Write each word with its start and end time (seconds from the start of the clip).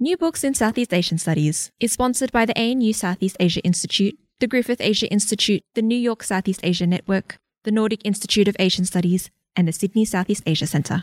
New 0.00 0.16
Books 0.16 0.44
in 0.44 0.54
Southeast 0.54 0.94
Asian 0.94 1.18
Studies 1.18 1.72
is 1.80 1.90
sponsored 1.90 2.30
by 2.30 2.46
the 2.46 2.56
ANU 2.56 2.92
Southeast 2.92 3.36
Asia 3.40 3.60
Institute, 3.62 4.16
the 4.38 4.46
Griffith 4.46 4.80
Asia 4.80 5.08
Institute, 5.10 5.60
the 5.74 5.82
New 5.82 5.98
York 5.98 6.22
Southeast 6.22 6.60
Asia 6.62 6.86
Network, 6.86 7.36
the 7.64 7.72
Nordic 7.72 8.02
Institute 8.04 8.46
of 8.46 8.54
Asian 8.60 8.84
Studies, 8.84 9.28
and 9.56 9.66
the 9.66 9.72
Sydney 9.72 10.04
Southeast 10.04 10.44
Asia 10.46 10.68
Centre. 10.68 11.02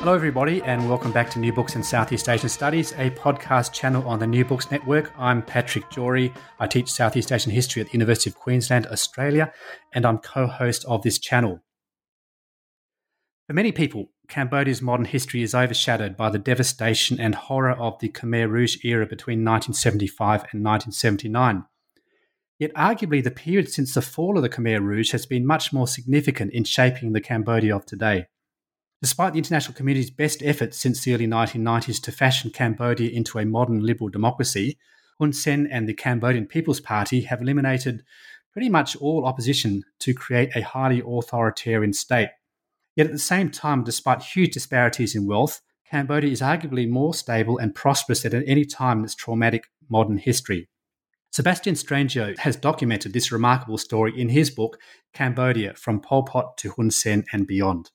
Hello, 0.00 0.14
everybody, 0.14 0.62
and 0.62 0.88
welcome 0.88 1.12
back 1.12 1.28
to 1.28 1.38
New 1.38 1.52
Books 1.52 1.76
in 1.76 1.82
Southeast 1.82 2.30
Asian 2.30 2.48
Studies, 2.48 2.92
a 2.92 3.10
podcast 3.10 3.74
channel 3.74 4.08
on 4.08 4.18
the 4.18 4.26
New 4.26 4.46
Books 4.46 4.70
Network. 4.70 5.12
I'm 5.18 5.42
Patrick 5.42 5.90
Jory. 5.90 6.32
I 6.58 6.66
teach 6.68 6.90
Southeast 6.90 7.30
Asian 7.30 7.52
history 7.52 7.82
at 7.82 7.88
the 7.88 7.92
University 7.92 8.30
of 8.30 8.36
Queensland, 8.36 8.86
Australia, 8.86 9.52
and 9.92 10.06
I'm 10.06 10.16
co 10.16 10.46
host 10.46 10.86
of 10.86 11.02
this 11.02 11.18
channel. 11.18 11.60
For 13.46 13.52
many 13.52 13.72
people, 13.72 14.06
Cambodia's 14.26 14.80
modern 14.80 15.04
history 15.04 15.42
is 15.42 15.54
overshadowed 15.54 16.16
by 16.16 16.30
the 16.30 16.38
devastation 16.38 17.20
and 17.20 17.34
horror 17.34 17.72
of 17.72 17.98
the 17.98 18.08
Khmer 18.08 18.48
Rouge 18.48 18.82
era 18.82 19.04
between 19.04 19.44
1975 19.44 20.46
and 20.50 20.64
1979. 20.64 21.66
Yet, 22.58 22.72
arguably, 22.72 23.22
the 23.22 23.30
period 23.30 23.70
since 23.70 23.92
the 23.92 24.00
fall 24.00 24.38
of 24.38 24.42
the 24.42 24.48
Khmer 24.48 24.80
Rouge 24.80 25.12
has 25.12 25.26
been 25.26 25.44
much 25.44 25.74
more 25.74 25.86
significant 25.86 26.54
in 26.54 26.64
shaping 26.64 27.12
the 27.12 27.20
Cambodia 27.20 27.76
of 27.76 27.84
today. 27.84 28.28
Despite 29.02 29.32
the 29.32 29.38
international 29.38 29.74
community's 29.74 30.10
best 30.10 30.42
efforts 30.42 30.76
since 30.76 31.02
the 31.02 31.14
early 31.14 31.26
1990s 31.26 32.02
to 32.02 32.12
fashion 32.12 32.50
Cambodia 32.50 33.10
into 33.10 33.38
a 33.38 33.46
modern 33.46 33.80
liberal 33.80 34.10
democracy, 34.10 34.76
Hun 35.18 35.32
Sen 35.32 35.66
and 35.66 35.88
the 35.88 35.94
Cambodian 35.94 36.46
People's 36.46 36.80
Party 36.80 37.22
have 37.22 37.40
eliminated 37.40 38.02
pretty 38.52 38.68
much 38.68 38.96
all 38.96 39.24
opposition 39.24 39.84
to 40.00 40.12
create 40.12 40.50
a 40.54 40.60
highly 40.60 41.00
authoritarian 41.00 41.94
state. 41.94 42.28
Yet 42.94 43.06
at 43.06 43.12
the 43.12 43.18
same 43.18 43.50
time, 43.50 43.84
despite 43.84 44.22
huge 44.22 44.52
disparities 44.52 45.14
in 45.14 45.26
wealth, 45.26 45.62
Cambodia 45.90 46.30
is 46.30 46.42
arguably 46.42 46.86
more 46.86 47.14
stable 47.14 47.56
and 47.56 47.74
prosperous 47.74 48.22
than 48.22 48.34
at 48.34 48.44
any 48.46 48.66
time 48.66 48.98
in 48.98 49.04
its 49.04 49.14
traumatic 49.14 49.64
modern 49.88 50.18
history. 50.18 50.68
Sebastian 51.30 51.74
Strangio 51.74 52.36
has 52.38 52.54
documented 52.54 53.14
this 53.14 53.32
remarkable 53.32 53.78
story 53.78 54.12
in 54.20 54.28
his 54.28 54.50
book, 54.50 54.78
Cambodia 55.14 55.72
From 55.74 56.00
Pol 56.00 56.24
Pot 56.24 56.58
to 56.58 56.72
Hun 56.76 56.90
Sen 56.90 57.24
and 57.32 57.46
Beyond. 57.46 57.90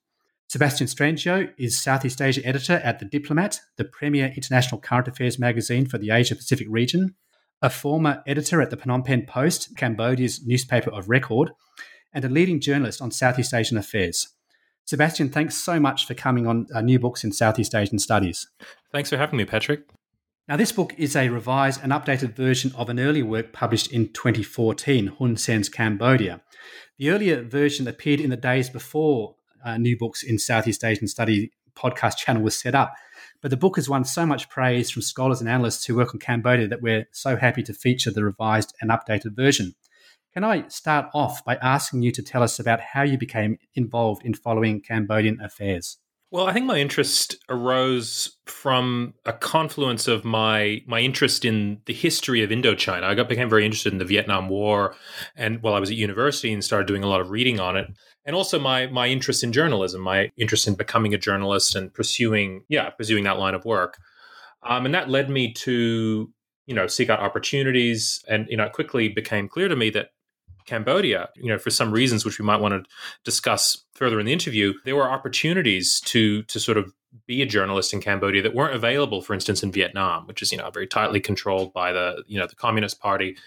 Sebastian 0.48 0.88
Strangio 0.88 1.52
is 1.58 1.82
Southeast 1.82 2.22
Asia 2.22 2.46
editor 2.46 2.74
at 2.84 3.00
The 3.00 3.06
Diplomat, 3.06 3.62
the 3.78 3.86
premier 3.86 4.32
international 4.36 4.80
current 4.80 5.08
affairs 5.08 5.40
magazine 5.40 5.88
for 5.88 5.98
the 5.98 6.12
Asia 6.12 6.36
Pacific 6.36 6.68
region, 6.70 7.16
a 7.62 7.70
former 7.70 8.22
editor 8.28 8.62
at 8.62 8.70
the 8.70 8.78
Phnom 8.78 9.04
Penh 9.04 9.26
Post, 9.26 9.76
Cambodia's 9.76 10.46
newspaper 10.46 10.92
of 10.92 11.10
record, 11.10 11.52
and 12.14 12.24
a 12.24 12.30
leading 12.30 12.62
journalist 12.62 13.02
on 13.02 13.10
Southeast 13.10 13.54
Asian 13.54 13.78
affairs. 13.78 14.28
Sebastian, 14.86 15.30
thanks 15.30 15.56
so 15.56 15.80
much 15.80 16.06
for 16.06 16.14
coming 16.14 16.46
on 16.46 16.68
uh, 16.74 16.80
New 16.80 17.00
Books 17.00 17.24
in 17.24 17.32
Southeast 17.32 17.74
Asian 17.74 17.98
Studies. 17.98 18.48
Thanks 18.92 19.09
for 19.09 19.18
having 19.18 19.38
me, 19.38 19.46
Patrick. 19.46 19.90
Now, 20.48 20.58
this 20.58 20.72
book 20.72 20.94
is 20.96 21.16
a 21.16 21.30
revised 21.30 21.81
and 21.81 21.92
updated 21.92 22.36
version 22.36 22.72
of 22.75 22.88
an 22.90 23.00
earlier 23.00 23.25
work 23.25 23.52
published 23.52 23.92
in 23.92 24.14
2014, 24.14 25.08
Hun 25.18 25.38
Sen's 25.38 25.69
Cambodia. 25.69 26.42
The 27.00 27.09
earlier 27.09 27.42
version 27.42 27.88
appeared 27.88 28.19
in 28.19 28.30
the 28.30 28.38
days 28.38 28.69
before 28.69 29.36
uh, 29.66 29.78
New 29.78 29.98
Books 29.98 30.24
in 30.24 30.40
Southeast 30.40 30.84
Asian 30.84 31.08
Study 31.08 31.52
podcast 31.76 32.18
channel 32.18 32.42
was 32.42 32.58
set 32.58 32.76
up. 32.76 32.96
But 33.42 33.52
the 33.52 33.58
book 33.58 33.76
has 33.76 33.90
won 33.90 34.06
so 34.06 34.26
much 34.26 34.50
praise 34.50 34.90
from 34.90 35.02
scholars 35.02 35.42
and 35.42 35.50
analysts 35.50 35.86
who 35.86 35.96
work 35.96 36.14
on 36.14 36.20
Cambodia 36.20 36.68
that 36.68 36.81
we're 36.81 37.08
so 37.12 37.36
happy 37.36 37.64
to 37.64 37.74
feature 37.74 38.12
the 38.12 38.24
revised 38.24 38.74
and 38.81 38.90
updated 38.90 39.36
version. 39.36 39.75
Can 40.34 40.44
I 40.44 40.68
start 40.68 41.08
off 41.14 41.46
by 41.46 41.56
asking 41.56 42.02
you 42.02 42.12
to 42.12 42.24
tell 42.24 42.44
us 42.44 42.59
about 42.59 42.81
how 42.81 43.04
you 43.04 43.18
became 43.18 43.58
involved 43.74 44.25
in 44.25 44.34
following 44.34 44.81
Cambodian 44.81 45.40
affairs? 45.42 45.98
Well, 46.31 46.48
I 46.48 46.54
think 46.54 46.66
my 46.66 46.80
interest 46.80 47.38
arose 47.48 48.36
from 48.46 49.14
a 49.25 49.31
confluence 49.31 50.08
of 50.09 50.25
my 50.25 50.81
my 50.86 51.00
interest 51.00 51.46
in 51.46 51.80
the 51.86 51.94
history 51.94 52.44
of 52.44 52.50
Indochina. 52.50 53.04
I 53.04 53.14
got 53.14 53.30
became 53.30 53.50
very 53.50 53.64
interested 53.64 53.94
in 53.94 54.00
the 54.00 54.06
Vietnam 54.06 54.50
War, 54.50 54.96
and 55.38 55.62
while 55.62 55.75
I 55.75 55.80
was 55.80 55.92
at 55.92 55.96
university 55.96 56.52
and 56.52 56.64
started 56.64 56.88
doing 56.88 57.04
a 57.04 57.08
lot 57.08 57.22
of 57.22 57.30
reading 57.30 57.62
on 57.62 57.78
it, 57.78 57.88
and 58.25 58.36
also 58.36 58.59
my 58.59 58.88
my 58.88 59.08
interest 59.08 59.44
in 59.44 59.52
journalism, 59.52 60.02
my 60.02 60.31
interest 60.38 60.68
in 60.68 60.75
becoming 60.75 61.13
a 61.13 61.18
journalist 61.18 61.75
and 61.75 61.94
pursuing 61.94 62.63
yeah 62.69 62.90
pursuing 62.90 63.24
that 63.25 63.38
line 63.38 63.53
of 63.53 63.66
work, 63.66 63.97
um, 64.63 64.86
and 64.86 64.94
that 64.96 65.09
led 65.09 65.30
me 65.30 65.53
to 65.53 66.31
you 66.66 66.75
know 66.75 66.88
seek 66.88 67.09
out 67.09 67.19
opportunities, 67.19 68.24
and 68.28 68.47
you 68.50 68.58
know 68.58 68.66
it 68.66 68.74
quickly 68.74 69.09
became 69.09 69.47
clear 69.47 69.68
to 69.68 69.75
me 69.75 69.90
that 69.91 70.09
Cambodia, 70.66 71.30
you 71.36 71.50
know, 71.50 71.58
for 71.58 71.70
some 71.70 71.92
reasons 71.92 72.26
which 72.26 72.40
we 72.40 72.46
might 72.46 72.59
want 72.59 72.74
to 72.74 72.90
discuss 73.24 73.84
further 73.94 74.20
in 74.20 74.26
the 74.26 74.34
interview, 74.34 74.74
there 74.84 74.96
were 74.96 75.09
opportunities 75.09 76.00
to 76.02 76.44
to 76.44 76.59
sort 76.59 76.78
of 76.78 76.94
be 77.28 77.42
a 77.42 77.46
journalist 77.46 77.94
in 77.94 78.02
Cambodia 78.02 78.42
that 78.42 78.53
weren't 78.53 78.75
available, 78.75 79.22
for 79.22 79.34
instance, 79.34 79.64
in 79.64 79.72
Vietnam, 79.72 80.28
which 80.28 80.42
is 80.42 80.52
you 80.52 80.58
know 80.58 80.70
very 80.70 80.88
tightly 80.88 81.20
controlled 81.20 81.74
by 81.74 81.92
the 81.92 82.24
you 82.28 82.40
know 82.40 82.48
the 82.48 82.56
Communist 82.56 83.00
Party. 83.00 83.38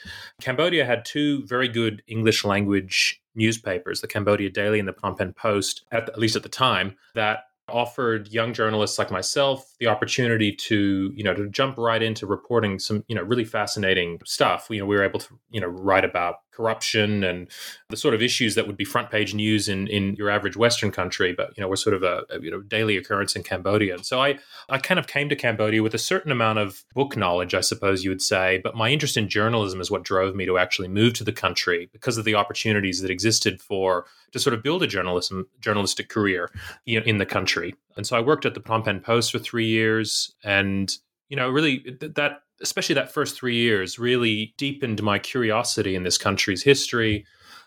Cambodia 0.41 0.85
had 0.85 1.05
two 1.05 1.45
very 1.47 1.69
good 1.69 2.03
English 2.07 2.45
language 2.45 3.21
newspapers, 3.35 4.01
the 4.01 4.09
Cambodia 4.09 4.51
Daily 4.51 4.79
and 4.79 4.89
the 4.89 4.93
Phnom 4.93 5.17
Penh 5.17 5.33
Post, 5.33 5.85
at, 5.93 6.09
at 6.09 6.19
least 6.19 6.37
at 6.37 6.43
the 6.43 6.49
time, 6.49 6.97
that 7.15 7.45
offered 7.69 8.29
young 8.29 8.53
journalists 8.53 8.99
like 8.99 9.11
myself 9.11 9.68
the 9.81 9.87
opportunity 9.87 10.53
to 10.53 11.13
you 11.15 11.25
know 11.25 11.35
to 11.35 11.49
jump 11.49 11.77
right 11.79 12.03
into 12.03 12.27
reporting 12.27 12.79
some 12.79 13.05
you 13.09 13.15
know 13.15 13.23
really 13.23 13.45
fascinating 13.45 14.21
stuff. 14.25 14.67
You 14.71 14.81
know 14.81 14.87
we 14.87 14.97
were 14.97 15.05
able 15.05 15.21
to 15.21 15.39
you 15.51 15.61
know 15.61 15.69
write 15.69 16.05
about 16.05 16.37
corruption 16.59 17.23
and 17.23 17.49
the 17.89 17.97
sort 17.97 18.15
of 18.15 18.21
issues 18.21 18.57
that 18.57 18.67
would 18.67 18.77
be 18.77 18.85
front 18.85 19.13
page 19.13 19.33
news 19.33 19.69
in 19.69 19.87
in 19.87 20.17
your 20.17 20.29
average 20.29 20.57
western 20.57 20.91
country 20.91 21.33
but 21.33 21.57
you 21.57 21.61
know 21.61 21.69
we're 21.69 21.77
sort 21.77 21.95
of 21.95 22.03
a, 22.03 22.25
a 22.31 22.41
you 22.41 22.51
know 22.51 22.61
daily 22.63 22.97
occurrence 22.97 23.37
in 23.37 23.45
cambodia. 23.45 23.95
And 23.95 24.05
so 24.05 24.21
i 24.21 24.39
i 24.69 24.79
kind 24.79 24.99
of 24.99 25.07
came 25.07 25.29
to 25.29 25.37
cambodia 25.37 25.85
with 25.85 25.95
a 25.95 25.99
certain 25.99 26.33
amount 26.33 26.59
of 26.59 26.85
book 26.95 27.17
knowledge 27.17 27.55
i 27.55 27.61
suppose 27.61 28.03
you 28.03 28.11
would 28.11 28.21
say 28.21 28.61
but 28.65 28.75
my 28.75 28.91
interest 28.91 29.17
in 29.17 29.29
journalism 29.29 29.81
is 29.81 29.89
what 29.89 30.03
drove 30.03 30.35
me 30.35 30.47
to 30.47 30.59
actually 30.59 30.89
move 30.89 31.15
to 31.15 31.25
the 31.25 31.33
country 31.33 31.89
because 31.93 32.19
of 32.19 32.25
the 32.25 32.35
opportunities 32.35 33.01
that 33.01 33.11
existed 33.11 33.63
for 33.63 34.07
to 34.33 34.41
sort 34.41 34.55
of 34.55 34.63
build 34.63 34.83
a 34.83 34.87
journalism 34.89 35.47
journalistic 35.61 36.09
career 36.09 36.51
in 36.87 37.19
the 37.19 37.27
country 37.27 37.75
and 37.99 38.07
so 38.07 38.17
i 38.17 38.21
worked 38.21 38.47
at 38.47 38.55
the 38.55 38.61
phnom 38.61 38.83
penh 38.83 39.01
post 39.01 39.31
for 39.31 39.39
three 39.39 39.67
years 39.67 40.35
and 40.43 40.97
you 41.29 41.37
know 41.37 41.51
really 41.51 41.85
that 42.01 42.39
especially 42.61 42.95
that 42.95 43.13
first 43.13 43.37
three 43.37 43.57
years, 43.57 43.99
really 43.99 44.55
deepened 44.57 45.03
my 45.03 45.19
curiosity 45.19 45.95
in 45.95 46.03
this 46.03 46.19
country's 46.19 46.63
history. 46.63 47.25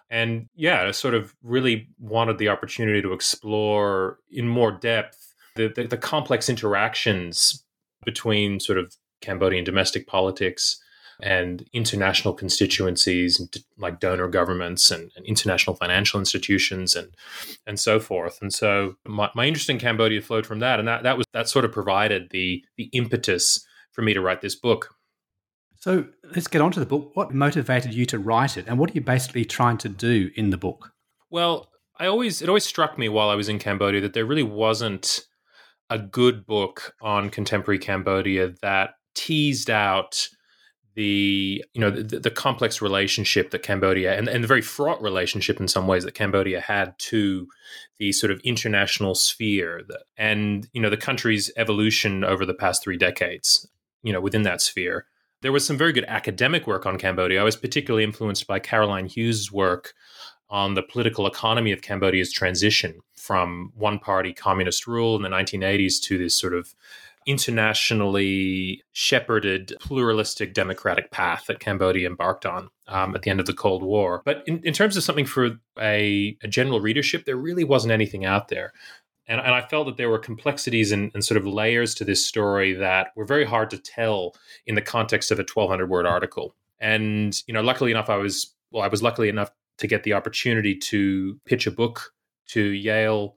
And 0.10 0.48
yeah, 0.56 0.84
I 0.88 0.92
sort 0.92 1.14
of 1.14 1.34
really 1.42 1.88
wanted 2.00 2.38
the 2.38 2.50
opportunity 2.50 3.02
to 3.02 3.14
explore 3.14 4.20
in 4.30 4.48
more 4.48 4.72
depth 4.72 5.34
the, 5.56 5.70
the, 5.70 5.88
the 5.88 5.98
complex 5.98 6.50
interactions 6.50 7.64
between 8.06 8.60
sort 8.60 8.78
of 8.78 8.96
Cambodian 9.22 9.64
domestic 9.64 10.08
politics 10.08 10.82
and 11.22 11.70
international 11.72 12.34
constituencies 12.34 13.42
like 13.78 14.00
donor 14.00 14.28
governments 14.28 14.90
and, 14.90 15.12
and, 15.16 15.26
international 15.26 15.76
financial 15.76 16.20
institutions 16.20 16.96
and 16.96 17.16
and 17.68 17.80
so 17.80 18.00
forth. 18.00 18.40
And 18.42 18.52
so 18.54 18.96
my, 19.06 19.30
my 19.36 19.46
interest 19.46 19.70
in 19.70 19.80
Cambodia 19.80 20.22
flowed 20.22 20.46
from 20.46 20.60
that, 20.60 20.80
and 20.80 20.88
that 20.88 21.04
that 21.04 21.18
was 21.18 21.26
that 21.34 21.48
sort 21.48 21.66
of 21.66 21.72
provided 21.72 22.30
the 22.32 22.64
the 22.78 22.86
impetus 22.94 23.66
for 23.92 24.02
me 24.02 24.14
to 24.14 24.22
write 24.22 24.42
this 24.42 24.56
book. 24.56 24.96
So 25.76 26.06
let's 26.36 26.48
get 26.48 26.62
on 26.62 26.72
to 26.74 26.80
the 26.80 26.86
book. 26.86 27.12
What 27.16 27.34
motivated 27.34 27.94
you 27.94 28.06
to 28.08 28.20
write 28.20 28.58
it, 28.58 28.68
and 28.68 28.78
what 28.78 28.92
are 28.92 28.94
you 28.94 29.02
basically 29.02 29.46
trying 29.46 29.78
to 29.80 29.90
do 29.90 30.32
in 30.36 30.50
the 30.50 30.58
book? 30.58 30.94
Well, 31.30 31.70
I 31.98 32.08
always 32.08 32.42
it 32.42 32.50
always 32.50 32.66
struck 32.66 32.98
me 32.98 33.10
while 33.10 33.30
I 33.30 33.36
was 33.36 33.48
in 33.48 33.60
Cambodia 33.60 34.02
that 34.02 34.14
there 34.14 34.26
really 34.26 34.44
wasn't 34.44 35.22
a 35.90 36.00
good 36.00 36.46
book 36.46 36.96
on 37.02 37.30
contemporary 37.30 37.78
Cambodia 37.78 38.54
that 38.62 38.96
teased 39.14 39.70
out 39.70 40.30
the 40.96 41.64
you 41.74 41.80
know 41.80 41.90
the, 41.90 42.20
the, 42.20 42.30
complex 42.30 42.82
relationship 42.82 43.52
that 43.52 43.64
Cambodia 43.64 44.18
and, 44.18 44.28
and 44.28 44.44
the 44.44 44.48
very 44.48 44.62
fraught 44.62 45.02
relationship 45.02 45.60
in 45.60 45.68
some 45.68 45.88
ways 45.88 46.04
that 46.04 46.14
Cambodia 46.14 46.60
had 46.60 46.98
to 47.00 47.48
the 47.98 48.12
sort 48.12 48.32
of 48.32 48.42
international 48.44 49.16
sphere 49.16 49.82
that, 49.88 50.04
and 50.18 50.68
you 50.74 50.82
know 50.82 50.90
the 50.90 50.98
country's 50.98 51.50
evolution 51.56 52.24
over 52.24 52.46
the 52.46 52.54
past 52.54 52.84
three 52.84 52.98
decades 52.98 53.68
you 54.04 54.12
know 54.12 54.20
within 54.20 54.44
that 54.44 54.62
sphere 54.62 55.06
There 55.42 55.52
was 55.52 55.66
some 55.66 55.78
very 55.78 55.94
good 55.94 56.06
academic 56.06 56.68
work 56.68 56.86
on 56.86 56.98
Cambodia. 56.98 57.40
I 57.40 57.46
was 57.46 57.56
particularly 57.56 58.04
influenced 58.04 58.46
by 58.46 58.60
Caroline 58.60 59.06
Hughes' 59.06 59.52
work 59.52 59.94
on 60.50 60.74
the 60.74 60.84
political 60.84 61.26
economy 61.26 61.72
of 61.72 61.82
Cambodia's 61.82 62.32
transition 62.32 63.00
from 63.16 63.72
one 63.76 63.98
party 63.98 64.34
communist 64.34 64.86
rule 64.86 65.16
in 65.16 65.22
the 65.22 65.30
1980s 65.30 66.02
to 66.02 66.18
this 66.18 66.38
sort 66.38 66.54
of 66.54 66.76
internationally 67.28 68.84
shepherded 68.94 69.74
pluralistic 69.80 70.54
democratic 70.54 71.12
path 71.12 71.46
that 71.48 71.60
Cambodia 71.60 72.08
embarked 72.08 72.46
on 72.46 72.70
um, 72.88 73.16
at 73.16 73.22
the 73.22 73.30
end 73.30 73.40
of 73.40 73.46
the 73.46 73.54
Cold 73.54 73.84
War. 73.84 74.22
But 74.26 74.44
in, 74.48 74.60
in 74.64 74.74
terms 74.74 74.98
of 74.98 75.04
something 75.04 75.26
for 75.26 75.60
a, 75.80 76.38
a, 76.42 76.48
general 76.48 76.82
readership, 76.82 77.26
there 77.26 77.36
really 77.36 77.64
wasn't 77.64 77.92
anything 77.92 78.26
out 78.26 78.48
there. 78.48 78.74
And, 79.28 79.40
and 79.40 79.54
I 79.54 79.62
felt 79.62 79.86
that 79.86 79.98
there 79.98 80.10
were 80.10 80.20
complexities 80.20 80.92
and, 80.92 81.12
and, 81.14 81.24
sort 81.24 81.38
of 81.38 81.46
layers 81.46 81.94
to 81.96 82.06
this 82.06 82.26
story 82.26 82.74
that 82.74 83.10
were 83.16 83.26
very 83.26 83.46
hard 83.46 83.70
to 83.70 83.78
tell 83.78 84.36
in 84.66 84.76
the 84.76 84.82
context 84.82 85.32
of 85.32 85.40
a 85.40 85.44
1200 85.44 85.90
word 85.90 86.06
article. 86.06 86.56
And, 86.80 87.40
you 87.48 87.54
know, 87.54 87.62
luckily 87.62 87.92
enough, 87.92 88.10
I 88.10 88.18
was, 88.18 88.54
well, 88.72 88.84
I 88.84 88.88
was 88.88 89.04
luckily 89.04 89.30
enough 89.30 89.52
to 89.78 89.88
get 89.88 90.04
the 90.04 90.14
opportunity 90.14 90.76
to 90.76 91.40
pitch 91.46 91.68
a 91.68 91.72
book 91.72 92.14
to 92.48 92.62
Yale 92.62 93.36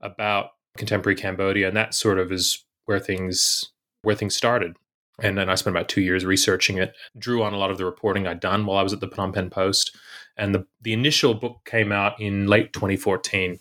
about 0.00 0.50
contemporary 0.76 1.16
Cambodia. 1.16 1.68
And 1.68 1.76
that 1.76 1.94
sort 1.94 2.18
of 2.18 2.32
is 2.32 2.65
where 2.86 2.98
things 2.98 3.72
where 4.02 4.16
things 4.16 4.34
started. 4.34 4.76
And 5.22 5.38
then 5.38 5.48
I 5.48 5.54
spent 5.54 5.74
about 5.74 5.88
two 5.88 6.02
years 6.02 6.24
researching 6.24 6.78
it, 6.78 6.94
drew 7.18 7.42
on 7.42 7.54
a 7.54 7.58
lot 7.58 7.70
of 7.70 7.78
the 7.78 7.84
reporting 7.84 8.26
I'd 8.26 8.40
done 8.40 8.66
while 8.66 8.78
I 8.78 8.82
was 8.82 8.92
at 8.92 9.00
the 9.00 9.08
Phnom 9.08 9.34
Penh 9.34 9.50
Post. 9.50 9.96
And 10.36 10.54
the, 10.54 10.66
the 10.82 10.92
initial 10.92 11.34
book 11.34 11.64
came 11.64 11.90
out 11.90 12.20
in 12.20 12.46
late 12.46 12.72
2014. 12.74 13.58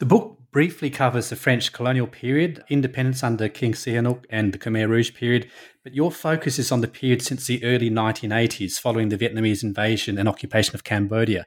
The 0.00 0.06
book 0.06 0.38
briefly 0.50 0.90
covers 0.90 1.30
the 1.30 1.36
French 1.36 1.72
colonial 1.72 2.08
period, 2.08 2.64
independence 2.68 3.22
under 3.22 3.48
King 3.48 3.72
Sihanouk, 3.72 4.24
and 4.28 4.52
the 4.52 4.58
Khmer 4.58 4.88
Rouge 4.88 5.14
period, 5.14 5.48
but 5.84 5.94
your 5.94 6.10
focus 6.10 6.58
is 6.58 6.72
on 6.72 6.80
the 6.80 6.88
period 6.88 7.22
since 7.22 7.46
the 7.46 7.62
early 7.64 7.90
1980s, 7.90 8.80
following 8.80 9.08
the 9.08 9.18
Vietnamese 9.18 9.62
invasion 9.62 10.18
and 10.18 10.28
occupation 10.28 10.74
of 10.74 10.82
Cambodia. 10.82 11.46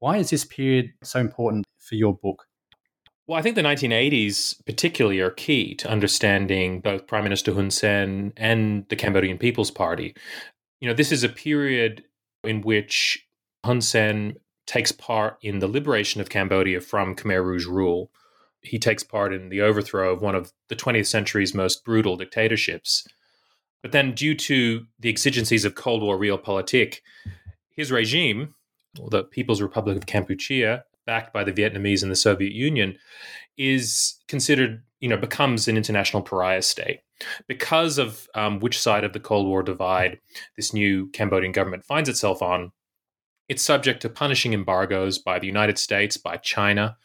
Why 0.00 0.16
is 0.16 0.30
this 0.30 0.44
period 0.44 0.90
so 1.04 1.20
important 1.20 1.66
for 1.78 1.94
your 1.94 2.16
book? 2.16 2.47
Well, 3.28 3.38
I 3.38 3.42
think 3.42 3.56
the 3.56 3.62
1980s 3.62 4.64
particularly 4.64 5.20
are 5.20 5.30
key 5.30 5.74
to 5.74 5.90
understanding 5.90 6.80
both 6.80 7.06
Prime 7.06 7.24
Minister 7.24 7.52
Hun 7.52 7.70
Sen 7.70 8.32
and 8.38 8.86
the 8.88 8.96
Cambodian 8.96 9.36
People's 9.36 9.70
Party. 9.70 10.14
You 10.80 10.88
know, 10.88 10.94
this 10.94 11.12
is 11.12 11.22
a 11.22 11.28
period 11.28 12.04
in 12.42 12.62
which 12.62 13.26
Hun 13.66 13.82
Sen 13.82 14.36
takes 14.66 14.92
part 14.92 15.36
in 15.42 15.58
the 15.58 15.68
liberation 15.68 16.22
of 16.22 16.30
Cambodia 16.30 16.80
from 16.80 17.14
Khmer 17.14 17.44
Rouge 17.44 17.66
rule. 17.66 18.10
He 18.62 18.78
takes 18.78 19.02
part 19.02 19.34
in 19.34 19.50
the 19.50 19.60
overthrow 19.60 20.10
of 20.10 20.22
one 20.22 20.34
of 20.34 20.54
the 20.68 20.76
20th 20.76 21.06
century's 21.06 21.52
most 21.52 21.84
brutal 21.84 22.16
dictatorships. 22.16 23.06
But 23.82 23.92
then, 23.92 24.14
due 24.14 24.36
to 24.36 24.86
the 24.98 25.10
exigencies 25.10 25.66
of 25.66 25.74
Cold 25.74 26.02
War 26.02 26.18
realpolitik, 26.18 27.00
his 27.68 27.92
regime, 27.92 28.54
the 29.10 29.24
People's 29.24 29.60
Republic 29.60 29.98
of 29.98 30.06
Kampuchea, 30.06 30.84
backed 31.08 31.32
by 31.32 31.42
the 31.42 31.52
Vietnamese 31.52 32.02
and 32.02 32.12
the 32.12 32.16
Soviet 32.16 32.52
Union, 32.52 32.98
is 33.56 34.16
considered, 34.28 34.82
you 35.00 35.08
know, 35.08 35.16
becomes 35.16 35.66
an 35.66 35.76
international 35.76 36.22
pariah 36.22 36.62
state. 36.62 37.00
Because 37.48 37.96
of 37.98 38.28
um, 38.34 38.60
which 38.60 38.78
side 38.78 39.04
of 39.04 39.14
the 39.14 39.20
Cold 39.28 39.46
War 39.46 39.62
divide 39.62 40.20
this 40.56 40.74
new 40.74 41.08
Cambodian 41.12 41.52
government 41.52 41.84
finds 41.84 42.08
itself 42.08 42.42
on, 42.42 42.72
it's 43.48 43.62
subject 43.62 44.02
to 44.02 44.10
punishing 44.10 44.52
embargoes 44.52 45.18
by 45.18 45.38
the 45.38 45.46
United 45.46 45.78
States, 45.78 46.18
by 46.18 46.36
China. 46.36 46.96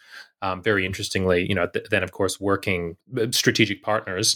Um, 0.41 0.61
very 0.61 0.85
interestingly, 0.85 1.47
you 1.47 1.55
know, 1.55 1.67
th- 1.67 1.88
then 1.89 2.03
of 2.03 2.11
course 2.11 2.41
working 2.41 2.97
uh, 3.17 3.27
strategic 3.31 3.81
partners 3.81 4.35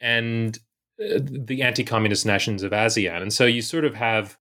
and 0.00 0.58
uh, 0.98 1.20
the 1.20 1.60
anti-communist 1.60 2.24
nations 2.24 2.62
of 2.62 2.72
ASEAN, 2.72 3.20
and 3.20 3.32
so 3.32 3.44
you 3.44 3.60
sort 3.60 3.84
of 3.84 3.94
have 3.94 4.38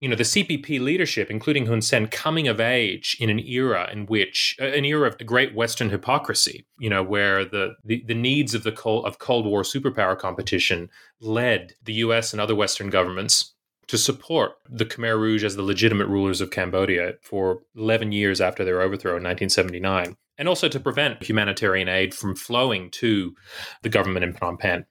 you 0.00 0.08
know 0.08 0.16
the 0.16 0.22
CPP 0.22 0.80
leadership, 0.80 1.30
including 1.30 1.66
Hun 1.66 1.80
Sen, 1.80 2.08
coming 2.08 2.48
of 2.48 2.60
age 2.60 3.16
in 3.20 3.30
an 3.30 3.38
era 3.38 3.88
in 3.90 4.06
which 4.06 4.56
uh, 4.60 4.66
an 4.66 4.84
era 4.84 5.08
of 5.08 5.16
great 5.24 5.54
Western 5.54 5.90
hypocrisy, 5.90 6.66
you 6.78 6.90
know, 6.90 7.02
where 7.02 7.44
the 7.44 7.74
the, 7.84 8.04
the 8.06 8.14
needs 8.14 8.54
of 8.54 8.64
the 8.64 8.72
Cold, 8.72 9.06
of 9.06 9.18
Cold 9.18 9.46
War 9.46 9.62
superpower 9.62 10.18
competition 10.18 10.90
led 11.20 11.72
the 11.82 11.94
U.S. 11.94 12.32
and 12.32 12.40
other 12.40 12.54
Western 12.54 12.90
governments 12.90 13.54
to 13.86 13.98
support 13.98 14.52
the 14.68 14.86
Khmer 14.86 15.18
Rouge 15.18 15.44
as 15.44 15.56
the 15.56 15.62
legitimate 15.62 16.08
rulers 16.08 16.40
of 16.40 16.50
Cambodia 16.50 17.14
for 17.22 17.60
11 17.76 18.12
years 18.12 18.40
after 18.40 18.64
their 18.64 18.80
overthrow 18.80 19.12
in 19.12 19.22
1979, 19.22 20.16
and 20.38 20.48
also 20.48 20.68
to 20.68 20.80
prevent 20.80 21.22
humanitarian 21.22 21.88
aid 21.88 22.14
from 22.14 22.34
flowing 22.34 22.90
to 22.90 23.34
the 23.82 23.88
government 23.88 24.24
in 24.24 24.32
Phnom 24.32 24.58
Penh. 24.58 24.86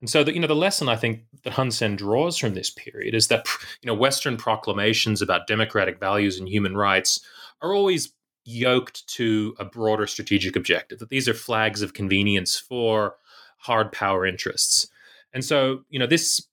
And 0.00 0.10
so, 0.10 0.22
the, 0.22 0.34
you 0.34 0.40
know, 0.40 0.46
the 0.46 0.54
lesson 0.54 0.88
I 0.88 0.96
think 0.96 1.22
that 1.44 1.54
Hun 1.54 1.70
Sen 1.70 1.96
draws 1.96 2.36
from 2.36 2.54
this 2.54 2.70
period 2.70 3.14
is 3.14 3.28
that 3.28 3.46
you 3.80 3.86
know 3.86 3.94
Western 3.94 4.36
proclamations 4.36 5.22
about 5.22 5.46
democratic 5.46 5.98
values 5.98 6.38
and 6.38 6.48
human 6.48 6.76
rights 6.76 7.20
are 7.62 7.72
always 7.72 8.12
yoked 8.44 9.06
to 9.08 9.54
a 9.58 9.64
broader 9.64 10.06
strategic 10.06 10.56
objective. 10.56 10.98
That 10.98 11.08
these 11.08 11.28
are 11.28 11.34
flags 11.34 11.80
of 11.80 11.94
convenience 11.94 12.58
for 12.58 13.16
hard 13.58 13.92
power 13.92 14.26
interests. 14.26 14.88
And 15.32 15.44
so, 15.44 15.84
you 15.88 15.98
know, 15.98 16.06
this 16.06 16.46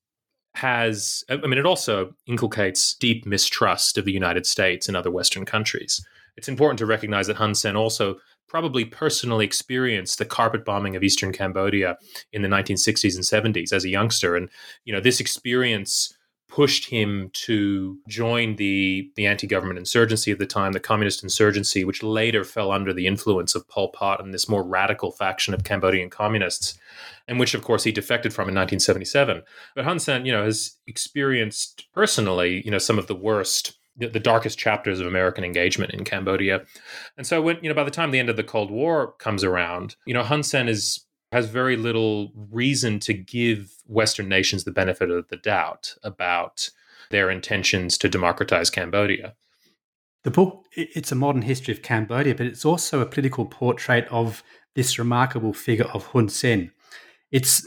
has, 0.55 1.23
I 1.29 1.35
mean, 1.35 1.57
it 1.57 1.65
also 1.65 2.13
inculcates 2.25 2.95
deep 2.95 3.25
mistrust 3.25 3.97
of 3.97 4.05
the 4.05 4.11
United 4.11 4.45
States 4.45 4.87
and 4.87 4.97
other 4.97 5.11
Western 5.11 5.45
countries. 5.45 6.05
It's 6.37 6.49
important 6.49 6.79
to 6.79 6.85
recognize 6.85 7.27
that 7.27 7.35
Hun 7.35 7.55
Sen 7.55 7.75
also 7.75 8.17
probably 8.51 8.83
personally 8.83 9.45
experienced 9.45 10.17
the 10.17 10.25
carpet 10.25 10.65
bombing 10.65 10.93
of 10.97 11.03
eastern 11.03 11.31
Cambodia 11.31 11.97
in 12.33 12.41
the 12.41 12.49
1960s 12.49 13.15
and 13.15 13.55
70s 13.55 13.71
as 13.71 13.85
a 13.85 13.89
youngster. 13.89 14.35
And, 14.35 14.49
you 14.83 14.91
know, 14.91 14.99
this 14.99 15.21
experience 15.21 16.13
pushed 16.49 16.89
him 16.89 17.29
to 17.31 17.97
join 18.09 18.57
the 18.57 19.09
the 19.15 19.25
anti-government 19.25 19.79
insurgency 19.79 20.31
of 20.31 20.37
the 20.37 20.45
time, 20.45 20.73
the 20.73 20.81
communist 20.81 21.23
insurgency, 21.23 21.85
which 21.85 22.03
later 22.03 22.43
fell 22.43 22.73
under 22.73 22.91
the 22.91 23.07
influence 23.07 23.55
of 23.55 23.69
Pol 23.69 23.87
Pot 23.87 24.21
and 24.21 24.33
this 24.33 24.49
more 24.49 24.63
radical 24.63 25.13
faction 25.13 25.53
of 25.53 25.63
Cambodian 25.63 26.09
communists, 26.09 26.77
and 27.29 27.39
which, 27.39 27.53
of 27.53 27.63
course, 27.63 27.85
he 27.85 27.93
defected 27.93 28.33
from 28.33 28.49
in 28.49 28.55
1977. 28.55 29.43
But 29.75 29.85
Hun 29.85 29.97
Sen, 29.97 30.25
you 30.25 30.33
know, 30.33 30.43
has 30.43 30.75
experienced 30.87 31.87
personally, 31.93 32.61
you 32.65 32.71
know, 32.71 32.79
some 32.79 32.99
of 32.99 33.07
the 33.07 33.15
worst 33.15 33.77
the, 33.97 34.07
the 34.07 34.19
darkest 34.19 34.57
chapters 34.57 34.99
of 34.99 35.07
American 35.07 35.43
engagement 35.43 35.93
in 35.93 36.03
Cambodia. 36.03 36.61
And 37.17 37.27
so 37.27 37.41
when, 37.41 37.57
you 37.61 37.69
know, 37.69 37.75
by 37.75 37.83
the 37.83 37.91
time 37.91 38.11
the 38.11 38.19
end 38.19 38.29
of 38.29 38.37
the 38.37 38.43
Cold 38.43 38.71
War 38.71 39.13
comes 39.13 39.43
around, 39.43 39.95
you 40.05 40.13
know, 40.13 40.23
Hun 40.23 40.43
Sen 40.43 40.67
is 40.67 41.05
has 41.31 41.47
very 41.47 41.77
little 41.77 42.31
reason 42.35 42.99
to 42.99 43.13
give 43.13 43.71
Western 43.85 44.27
nations 44.27 44.65
the 44.65 44.71
benefit 44.71 45.09
of 45.09 45.29
the 45.29 45.37
doubt 45.37 45.95
about 46.03 46.69
their 47.09 47.29
intentions 47.29 47.97
to 47.97 48.09
democratize 48.09 48.69
Cambodia. 48.69 49.33
The 50.23 50.31
book, 50.31 50.65
it's 50.75 51.11
a 51.11 51.15
modern 51.15 51.43
history 51.43 51.73
of 51.73 51.81
Cambodia, 51.81 52.35
but 52.35 52.45
it's 52.45 52.65
also 52.65 52.99
a 52.99 53.05
political 53.05 53.45
portrait 53.45 54.07
of 54.11 54.43
this 54.75 54.99
remarkable 54.99 55.53
figure 55.53 55.85
of 55.85 56.07
Hun 56.07 56.29
Sen. 56.29 56.71
It's, 57.31 57.65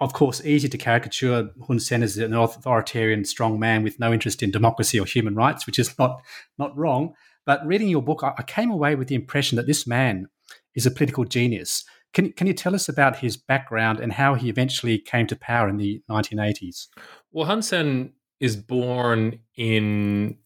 of 0.00 0.14
course, 0.14 0.44
easy 0.44 0.68
to 0.68 0.78
caricature 0.78 1.50
Hun 1.66 1.78
Sen 1.78 2.02
as 2.02 2.16
an 2.16 2.32
authoritarian, 2.32 3.24
strong 3.24 3.58
man 3.58 3.82
with 3.82 4.00
no 4.00 4.12
interest 4.12 4.42
in 4.42 4.50
democracy 4.50 4.98
or 4.98 5.04
human 5.04 5.34
rights, 5.34 5.66
which 5.66 5.78
is 5.78 5.98
not, 5.98 6.22
not 6.58 6.76
wrong. 6.76 7.14
But 7.44 7.66
reading 7.66 7.88
your 7.88 8.02
book, 8.02 8.22
I 8.22 8.42
came 8.42 8.70
away 8.70 8.94
with 8.94 9.08
the 9.08 9.14
impression 9.14 9.56
that 9.56 9.66
this 9.66 9.86
man 9.86 10.28
is 10.74 10.86
a 10.86 10.90
political 10.90 11.24
genius. 11.24 11.84
Can, 12.14 12.32
can 12.32 12.46
you 12.46 12.54
tell 12.54 12.74
us 12.74 12.88
about 12.88 13.16
his 13.16 13.36
background 13.36 14.00
and 14.00 14.12
how 14.12 14.34
he 14.34 14.48
eventually 14.48 14.98
came 14.98 15.26
to 15.26 15.36
power 15.36 15.68
in 15.68 15.76
the 15.76 16.02
1980s? 16.10 16.86
Well, 17.32 17.46
Hun 17.46 17.62
Sen 17.62 18.12
is 18.40 18.56
born 18.56 19.38
in 19.56 20.36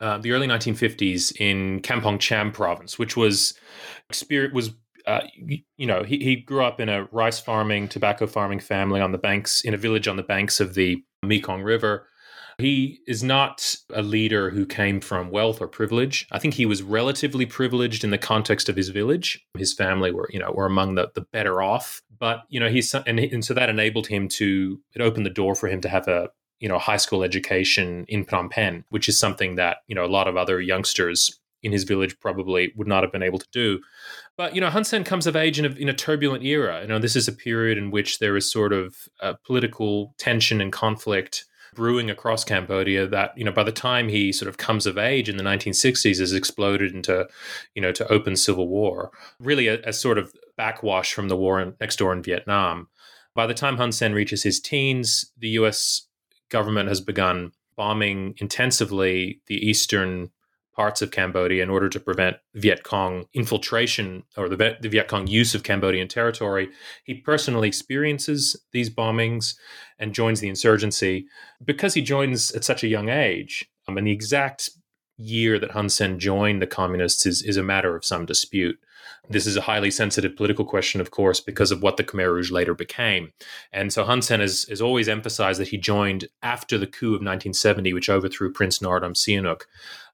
uh, 0.00 0.18
the 0.18 0.32
early 0.32 0.46
1950s 0.46 1.38
in 1.40 1.80
Kampong 1.80 2.18
Cham 2.18 2.52
province, 2.52 2.98
which 2.98 3.16
was 3.16 3.54
was 4.52 4.70
uh, 5.10 5.26
you, 5.76 5.86
know, 5.86 6.02
he, 6.04 6.18
he 6.18 6.36
grew 6.36 6.64
up 6.64 6.78
in 6.78 6.88
a 6.88 7.08
rice 7.10 7.40
farming, 7.40 7.88
tobacco 7.88 8.26
farming 8.26 8.60
family 8.60 9.00
on 9.00 9.12
the 9.12 9.18
banks, 9.18 9.62
in 9.62 9.74
a 9.74 9.76
village 9.76 10.06
on 10.06 10.16
the 10.16 10.22
banks 10.22 10.60
of 10.60 10.74
the 10.74 11.02
Mekong 11.24 11.62
River. 11.62 12.06
He 12.58 13.00
is 13.06 13.22
not 13.22 13.74
a 13.92 14.02
leader 14.02 14.50
who 14.50 14.66
came 14.66 15.00
from 15.00 15.30
wealth 15.30 15.60
or 15.60 15.66
privilege. 15.66 16.28
I 16.30 16.38
think 16.38 16.54
he 16.54 16.66
was 16.66 16.82
relatively 16.82 17.46
privileged 17.46 18.04
in 18.04 18.10
the 18.10 18.18
context 18.18 18.68
of 18.68 18.76
his 18.76 18.90
village. 18.90 19.44
His 19.56 19.72
family 19.72 20.12
were, 20.12 20.28
you 20.30 20.38
know, 20.38 20.52
were 20.52 20.66
among 20.66 20.94
the, 20.94 21.10
the 21.14 21.22
better 21.22 21.62
off. 21.62 22.02
But, 22.18 22.42
you 22.50 22.60
know, 22.60 22.68
he's, 22.68 22.94
and, 22.94 23.18
and 23.18 23.44
so 23.44 23.54
that 23.54 23.70
enabled 23.70 24.06
him 24.08 24.28
to, 24.28 24.78
it 24.94 25.00
opened 25.00 25.26
the 25.26 25.30
door 25.30 25.54
for 25.54 25.68
him 25.68 25.80
to 25.80 25.88
have 25.88 26.06
a, 26.06 26.28
you 26.60 26.68
know, 26.68 26.78
high 26.78 26.98
school 26.98 27.22
education 27.22 28.04
in 28.08 28.26
Phnom 28.26 28.50
Penh, 28.50 28.84
which 28.90 29.08
is 29.08 29.18
something 29.18 29.56
that, 29.56 29.78
you 29.88 29.94
know, 29.94 30.04
a 30.04 30.14
lot 30.14 30.28
of 30.28 30.36
other 30.36 30.60
youngsters 30.60 31.40
in 31.62 31.72
his 31.72 31.84
village 31.84 32.18
probably 32.20 32.72
would 32.76 32.86
not 32.86 33.02
have 33.02 33.12
been 33.12 33.22
able 33.22 33.38
to 33.38 33.48
do. 33.52 33.80
But 34.40 34.54
you 34.54 34.62
know, 34.62 34.70
Hun 34.70 34.84
Sen 34.84 35.04
comes 35.04 35.26
of 35.26 35.36
age 35.36 35.58
in 35.58 35.66
a, 35.66 35.68
in 35.72 35.90
a 35.90 35.92
turbulent 35.92 36.42
era. 36.42 36.80
You 36.80 36.86
know, 36.88 36.98
this 36.98 37.14
is 37.14 37.28
a 37.28 37.32
period 37.32 37.76
in 37.76 37.90
which 37.90 38.20
there 38.20 38.38
is 38.38 38.50
sort 38.50 38.72
of 38.72 38.96
uh, 39.20 39.34
political 39.44 40.14
tension 40.16 40.62
and 40.62 40.72
conflict 40.72 41.44
brewing 41.74 42.08
across 42.08 42.42
Cambodia. 42.42 43.06
That 43.06 43.36
you 43.36 43.44
know, 43.44 43.52
by 43.52 43.64
the 43.64 43.70
time 43.70 44.08
he 44.08 44.32
sort 44.32 44.48
of 44.48 44.56
comes 44.56 44.86
of 44.86 44.96
age 44.96 45.28
in 45.28 45.36
the 45.36 45.42
1960s, 45.44 46.20
has 46.20 46.32
exploded 46.32 46.94
into 46.94 47.28
you 47.74 47.82
know 47.82 47.92
to 47.92 48.10
open 48.10 48.34
civil 48.34 48.66
war. 48.66 49.10
Really, 49.40 49.68
a, 49.68 49.78
a 49.82 49.92
sort 49.92 50.16
of 50.16 50.32
backwash 50.56 51.12
from 51.12 51.28
the 51.28 51.36
war 51.36 51.60
in, 51.60 51.74
next 51.78 51.96
door 51.96 52.10
in 52.14 52.22
Vietnam. 52.22 52.88
By 53.34 53.46
the 53.46 53.52
time 53.52 53.76
Hun 53.76 53.92
Sen 53.92 54.14
reaches 54.14 54.42
his 54.42 54.58
teens, 54.58 55.30
the 55.36 55.48
U.S 55.48 56.06
government 56.48 56.88
has 56.88 57.02
begun 57.02 57.52
bombing 57.76 58.34
intensively 58.38 59.40
the 59.46 59.56
eastern 59.56 60.30
parts 60.80 61.02
of 61.02 61.10
Cambodia 61.10 61.62
in 61.62 61.68
order 61.68 61.90
to 61.90 62.00
prevent 62.00 62.38
Viet 62.54 62.84
Cong 62.84 63.26
infiltration 63.34 64.22
or 64.38 64.48
the, 64.48 64.78
the 64.80 64.88
Viet 64.88 65.08
Cong 65.08 65.26
use 65.26 65.54
of 65.54 65.62
Cambodian 65.62 66.08
territory. 66.08 66.70
He 67.04 67.12
personally 67.12 67.68
experiences 67.68 68.58
these 68.72 68.88
bombings 68.88 69.56
and 69.98 70.14
joins 70.14 70.40
the 70.40 70.48
insurgency. 70.48 71.26
Because 71.62 71.92
he 71.92 72.00
joins 72.00 72.50
at 72.52 72.64
such 72.64 72.82
a 72.82 72.88
young 72.88 73.10
age, 73.10 73.68
um, 73.86 73.98
and 73.98 74.06
the 74.06 74.12
exact 74.12 74.70
year 75.18 75.58
that 75.58 75.72
Hun 75.72 75.90
Sen 75.90 76.18
joined 76.18 76.62
the 76.62 76.66
communists 76.66 77.26
is, 77.26 77.42
is 77.42 77.58
a 77.58 77.62
matter 77.62 77.94
of 77.94 78.02
some 78.02 78.24
dispute. 78.24 78.78
This 79.30 79.46
is 79.46 79.56
a 79.56 79.60
highly 79.60 79.92
sensitive 79.92 80.34
political 80.34 80.64
question, 80.64 81.00
of 81.00 81.12
course, 81.12 81.38
because 81.38 81.70
of 81.70 81.84
what 81.84 81.96
the 81.96 82.02
Khmer 82.02 82.32
Rouge 82.32 82.50
later 82.50 82.74
became. 82.74 83.32
And 83.72 83.92
so 83.92 84.02
Hun 84.02 84.22
Sen 84.22 84.40
has, 84.40 84.64
has 84.68 84.82
always 84.82 85.08
emphasized 85.08 85.60
that 85.60 85.68
he 85.68 85.78
joined 85.78 86.26
after 86.42 86.76
the 86.76 86.88
coup 86.88 87.14
of 87.14 87.22
1970, 87.22 87.92
which 87.92 88.10
overthrew 88.10 88.52
Prince 88.52 88.80
Norodom 88.80 89.14
Sihanouk. 89.14 89.62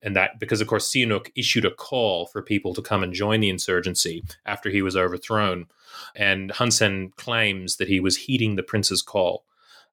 And 0.02 0.14
that 0.14 0.38
because, 0.38 0.60
of 0.60 0.68
course, 0.68 0.90
Sihanouk 0.92 1.32
issued 1.34 1.64
a 1.64 1.70
call 1.70 2.26
for 2.26 2.42
people 2.42 2.74
to 2.74 2.82
come 2.82 3.02
and 3.02 3.14
join 3.14 3.40
the 3.40 3.48
insurgency 3.48 4.22
after 4.44 4.68
he 4.68 4.82
was 4.82 4.96
overthrown. 4.96 5.66
And 6.14 6.50
Hun 6.50 6.70
Sen 6.70 7.12
claims 7.16 7.76
that 7.76 7.88
he 7.88 8.00
was 8.00 8.18
heeding 8.18 8.56
the 8.56 8.62
prince's 8.62 9.00
call. 9.00 9.44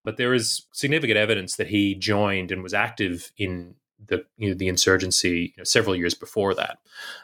But 0.04 0.18
there 0.18 0.34
is 0.34 0.64
significant 0.74 1.18
evidence 1.18 1.56
that 1.56 1.68
he 1.68 1.96
joined 1.96 2.52
and 2.52 2.62
was 2.62 2.74
active 2.74 3.32
in 3.38 3.76
the 4.08 4.26
you 4.38 4.50
know, 4.50 4.56
the 4.56 4.68
insurgency 4.68 5.54
you 5.56 5.60
know, 5.60 5.64
several 5.64 5.96
years 5.96 6.14
before 6.14 6.54
that, 6.56 6.80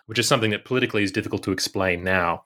which 0.05 0.19
is 0.19 0.27
something 0.27 0.51
that 0.51 0.65
politically 0.65 1.03
is 1.03 1.11
difficult 1.11 1.43
to 1.43 1.51
explain 1.51 2.03
now. 2.03 2.43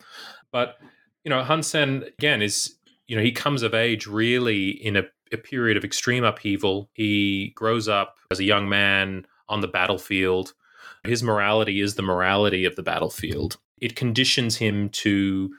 But 0.51 0.77
you 1.23 1.29
know, 1.29 1.43
Hun 1.43 1.63
Sen 1.63 2.03
again 2.17 2.41
is 2.41 2.75
you 3.07 3.15
know 3.15 3.23
he 3.23 3.31
comes 3.31 3.63
of 3.63 3.73
age 3.73 4.07
really 4.07 4.69
in 4.69 4.95
a, 4.95 5.03
a 5.31 5.37
period 5.37 5.77
of 5.77 5.83
extreme 5.83 6.23
upheaval. 6.23 6.89
He 6.93 7.53
grows 7.55 7.87
up 7.87 8.17
as 8.31 8.39
a 8.39 8.45
young 8.45 8.69
man 8.69 9.25
on 9.49 9.61
the 9.61 9.67
battlefield. 9.67 10.53
His 11.03 11.23
morality 11.23 11.81
is 11.81 11.95
the 11.95 12.01
morality 12.01 12.65
of 12.65 12.75
the 12.75 12.83
battlefield. 12.83 13.57
It 13.81 13.95
conditions 13.95 14.57
him 14.57 14.89
to 14.89 15.51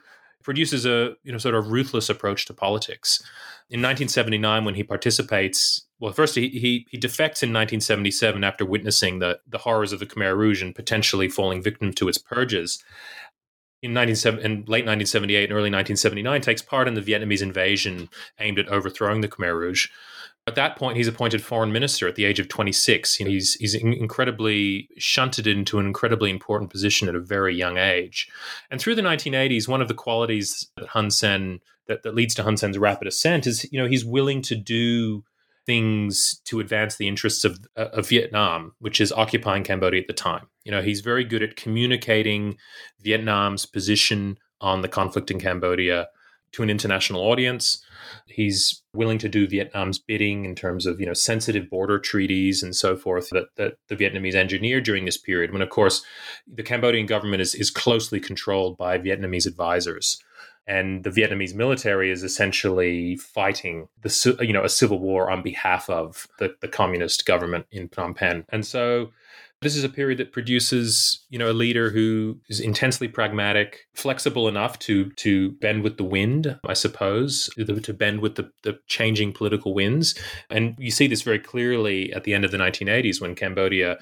produces 0.42 0.86
a 0.86 1.14
you 1.24 1.32
know 1.32 1.38
sort 1.38 1.54
of 1.54 1.72
ruthless 1.72 2.08
approach 2.08 2.46
to 2.46 2.54
politics. 2.54 3.22
In 3.70 3.80
1979, 3.80 4.64
when 4.64 4.74
he 4.74 4.82
participates 4.82 5.86
well, 6.04 6.12
first 6.12 6.34
he, 6.34 6.48
he, 6.48 6.86
he 6.90 6.98
defects 6.98 7.42
in 7.42 7.48
1977 7.48 8.44
after 8.44 8.66
witnessing 8.66 9.20
the 9.20 9.40
the 9.46 9.58
horrors 9.58 9.92
of 9.92 10.00
the 10.00 10.06
Khmer 10.06 10.36
Rouge 10.36 10.62
and 10.62 10.74
potentially 10.74 11.28
falling 11.28 11.62
victim 11.62 11.92
to 11.94 12.08
its 12.08 12.18
purges. 12.18 12.82
In, 13.82 13.90
in 13.90 13.96
late 13.96 14.86
1978 14.86 15.44
and 15.44 15.52
early 15.52 15.70
1979, 15.70 16.40
takes 16.40 16.62
part 16.62 16.88
in 16.88 16.94
the 16.94 17.02
Vietnamese 17.02 17.42
invasion 17.42 18.08
aimed 18.38 18.58
at 18.58 18.68
overthrowing 18.68 19.20
the 19.20 19.28
Khmer 19.28 19.54
Rouge. 19.58 19.88
At 20.46 20.56
that 20.56 20.76
point, 20.76 20.98
he's 20.98 21.08
appointed 21.08 21.42
foreign 21.42 21.72
minister 21.72 22.06
at 22.06 22.16
the 22.16 22.26
age 22.26 22.38
of 22.38 22.48
26. 22.48 23.18
You 23.18 23.24
know, 23.24 23.30
he's 23.30 23.54
he's 23.54 23.74
incredibly 23.74 24.88
shunted 24.98 25.46
into 25.46 25.78
an 25.78 25.86
incredibly 25.86 26.30
important 26.30 26.70
position 26.70 27.08
at 27.08 27.14
a 27.14 27.20
very 27.20 27.54
young 27.54 27.78
age. 27.78 28.28
And 28.70 28.78
through 28.78 28.96
the 28.96 29.02
1980s, 29.02 29.68
one 29.68 29.80
of 29.80 29.88
the 29.88 29.94
qualities 29.94 30.70
that 30.76 30.88
Hun 30.88 31.10
Sen 31.10 31.60
that, 31.86 32.02
that 32.02 32.14
leads 32.14 32.34
to 32.34 32.42
Hun 32.42 32.56
Sen's 32.56 32.78
rapid 32.78 33.08
ascent 33.08 33.46
is, 33.46 33.70
you 33.72 33.80
know, 33.80 33.88
he's 33.88 34.04
willing 34.04 34.42
to 34.42 34.54
do 34.54 35.24
things 35.66 36.40
to 36.44 36.60
advance 36.60 36.96
the 36.96 37.08
interests 37.08 37.44
of, 37.44 37.58
uh, 37.76 37.88
of 37.92 38.08
Vietnam, 38.08 38.74
which 38.80 39.00
is 39.00 39.12
occupying 39.12 39.64
Cambodia 39.64 40.00
at 40.00 40.06
the 40.06 40.12
time. 40.12 40.46
You 40.64 40.72
know, 40.72 40.82
he's 40.82 41.00
very 41.00 41.24
good 41.24 41.42
at 41.42 41.56
communicating 41.56 42.58
Vietnam's 43.00 43.66
position 43.66 44.38
on 44.60 44.82
the 44.82 44.88
conflict 44.88 45.30
in 45.30 45.40
Cambodia 45.40 46.08
to 46.52 46.62
an 46.62 46.70
international 46.70 47.22
audience. 47.22 47.84
He's 48.26 48.82
willing 48.94 49.18
to 49.18 49.28
do 49.28 49.46
Vietnam's 49.46 49.98
bidding 49.98 50.44
in 50.44 50.54
terms 50.54 50.86
of 50.86 51.00
you 51.00 51.06
know 51.06 51.14
sensitive 51.14 51.68
border 51.68 51.98
treaties 51.98 52.62
and 52.62 52.74
so 52.74 52.96
forth 52.96 53.30
that, 53.30 53.48
that 53.56 53.76
the 53.88 53.96
Vietnamese 53.96 54.34
engineered 54.34 54.84
during 54.84 55.04
this 55.04 55.18
period. 55.18 55.52
When 55.52 55.62
of 55.62 55.70
course 55.70 56.04
the 56.46 56.62
Cambodian 56.62 57.06
government 57.06 57.42
is 57.42 57.54
is 57.54 57.70
closely 57.70 58.20
controlled 58.20 58.76
by 58.76 58.98
Vietnamese 58.98 59.46
advisors 59.46 60.22
and 60.66 61.04
the 61.04 61.10
Vietnamese 61.10 61.54
military 61.54 62.10
is 62.10 62.22
essentially 62.22 63.16
fighting 63.16 63.88
the 64.02 64.36
you 64.40 64.52
know 64.52 64.64
a 64.64 64.68
civil 64.68 64.98
war 64.98 65.30
on 65.30 65.42
behalf 65.42 65.90
of 65.90 66.26
the, 66.38 66.54
the 66.60 66.68
communist 66.68 67.26
government 67.26 67.66
in 67.70 67.88
Phnom 67.88 68.16
Penh. 68.16 68.44
And 68.48 68.64
so 68.64 69.12
this 69.64 69.76
is 69.76 69.82
a 69.82 69.88
period 69.88 70.18
that 70.18 70.32
produces 70.32 71.24
you 71.30 71.38
know 71.38 71.50
a 71.50 71.52
leader 71.52 71.90
who 71.90 72.38
is 72.48 72.60
intensely 72.60 73.08
pragmatic, 73.08 73.80
flexible 73.94 74.46
enough 74.46 74.78
to 74.80 75.10
to 75.12 75.52
bend 75.52 75.82
with 75.82 75.96
the 75.96 76.04
wind, 76.04 76.58
I 76.68 76.74
suppose, 76.74 77.48
to 77.56 77.94
bend 77.94 78.20
with 78.20 78.36
the, 78.36 78.50
the 78.62 78.78
changing 78.86 79.32
political 79.32 79.74
winds. 79.74 80.14
And 80.50 80.76
you 80.78 80.90
see 80.90 81.06
this 81.06 81.22
very 81.22 81.38
clearly 81.38 82.12
at 82.12 82.24
the 82.24 82.34
end 82.34 82.44
of 82.44 82.50
the 82.50 82.58
1980s 82.58 83.20
when 83.20 83.34
Cambodia 83.34 83.98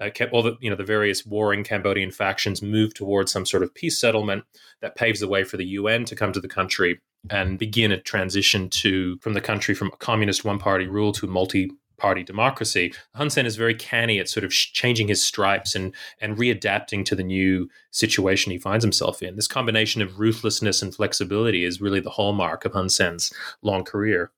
uh, 0.00 0.10
all 0.32 0.42
the 0.42 0.56
you 0.60 0.68
know 0.68 0.76
the 0.76 0.84
various 0.84 1.24
warring 1.24 1.64
Cambodian 1.64 2.10
factions 2.10 2.60
move 2.60 2.92
towards 2.92 3.32
some 3.32 3.46
sort 3.46 3.62
of 3.62 3.74
peace 3.74 3.98
settlement 3.98 4.44
that 4.82 4.96
paves 4.96 5.20
the 5.20 5.28
way 5.28 5.44
for 5.44 5.56
the 5.56 5.66
UN 5.66 6.04
to 6.04 6.16
come 6.16 6.32
to 6.32 6.40
the 6.40 6.48
country 6.48 7.00
and 7.30 7.58
begin 7.58 7.92
a 7.92 8.00
transition 8.00 8.68
to 8.68 9.18
from 9.18 9.34
the 9.34 9.40
country 9.40 9.74
from 9.74 9.88
a 9.88 9.96
communist 9.96 10.44
one 10.44 10.58
party 10.58 10.86
rule 10.86 11.12
to 11.12 11.26
a 11.26 11.30
multi 11.30 11.70
party 11.96 12.22
democracy. 12.22 12.92
Hun 13.14 13.30
Sen 13.30 13.46
is 13.46 13.56
very 13.56 13.74
canny 13.74 14.18
at 14.18 14.28
sort 14.28 14.44
of 14.44 14.50
changing 14.52 15.08
his 15.08 15.22
stripes 15.22 15.74
and 15.74 15.94
and 16.20 16.36
readapting 16.36 17.04
to 17.06 17.14
the 17.14 17.24
new 17.24 17.68
situation 17.90 18.52
he 18.52 18.58
finds 18.58 18.84
himself 18.84 19.22
in. 19.22 19.36
This 19.36 19.48
combination 19.48 20.02
of 20.02 20.18
ruthlessness 20.18 20.82
and 20.82 20.94
flexibility 20.94 21.64
is 21.64 21.80
really 21.80 22.00
the 22.00 22.10
hallmark 22.10 22.64
of 22.64 22.72
Hun 22.72 22.88
Sen's 22.88 23.32
long 23.62 23.84
career. 23.84 24.32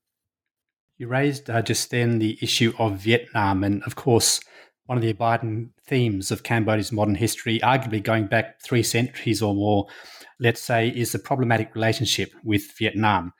You 0.97 1.07
raised 1.07 1.49
uh, 1.49 1.61
just 1.61 1.91
then 1.91 2.19
the 2.19 2.37
issue 2.41 2.73
of 2.77 2.97
Vietnam, 2.97 3.63
and 3.63 3.81
of 3.83 3.95
course, 3.95 4.41
one 4.85 4.97
of 4.97 5.01
the 5.01 5.11
abiding 5.11 5.71
themes 5.85 6.31
of 6.31 6.43
Cambodia's 6.43 6.91
modern 6.91 7.15
history, 7.15 7.59
arguably 7.59 8.03
going 8.03 8.25
back 8.25 8.59
three 8.61 8.83
centuries 8.83 9.41
or 9.41 9.53
more, 9.53 9.87
let's 10.39 10.61
say, 10.61 10.89
is 10.89 11.11
the 11.11 11.19
problematic 11.19 11.73
relationship 11.75 12.33
with 12.43 12.75
Vietnam. 12.77 13.31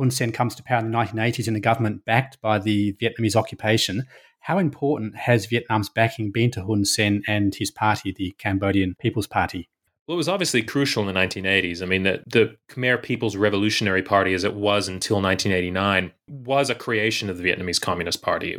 Hun 0.00 0.10
Sen 0.10 0.32
comes 0.32 0.54
to 0.54 0.62
power 0.62 0.78
in 0.78 0.90
the 0.90 0.96
1980s 0.96 1.46
in 1.46 1.54
a 1.54 1.60
government 1.60 2.06
backed 2.06 2.40
by 2.40 2.58
the 2.58 2.94
Vietnamese 2.94 3.36
occupation. 3.36 4.06
How 4.40 4.56
important 4.58 5.14
has 5.14 5.44
Vietnam's 5.44 5.90
backing 5.90 6.32
been 6.32 6.50
to 6.52 6.64
Hun 6.64 6.86
Sen 6.86 7.22
and 7.28 7.54
his 7.54 7.70
party, 7.70 8.14
the 8.16 8.34
Cambodian 8.38 8.96
People's 8.98 9.26
Party? 9.26 9.68
Well, 10.06 10.14
it 10.14 10.16
was 10.16 10.28
obviously 10.28 10.62
crucial 10.62 11.06
in 11.06 11.14
the 11.14 11.20
1980s. 11.20 11.82
I 11.82 11.84
mean, 11.84 12.04
the, 12.04 12.24
the 12.26 12.56
Khmer 12.70 13.02
People's 13.02 13.36
Revolutionary 13.36 14.02
Party, 14.02 14.32
as 14.32 14.42
it 14.42 14.54
was 14.54 14.88
until 14.88 15.20
1989, 15.20 16.12
was 16.26 16.70
a 16.70 16.74
creation 16.74 17.28
of 17.28 17.36
the 17.36 17.44
Vietnamese 17.44 17.80
Communist 17.80 18.22
Party. 18.22 18.56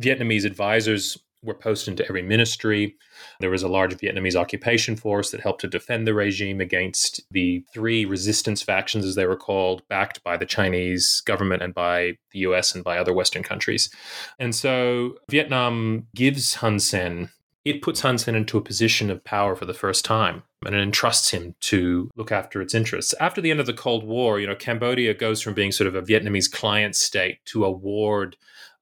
Vietnamese 0.00 0.44
advisors 0.44 1.18
were 1.42 1.54
posted 1.54 1.92
into 1.92 2.06
every 2.08 2.22
ministry. 2.22 2.96
There 3.40 3.50
was 3.50 3.62
a 3.62 3.68
large 3.68 3.94
Vietnamese 3.94 4.34
occupation 4.34 4.96
force 4.96 5.30
that 5.30 5.40
helped 5.40 5.60
to 5.62 5.68
defend 5.68 6.06
the 6.06 6.14
regime 6.14 6.60
against 6.60 7.20
the 7.30 7.64
three 7.72 8.04
resistance 8.04 8.62
factions, 8.62 9.04
as 9.04 9.14
they 9.14 9.26
were 9.26 9.36
called, 9.36 9.82
backed 9.88 10.22
by 10.24 10.36
the 10.36 10.46
Chinese 10.46 11.22
government 11.26 11.62
and 11.62 11.74
by 11.74 12.16
the 12.32 12.40
US 12.40 12.74
and 12.74 12.84
by 12.84 12.98
other 12.98 13.12
Western 13.12 13.42
countries. 13.42 13.90
And 14.38 14.54
so 14.54 15.16
Vietnam 15.30 16.06
gives 16.14 16.56
Hun 16.56 16.80
Sen, 16.80 17.30
it 17.64 17.82
puts 17.82 18.00
Hun 18.00 18.18
Sen 18.18 18.34
into 18.34 18.58
a 18.58 18.62
position 18.62 19.10
of 19.10 19.24
power 19.24 19.54
for 19.54 19.64
the 19.64 19.74
first 19.74 20.04
time 20.04 20.42
and 20.64 20.74
it 20.74 20.80
entrusts 20.80 21.30
him 21.30 21.54
to 21.60 22.10
look 22.16 22.32
after 22.32 22.60
its 22.60 22.74
interests. 22.74 23.14
After 23.20 23.40
the 23.40 23.50
end 23.50 23.60
of 23.60 23.66
the 23.66 23.72
Cold 23.72 24.04
War, 24.04 24.40
you 24.40 24.46
know, 24.46 24.56
Cambodia 24.56 25.14
goes 25.14 25.40
from 25.40 25.54
being 25.54 25.70
sort 25.70 25.86
of 25.86 25.94
a 25.94 26.02
Vietnamese 26.02 26.50
client 26.50 26.96
state 26.96 27.38
to 27.46 27.64
a 27.64 27.70
ward 27.70 28.36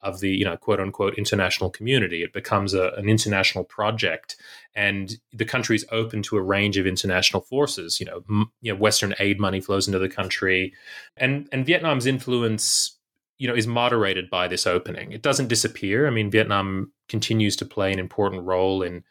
of 0.07 0.21
the 0.21 0.31
you 0.31 0.45
know 0.45 0.57
quote 0.57 0.81
unquote 0.81 1.19
international 1.19 1.71
community. 1.71 2.23
It 2.23 2.33
becomes 2.33 2.73
a, 2.73 2.93
an 2.97 3.09
international 3.09 3.65
project, 3.65 4.37
and 4.75 5.17
the 5.33 5.45
country 5.45 5.77
is 5.77 5.85
open 5.91 6.23
to 6.23 6.37
a 6.37 6.43
range 6.43 6.77
of 6.79 6.87
international 6.87 7.43
forces. 7.43 8.01
You 8.01 8.07
know, 8.07 8.25
m- 8.31 8.51
you 8.63 8.73
know, 8.73 8.79
Western 8.79 9.15
aid 9.19 9.41
money 9.41 9.61
flows 9.61 9.87
into 9.87 9.99
the 9.99 10.09
country, 10.09 10.73
and 11.17 11.49
and 11.53 11.67
Vietnam's 11.67 12.07
influence. 12.07 12.93
You 13.39 13.47
know, 13.47 13.55
is 13.55 13.67
moderated 13.67 14.31
by 14.31 14.49
this 14.49 14.67
opening. 14.67 15.13
It 15.13 15.21
doesn't 15.21 15.49
disappear. 15.49 16.07
I 16.07 16.11
mean, 16.11 16.31
Vietnam 16.31 16.93
continues 17.07 17.55
to 17.57 17.67
play 17.67 17.93
an 17.93 17.99
important 17.99 18.45
role 18.45 18.83
in, 18.83 19.05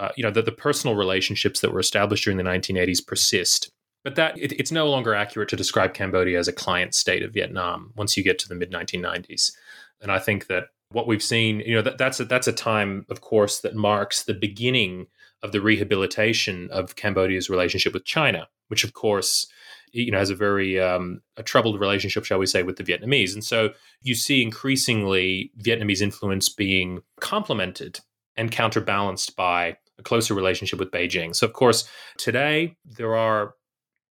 uh, 0.00 0.08
you 0.16 0.24
know, 0.24 0.32
that 0.32 0.46
the 0.46 0.50
personal 0.50 0.96
relationships 0.96 1.60
that 1.60 1.72
were 1.72 1.78
established 1.78 2.24
during 2.24 2.38
the 2.38 2.42
1980s 2.42 3.06
persist 3.06 3.70
but 4.04 4.14
that 4.14 4.38
it, 4.38 4.52
it's 4.52 4.72
no 4.72 4.88
longer 4.88 5.14
accurate 5.14 5.48
to 5.50 5.56
describe 5.56 5.94
Cambodia 5.94 6.38
as 6.38 6.48
a 6.48 6.52
client 6.52 6.94
state 6.94 7.22
of 7.22 7.34
Vietnam 7.34 7.92
once 7.96 8.16
you 8.16 8.22
get 8.22 8.38
to 8.38 8.48
the 8.48 8.54
mid 8.54 8.70
1990s. 8.72 9.52
And 10.00 10.12
I 10.12 10.18
think 10.18 10.46
that 10.46 10.64
what 10.90 11.06
we've 11.06 11.22
seen, 11.22 11.60
you 11.60 11.74
know, 11.74 11.82
that, 11.82 11.98
that's 11.98 12.20
a, 12.20 12.24
that's 12.24 12.48
a 12.48 12.52
time, 12.52 13.04
of 13.10 13.20
course, 13.20 13.60
that 13.60 13.74
marks 13.74 14.22
the 14.22 14.34
beginning 14.34 15.06
of 15.42 15.52
the 15.52 15.60
rehabilitation 15.60 16.68
of 16.70 16.96
Cambodia's 16.96 17.50
relationship 17.50 17.92
with 17.92 18.04
China, 18.04 18.48
which, 18.68 18.84
of 18.84 18.94
course, 18.94 19.46
you 19.92 20.10
know, 20.10 20.18
has 20.18 20.30
a 20.30 20.34
very 20.34 20.80
um, 20.80 21.20
a 21.36 21.42
troubled 21.42 21.80
relationship, 21.80 22.24
shall 22.24 22.38
we 22.38 22.46
say, 22.46 22.62
with 22.62 22.76
the 22.76 22.84
Vietnamese. 22.84 23.34
And 23.34 23.44
so 23.44 23.70
you 24.02 24.14
see 24.14 24.42
increasingly 24.42 25.52
Vietnamese 25.60 26.00
influence 26.00 26.48
being 26.48 27.00
complemented 27.20 28.00
and 28.36 28.50
counterbalanced 28.50 29.36
by 29.36 29.76
a 29.98 30.02
closer 30.02 30.34
relationship 30.34 30.78
with 30.78 30.90
Beijing. 30.90 31.34
So, 31.34 31.46
of 31.46 31.52
course, 31.52 31.88
today 32.16 32.76
there 32.84 33.16
are 33.16 33.54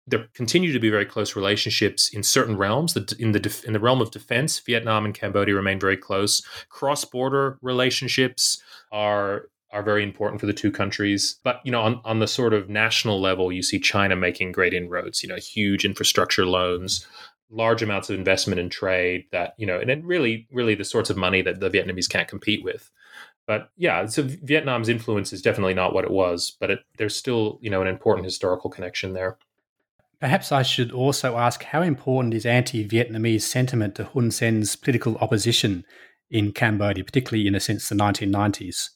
there 0.09 0.27
continue 0.35 0.73
to 0.73 0.81
be 0.81 0.91
very 0.91 1.05
close 1.05 1.37
relationships 1.37 2.09
in 2.09 2.23
certain 2.23 2.57
realms. 2.57 2.97
In 2.97 3.33
the 3.33 3.63
in 3.67 3.73
the 3.73 3.81
realm 3.81 4.01
of 4.01 4.11
defense, 4.11 4.59
Vietnam 4.61 5.05
and 5.05 5.15
Cambodia 5.15 5.55
remain 5.55 5.79
very 5.79 5.97
close. 5.97 6.43
Cross 6.69 7.07
border 7.07 7.59
relationships 7.63 8.63
are 8.91 9.47
are 9.71 9.83
very 9.83 10.03
important 10.03 10.41
for 10.41 10.47
the 10.47 10.53
two 10.53 10.71
countries. 10.71 11.39
But 11.45 11.61
you 11.65 11.73
know, 11.73 11.83
on, 11.83 12.01
on 12.05 12.21
the 12.21 12.27
sort 12.27 12.55
of 12.55 12.69
national 12.69 13.21
level, 13.21 13.53
you 13.53 13.63
see 13.63 13.79
China 13.79 14.17
making 14.17 14.53
great 14.53 14.75
inroads. 14.75 15.23
You 15.23 15.29
know, 15.29 15.37
huge 15.37 15.85
infrastructure 15.85 16.47
loans, 16.47 17.07
large 17.51 17.83
amounts 17.83 18.09
of 18.09 18.19
investment 18.19 18.61
in 18.61 18.71
trade. 18.71 19.25
That 19.33 19.55
you 19.59 19.67
know, 19.67 19.79
and 19.79 19.91
it 19.91 20.05
really, 20.05 20.49
really 20.51 20.75
the 20.75 20.85
sorts 20.85 21.11
of 21.11 21.17
money 21.17 21.43
that 21.43 21.61
the 21.61 21.71
Vietnamese 21.71 22.09
can't 22.09 22.29
compete 22.29 22.65
with. 22.65 22.91
But 23.47 23.71
yeah, 23.77 24.05
so 24.07 24.23
Vietnam's 24.25 24.91
influence 24.91 25.33
is 25.33 25.41
definitely 25.41 25.75
not 25.75 25.95
what 25.95 26.05
it 26.05 26.11
was, 26.11 26.55
but 26.61 26.71
it, 26.71 26.81
there's 26.99 27.17
still 27.17 27.59
you 27.63 27.71
know 27.71 27.83
an 27.83 27.89
important 27.89 28.25
historical 28.25 28.71
connection 28.71 29.13
there. 29.13 29.39
Perhaps 30.21 30.51
I 30.51 30.63
should 30.63 30.91
also 30.91 31.37
ask 31.37 31.63
how 31.63 31.83
important 31.83 32.35
is 32.35 32.45
anti 32.45 32.87
Vietnamese 32.87 33.43
sentiment 33.43 33.95
to 33.97 34.05
Hun 34.05 34.31
Sen's 34.31 34.75
political 34.75 35.17
opposition 35.19 35.85
in 36.31 36.53
Cambodia, 36.53 37.05
particularly 37.05 37.47
in 37.47 37.55
a 37.55 37.61
sense 37.61 37.89
the 37.89 37.95
1990s? 37.95 38.89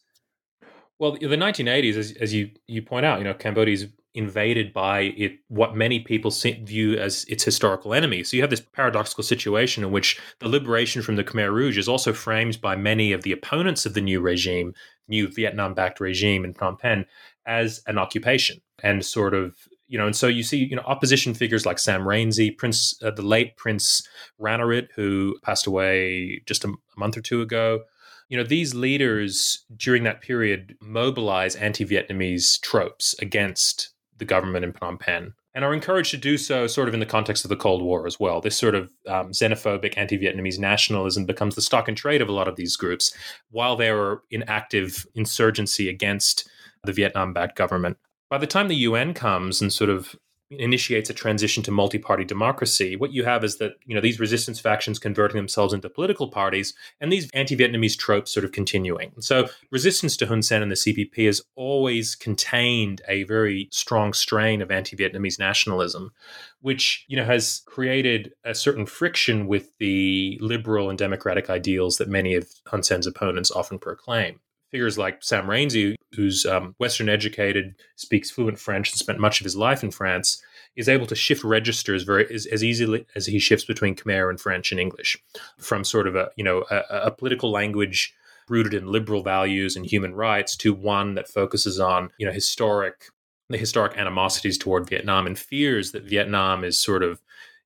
Well, 0.98 1.12
the 1.12 1.28
1980s, 1.28 1.96
as, 1.96 2.12
as 2.20 2.34
you, 2.34 2.50
you 2.66 2.82
point 2.82 3.06
out, 3.06 3.18
you 3.18 3.24
know, 3.24 3.34
Cambodia 3.34 3.74
is 3.74 3.88
invaded 4.14 4.72
by 4.72 5.00
it, 5.16 5.32
what 5.48 5.74
many 5.74 6.00
people 6.00 6.30
view 6.30 6.98
as 6.98 7.24
its 7.24 7.44
historical 7.44 7.94
enemy. 7.94 8.22
So 8.22 8.36
you 8.36 8.42
have 8.42 8.50
this 8.50 8.60
paradoxical 8.60 9.24
situation 9.24 9.82
in 9.82 9.90
which 9.90 10.20
the 10.40 10.48
liberation 10.48 11.02
from 11.02 11.16
the 11.16 11.24
Khmer 11.24 11.50
Rouge 11.50 11.78
is 11.78 11.88
also 11.88 12.12
framed 12.12 12.60
by 12.60 12.76
many 12.76 13.12
of 13.12 13.22
the 13.22 13.32
opponents 13.32 13.86
of 13.86 13.94
the 13.94 14.02
new 14.02 14.20
regime, 14.20 14.74
new 15.08 15.28
Vietnam-backed 15.28 15.98
regime 15.98 16.44
in 16.44 16.52
Phnom 16.52 16.78
Penh, 16.78 17.06
as 17.46 17.80
an 17.86 17.96
occupation 17.98 18.60
and 18.82 19.04
sort 19.04 19.34
of 19.34 19.56
you 19.92 19.98
know, 19.98 20.06
and 20.06 20.16
so 20.16 20.26
you 20.26 20.42
see, 20.42 20.56
you 20.56 20.74
know, 20.74 20.82
opposition 20.86 21.34
figures 21.34 21.66
like 21.66 21.78
Sam 21.78 22.00
Rainsy, 22.00 22.56
Prince, 22.56 22.98
uh, 23.02 23.10
the 23.10 23.20
late 23.20 23.58
Prince 23.58 24.02
Ranariddh, 24.40 24.88
who 24.96 25.36
passed 25.42 25.66
away 25.66 26.40
just 26.46 26.64
a, 26.64 26.68
a 26.68 26.98
month 26.98 27.18
or 27.18 27.20
two 27.20 27.42
ago. 27.42 27.82
You 28.30 28.38
know, 28.38 28.42
these 28.42 28.74
leaders 28.74 29.66
during 29.76 30.04
that 30.04 30.22
period 30.22 30.76
mobilize 30.80 31.56
anti-Vietnamese 31.56 32.58
tropes 32.62 33.14
against 33.20 33.90
the 34.16 34.24
government 34.24 34.64
in 34.64 34.72
Phnom 34.72 34.98
Penh 34.98 35.34
and 35.54 35.62
are 35.62 35.74
encouraged 35.74 36.12
to 36.12 36.16
do 36.16 36.38
so 36.38 36.66
sort 36.66 36.88
of 36.88 36.94
in 36.94 37.00
the 37.00 37.04
context 37.04 37.44
of 37.44 37.50
the 37.50 37.56
Cold 37.56 37.82
War 37.82 38.06
as 38.06 38.18
well. 38.18 38.40
This 38.40 38.56
sort 38.56 38.74
of 38.74 38.88
um, 39.06 39.32
xenophobic 39.32 39.98
anti 39.98 40.16
Vietnamese 40.16 40.58
nationalism 40.58 41.26
becomes 41.26 41.54
the 41.54 41.60
stock 41.60 41.86
and 41.86 41.98
trade 41.98 42.22
of 42.22 42.30
a 42.30 42.32
lot 42.32 42.48
of 42.48 42.56
these 42.56 42.76
groups 42.76 43.14
while 43.50 43.76
they 43.76 43.90
are 43.90 44.22
in 44.30 44.42
active 44.44 45.04
insurgency 45.14 45.90
against 45.90 46.48
the 46.82 46.94
Vietnam 46.94 47.34
backed 47.34 47.58
government. 47.58 47.98
By 48.32 48.38
the 48.38 48.46
time 48.46 48.68
the 48.68 48.76
UN 48.76 49.12
comes 49.12 49.60
and 49.60 49.70
sort 49.70 49.90
of 49.90 50.16
initiates 50.48 51.10
a 51.10 51.12
transition 51.12 51.62
to 51.64 51.70
multi-party 51.70 52.24
democracy, 52.24 52.96
what 52.96 53.12
you 53.12 53.24
have 53.24 53.44
is 53.44 53.58
that 53.58 53.72
you 53.84 53.94
know 53.94 54.00
these 54.00 54.18
resistance 54.18 54.58
factions 54.58 54.98
converting 54.98 55.36
themselves 55.36 55.74
into 55.74 55.90
political 55.90 56.28
parties, 56.28 56.72
and 56.98 57.12
these 57.12 57.28
anti-Vietnamese 57.34 57.94
tropes 57.94 58.32
sort 58.32 58.46
of 58.46 58.52
continuing. 58.52 59.12
So 59.20 59.48
resistance 59.70 60.16
to 60.16 60.26
Hun 60.26 60.40
Sen 60.40 60.62
and 60.62 60.70
the 60.70 60.76
CPP 60.76 61.26
has 61.26 61.42
always 61.56 62.14
contained 62.14 63.02
a 63.06 63.24
very 63.24 63.68
strong 63.70 64.14
strain 64.14 64.62
of 64.62 64.70
anti-Vietnamese 64.70 65.38
nationalism, 65.38 66.14
which 66.62 67.04
you 67.08 67.18
know 67.18 67.26
has 67.26 67.60
created 67.66 68.32
a 68.44 68.54
certain 68.54 68.86
friction 68.86 69.46
with 69.46 69.76
the 69.76 70.38
liberal 70.40 70.88
and 70.88 70.98
democratic 70.98 71.50
ideals 71.50 71.98
that 71.98 72.08
many 72.08 72.34
of 72.34 72.48
Hun 72.66 72.82
Sen's 72.82 73.06
opponents 73.06 73.50
often 73.50 73.78
proclaim 73.78 74.40
figures 74.72 74.98
like 74.98 75.22
Sam 75.22 75.46
Rainsy, 75.46 75.94
who's 76.16 76.44
um, 76.44 76.74
Western 76.78 77.08
educated, 77.08 77.76
speaks 77.94 78.30
fluent 78.30 78.58
French, 78.58 78.90
and 78.90 78.98
spent 78.98 79.20
much 79.20 79.40
of 79.40 79.44
his 79.44 79.54
life 79.54 79.84
in 79.84 79.92
France, 79.92 80.42
is 80.74 80.88
able 80.88 81.06
to 81.06 81.14
shift 81.14 81.44
registers 81.44 82.02
very 82.02 82.26
as, 82.34 82.46
as 82.46 82.64
easily 82.64 83.06
as 83.14 83.26
he 83.26 83.38
shifts 83.38 83.66
between 83.66 83.94
Khmer 83.94 84.30
and 84.30 84.40
French 84.40 84.72
and 84.72 84.80
English, 84.80 85.16
from 85.58 85.84
sort 85.84 86.08
of 86.08 86.16
a 86.16 86.30
you 86.36 86.42
know 86.42 86.64
a, 86.70 86.82
a 86.90 87.10
political 87.10 87.52
language 87.52 88.14
rooted 88.48 88.74
in 88.74 88.90
liberal 88.90 89.22
values 89.22 89.76
and 89.76 89.86
human 89.86 90.14
rights 90.14 90.56
to 90.56 90.74
one 90.74 91.14
that 91.14 91.28
focuses 91.28 91.78
on 91.78 92.10
you 92.18 92.26
know 92.26 92.32
historic 92.32 93.04
the 93.50 93.58
historic 93.58 93.96
animosities 93.98 94.56
toward 94.56 94.88
Vietnam 94.88 95.26
and 95.26 95.38
fears 95.38 95.92
that 95.92 96.04
Vietnam 96.04 96.64
is 96.64 96.78
sort 96.78 97.02
of 97.02 97.20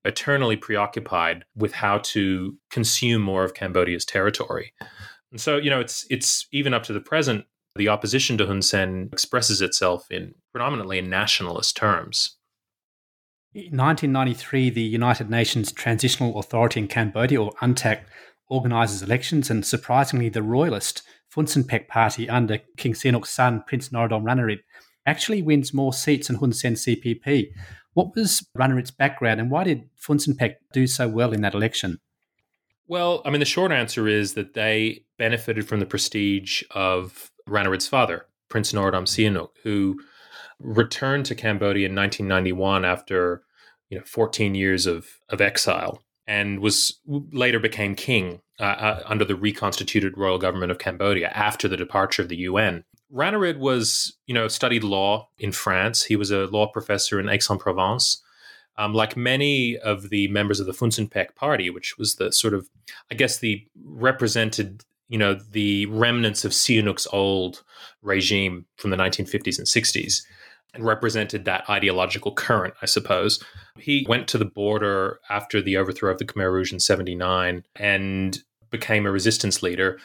eternally 0.04 0.56
preoccupied 0.56 1.44
with 1.54 1.72
how 1.72 1.98
to 1.98 2.56
consume 2.70 3.22
more 3.22 3.44
of 3.44 3.54
Cambodia's 3.54 4.04
territory. 4.04 4.72
And 5.36 5.40
so, 5.42 5.58
you 5.58 5.68
know, 5.68 5.80
it's 5.80 6.06
it's 6.08 6.46
even 6.50 6.72
up 6.72 6.82
to 6.84 6.94
the 6.94 7.00
present, 7.00 7.44
the 7.74 7.88
opposition 7.88 8.38
to 8.38 8.46
Hun 8.46 8.62
Sen 8.62 9.10
expresses 9.12 9.60
itself 9.60 10.10
in 10.10 10.34
predominantly 10.50 10.96
in 10.96 11.10
nationalist 11.10 11.76
terms. 11.76 12.38
In 13.52 13.76
1993, 13.76 14.70
the 14.70 14.80
United 14.80 15.28
Nations 15.28 15.72
Transitional 15.72 16.38
Authority 16.38 16.80
in 16.80 16.88
Cambodia, 16.88 17.42
or 17.42 17.52
UNTAC, 17.60 18.04
organises 18.48 19.02
elections, 19.02 19.50
and 19.50 19.66
surprisingly, 19.66 20.30
the 20.30 20.42
royalist 20.42 21.02
Funcinpec 21.30 21.86
party 21.86 22.30
under 22.30 22.60
King 22.78 22.94
Sihanouk's 22.94 23.28
son, 23.28 23.62
Prince 23.66 23.90
Norodom 23.90 24.22
Ranariddh, 24.22 24.62
actually 25.04 25.42
wins 25.42 25.74
more 25.74 25.92
seats 25.92 26.28
than 26.28 26.36
Hun 26.36 26.54
Sen 26.54 26.76
CPP. 26.76 27.48
What 27.92 28.16
was 28.16 28.42
Ranariddh's 28.56 28.90
background, 28.90 29.40
and 29.40 29.50
why 29.50 29.64
did 29.64 29.90
Funcinpec 30.00 30.54
do 30.72 30.86
so 30.86 31.06
well 31.08 31.34
in 31.34 31.42
that 31.42 31.52
election? 31.52 31.98
Well, 32.88 33.20
I 33.26 33.30
mean, 33.30 33.40
the 33.40 33.44
short 33.44 33.70
answer 33.70 34.08
is 34.08 34.32
that 34.32 34.54
they 34.54 35.05
benefited 35.18 35.68
from 35.68 35.80
the 35.80 35.86
prestige 35.86 36.62
of 36.72 37.30
Ranariddh's 37.48 37.88
father, 37.88 38.26
Prince 38.48 38.72
Norodom 38.72 39.04
Sihanouk, 39.04 39.50
who 39.62 39.98
returned 40.58 41.26
to 41.26 41.34
Cambodia 41.34 41.86
in 41.86 41.94
1991 41.94 42.84
after 42.84 43.42
you 43.90 43.98
know 43.98 44.04
14 44.04 44.54
years 44.54 44.86
of 44.86 45.06
of 45.28 45.40
exile 45.40 46.02
and 46.26 46.60
was 46.60 46.98
later 47.06 47.60
became 47.60 47.94
king 47.94 48.40
uh, 48.58 48.64
uh, 48.64 49.02
under 49.06 49.24
the 49.24 49.36
reconstituted 49.36 50.16
royal 50.18 50.38
government 50.38 50.72
of 50.72 50.78
Cambodia 50.78 51.28
after 51.28 51.68
the 51.68 51.76
departure 51.76 52.22
of 52.22 52.28
the 52.28 52.38
UN. 52.38 52.84
Ranariddh 53.14 53.58
was, 53.58 54.16
you 54.26 54.34
know, 54.34 54.48
studied 54.48 54.82
law 54.82 55.28
in 55.38 55.52
France. 55.52 56.02
He 56.02 56.16
was 56.16 56.32
a 56.32 56.46
law 56.46 56.66
professor 56.66 57.20
in 57.20 57.28
Aix-en-Provence 57.28 58.20
um, 58.78 58.92
like 58.92 59.16
many 59.16 59.76
of 59.78 60.10
the 60.10 60.28
members 60.28 60.60
of 60.60 60.66
the 60.66 60.72
Funcinpec 60.72 61.34
party, 61.34 61.70
which 61.70 61.96
was 61.98 62.16
the 62.16 62.32
sort 62.32 62.54
of, 62.54 62.68
I 63.10 63.14
guess, 63.14 63.38
the 63.38 63.66
represented, 63.84 64.84
you 65.08 65.18
know, 65.18 65.34
the 65.34 65.86
remnants 65.86 66.44
of 66.44 66.52
Sihanouk's 66.52 67.06
old 67.12 67.62
regime 68.02 68.66
from 68.76 68.90
the 68.90 68.96
1950s 68.96 69.58
and 69.58 69.66
60s, 69.66 70.22
and 70.74 70.84
represented 70.84 71.44
that 71.44 71.68
ideological 71.70 72.32
current, 72.32 72.74
I 72.82 72.86
suppose. 72.86 73.42
He 73.78 74.06
went 74.08 74.28
to 74.28 74.38
the 74.38 74.44
border 74.44 75.20
after 75.30 75.62
the 75.62 75.76
overthrow 75.76 76.10
of 76.12 76.18
the 76.18 76.24
Khmer 76.24 76.52
Rouge 76.52 76.72
in 76.72 76.80
79 76.80 77.64
and 77.76 78.38
became 78.70 79.06
a 79.06 79.10
resistance 79.10 79.62
leader 79.62 79.98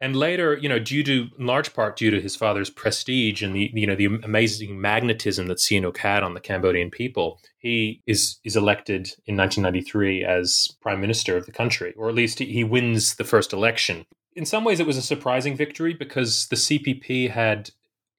and 0.00 0.16
later, 0.16 0.56
you 0.56 0.68
know, 0.68 0.78
due 0.78 1.02
to 1.04 1.28
in 1.38 1.46
large 1.46 1.74
part 1.74 1.96
due 1.96 2.10
to 2.10 2.20
his 2.20 2.34
father's 2.34 2.70
prestige 2.70 3.42
and 3.42 3.54
the 3.54 3.70
you 3.74 3.86
know 3.86 3.94
the 3.94 4.06
amazing 4.06 4.80
magnetism 4.80 5.46
that 5.48 5.58
Sihanouk 5.58 5.98
had 5.98 6.22
on 6.22 6.32
the 6.34 6.40
Cambodian 6.40 6.90
people, 6.90 7.38
he 7.58 8.02
is 8.06 8.38
is 8.42 8.56
elected 8.56 9.08
in 9.26 9.36
1993 9.36 10.24
as 10.24 10.68
prime 10.80 11.00
minister 11.00 11.36
of 11.36 11.44
the 11.44 11.52
country, 11.52 11.92
or 11.96 12.08
at 12.08 12.14
least 12.14 12.38
he 12.38 12.64
wins 12.64 13.16
the 13.16 13.24
first 13.24 13.52
election. 13.52 14.06
In 14.34 14.46
some 14.46 14.64
ways, 14.64 14.80
it 14.80 14.86
was 14.86 14.96
a 14.96 15.02
surprising 15.02 15.56
victory 15.56 15.94
because 15.94 16.46
the 16.48 16.56
CPP 16.56 17.30
had 17.30 17.70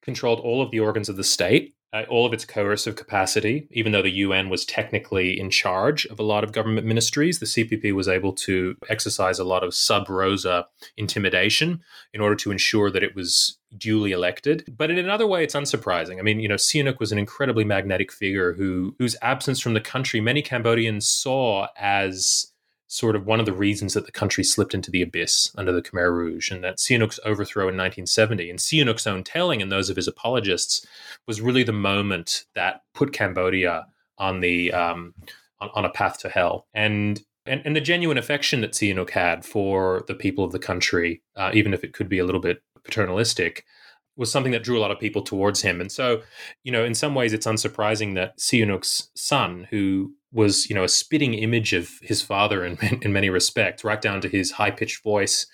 controlled 0.02 0.40
all 0.40 0.62
of 0.62 0.72
the 0.72 0.80
organs 0.80 1.10
of 1.10 1.16
the 1.16 1.24
state 1.24 1.76
uh, 1.94 2.04
all 2.10 2.26
of 2.26 2.32
its 2.32 2.46
coercive 2.46 2.96
capacity, 2.96 3.68
even 3.72 3.92
though 3.92 4.02
the 4.02 4.10
UN 4.10 4.50
was 4.50 4.64
technically 4.64 5.38
in 5.38 5.50
charge 5.50 6.06
of 6.06 6.20
a 6.20 6.24
lot 6.24 6.44
of 6.44 6.54
government 6.54 6.88
ministries, 6.88 7.40
the 7.40 7.46
CPP 7.46 7.94
was 7.94 8.08
able 8.08 8.32
to 8.32 8.76
exercise 8.88 9.40
a 9.40 9.44
lot 9.44 9.64
of 9.64 9.74
sub 9.74 10.10
rosa 10.10 10.66
intimidation 10.96 11.82
in 12.14 12.22
order 12.22 12.36
to 12.36 12.52
ensure 12.52 12.90
that 12.92 13.04
it 13.04 13.14
was 13.14 13.58
duly 13.78 14.14
elected. 14.14 14.74
But 14.78 14.90
in 14.90 14.98
another 14.98 15.28
way, 15.28 15.44
it's 15.44 15.56
unsurprising. 15.56 16.18
I 16.18 16.22
mean, 16.22 16.40
you 16.40 16.48
know, 16.48 16.56
Sihanouk 16.56 17.00
was 17.00 17.12
an 17.12 17.20
incredibly 17.20 17.66
magnetic 17.66 18.12
figure 18.12 18.54
who 18.54 18.96
whose 18.98 19.18
absence 19.22 19.60
from 19.60 19.74
the 19.74 19.82
country 19.82 20.22
many 20.22 20.42
Cambodians 20.42 21.10
saw 21.10 21.68
as 21.78 22.51
sort 22.92 23.16
of 23.16 23.26
one 23.26 23.40
of 23.40 23.46
the 23.46 23.54
reasons 23.54 23.94
that 23.94 24.06
the 24.06 24.12
country 24.12 24.44
slipped 24.44 24.74
into 24.74 24.92
the 24.92 25.02
abyss 25.02 25.50
under 25.56 25.72
the 25.72 25.82
Khmer 25.82 26.12
Rouge, 26.14 26.52
and 26.52 26.62
that 26.62 26.78
Sihanouk's 26.78 27.22
overthrow 27.24 27.64
in 27.64 27.78
1970 27.78 28.50
and 28.50 28.60
Sihanouk's 28.60 29.08
own 29.08 29.24
telling 29.24 29.62
and 29.62 29.72
those 29.72 29.90
of 29.90 29.96
his 29.96 30.10
apologists 30.10 30.86
was 31.26 31.40
really 31.40 31.64
the 31.64 31.72
moment 31.72 32.44
that 32.54 32.82
put 32.94 33.14
Cambodia 33.14 33.88
on 34.18 34.42
the 34.42 34.74
um, 34.74 35.14
on, 35.62 35.70
on, 35.74 35.86
a 35.86 35.90
path 35.90 36.20
to 36.20 36.30
hell. 36.30 36.68
And, 36.74 37.24
and 37.46 37.62
and 37.64 37.78
the 37.78 37.82
genuine 37.82 38.18
affection 38.18 38.60
that 38.60 38.74
Sihanouk 38.74 39.12
had 39.12 39.46
for 39.46 40.04
the 40.10 40.16
people 40.16 40.44
of 40.44 40.52
the 40.52 40.60
country, 40.60 41.22
uh, 41.38 41.52
even 41.54 41.74
if 41.74 41.86
it 41.86 41.94
could 41.94 42.10
be 42.10 42.20
a 42.20 42.26
little 42.26 42.42
bit 42.42 42.62
paternalistic, 42.84 43.64
was 44.18 44.30
something 44.30 44.52
that 44.52 44.64
drew 44.64 44.78
a 44.78 44.82
lot 44.82 44.92
of 44.92 45.00
people 45.00 45.22
towards 45.22 45.62
him. 45.62 45.80
And 45.80 45.90
so, 45.90 46.24
you 46.66 46.74
know, 46.74 46.84
in 46.84 46.94
some 46.94 47.16
ways, 47.16 47.32
it's 47.32 47.48
unsurprising 47.48 48.16
that 48.16 48.38
Sihanouk's 48.38 49.12
son, 49.16 49.68
who 49.70 50.14
was, 50.34 50.70
you 50.70 50.76
know, 50.76 50.84
a 50.84 50.90
spitting 50.90 51.34
image 51.34 51.74
of 51.74 51.90
his 52.02 52.22
father 52.22 52.66
in, 52.66 52.78
in 53.02 53.14
many 53.14 53.30
respects, 53.30 53.84
right 53.84 54.02
down 54.02 54.22
to 54.22 54.30
his 54.30 54.52
high 54.52 54.72
pitched 54.72 55.04
voice 55.04 55.46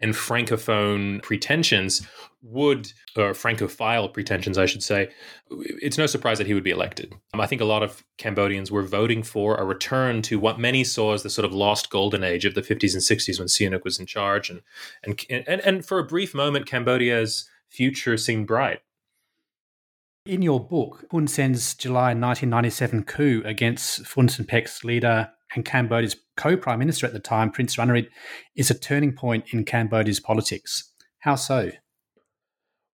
and 0.00 0.14
francophone 0.14 1.22
pretensions, 1.22 2.06
would, 2.42 2.90
or 3.16 3.34
francophile 3.34 4.08
pretensions, 4.08 4.56
I 4.56 4.66
should 4.66 4.82
say, 4.82 5.10
it's 5.50 5.98
no 5.98 6.06
surprise 6.06 6.38
that 6.38 6.46
he 6.46 6.54
would 6.54 6.64
be 6.64 6.70
elected. 6.70 7.12
I 7.34 7.46
think 7.46 7.60
a 7.60 7.66
lot 7.66 7.82
of 7.82 8.02
Cambodians 8.16 8.70
were 8.70 8.82
voting 8.82 9.22
for 9.22 9.56
a 9.56 9.64
return 9.64 10.22
to 10.22 10.38
what 10.38 10.58
many 10.58 10.84
saw 10.84 11.12
as 11.12 11.22
the 11.22 11.30
sort 11.30 11.44
of 11.44 11.52
lost 11.52 11.90
golden 11.90 12.24
age 12.24 12.44
of 12.44 12.54
the 12.54 12.62
50s 12.62 12.94
and 12.94 13.02
60s 13.02 13.38
when 13.38 13.48
Sihanouk 13.48 13.84
was 13.84 13.98
in 13.98 14.06
charge. 14.06 14.48
And, 14.48 14.62
and, 15.04 15.22
and, 15.28 15.60
and 15.60 15.84
for 15.84 15.98
a 15.98 16.04
brief 16.04 16.34
moment, 16.34 16.66
Cambodia's 16.66 17.48
future 17.68 18.16
seemed 18.16 18.46
bright. 18.46 18.80
In 20.26 20.42
your 20.42 20.60
book, 20.60 21.06
Hun 21.10 21.26
Sen's 21.26 21.74
July 21.74 22.08
1997 22.08 23.04
coup 23.04 23.42
against 23.46 24.02
Funcinpec's 24.02 24.46
Pek's 24.46 24.84
leader 24.84 25.30
and 25.54 25.64
Cambodia's 25.64 26.16
co 26.36 26.56
prime 26.56 26.78
minister 26.78 27.06
at 27.06 27.14
the 27.14 27.18
time, 27.18 27.50
Prince 27.50 27.76
Ranariddh, 27.76 28.08
is 28.54 28.70
a 28.70 28.78
turning 28.78 29.12
point 29.12 29.46
in 29.52 29.64
Cambodia's 29.64 30.20
politics. 30.20 30.92
How 31.20 31.36
so? 31.36 31.70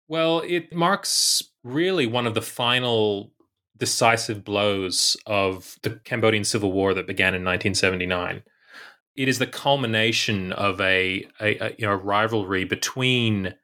Well, 0.07 0.43
it 0.47 0.75
marks 0.75 1.43
really 1.63 2.07
one 2.07 2.27
of 2.27 2.35
the 2.35 2.43
final 2.43 3.33
decisive 3.77 4.45
blows 4.45 5.17
of 5.27 5.77
the 5.83 5.99
Cambodian 6.05 6.45
Civil 6.45 6.73
War 6.73 6.93
that 6.93 7.07
began 7.07 7.35
in 7.35 7.43
1979. 7.43 8.43
It 9.17 9.29
is 9.29 9.39
the 9.39 9.47
culmination 9.47 10.53
of 10.53 10.79
a, 10.81 11.27
a, 11.41 11.57
a 11.59 11.75
you 11.79 11.87
know, 11.87 11.95
rivalry 11.95 12.65
between 12.65 13.55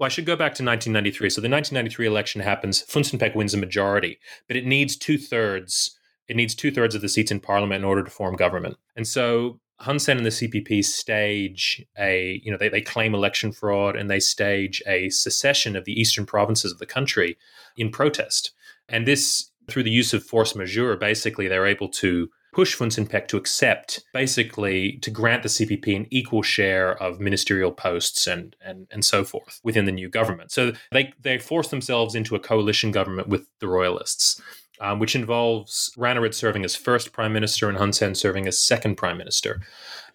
well, 0.00 0.06
I 0.06 0.08
should 0.08 0.24
go 0.24 0.34
back 0.34 0.54
to 0.54 0.64
1993. 0.64 1.28
So 1.28 1.42
the 1.42 1.50
1993 1.50 2.06
election 2.06 2.40
happens. 2.40 2.82
Funcinpec 2.82 3.36
wins 3.36 3.52
a 3.52 3.58
majority, 3.58 4.18
but 4.48 4.56
it 4.56 4.64
needs 4.64 4.96
two 4.96 5.18
thirds. 5.18 5.98
It 6.26 6.36
needs 6.36 6.54
two 6.54 6.70
thirds 6.70 6.94
of 6.94 7.02
the 7.02 7.08
seats 7.08 7.30
in 7.30 7.38
parliament 7.38 7.80
in 7.80 7.84
order 7.84 8.02
to 8.02 8.10
form 8.10 8.34
government. 8.34 8.78
And 8.96 9.06
so 9.06 9.60
Hun 9.80 9.98
Sen 9.98 10.16
and 10.16 10.24
the 10.24 10.30
CPP 10.30 10.82
stage 10.86 11.84
a, 11.98 12.40
you 12.42 12.50
know, 12.50 12.56
they, 12.56 12.70
they 12.70 12.80
claim 12.80 13.14
election 13.14 13.52
fraud 13.52 13.94
and 13.94 14.08
they 14.08 14.20
stage 14.20 14.82
a 14.86 15.10
secession 15.10 15.76
of 15.76 15.84
the 15.84 16.00
eastern 16.00 16.24
provinces 16.24 16.72
of 16.72 16.78
the 16.78 16.86
country 16.86 17.36
in 17.76 17.90
protest. 17.90 18.52
And 18.88 19.06
this, 19.06 19.50
through 19.68 19.82
the 19.82 19.90
use 19.90 20.14
of 20.14 20.24
force 20.24 20.54
majeure, 20.54 20.96
basically 20.96 21.46
they're 21.46 21.66
able 21.66 21.90
to 21.90 22.30
push 22.52 22.76
Funcinpec 22.76 23.28
to 23.28 23.36
accept, 23.36 24.04
basically, 24.12 24.98
to 25.02 25.10
grant 25.10 25.42
the 25.42 25.48
CPP 25.48 25.96
an 25.96 26.06
equal 26.10 26.42
share 26.42 27.00
of 27.02 27.20
ministerial 27.20 27.72
posts 27.72 28.26
and, 28.26 28.56
and, 28.64 28.86
and 28.90 29.04
so 29.04 29.24
forth 29.24 29.60
within 29.62 29.84
the 29.84 29.92
new 29.92 30.08
government. 30.08 30.50
So 30.50 30.72
they, 30.92 31.12
they 31.20 31.38
force 31.38 31.68
themselves 31.68 32.14
into 32.14 32.34
a 32.34 32.40
coalition 32.40 32.90
government 32.90 33.28
with 33.28 33.46
the 33.60 33.68
royalists. 33.68 34.40
Um, 34.82 34.98
which 34.98 35.14
involves 35.14 35.92
Ranariddh 35.98 36.32
serving 36.32 36.64
as 36.64 36.74
first 36.74 37.12
prime 37.12 37.34
minister 37.34 37.68
and 37.68 37.76
Hun 37.76 37.92
Sen 37.92 38.14
serving 38.14 38.46
as 38.46 38.62
second 38.62 38.96
prime 38.96 39.18
minister. 39.18 39.60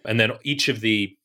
And 0.06 0.20
then 0.20 0.32
each 0.44 0.70
of 0.70 0.80
the 0.80 1.16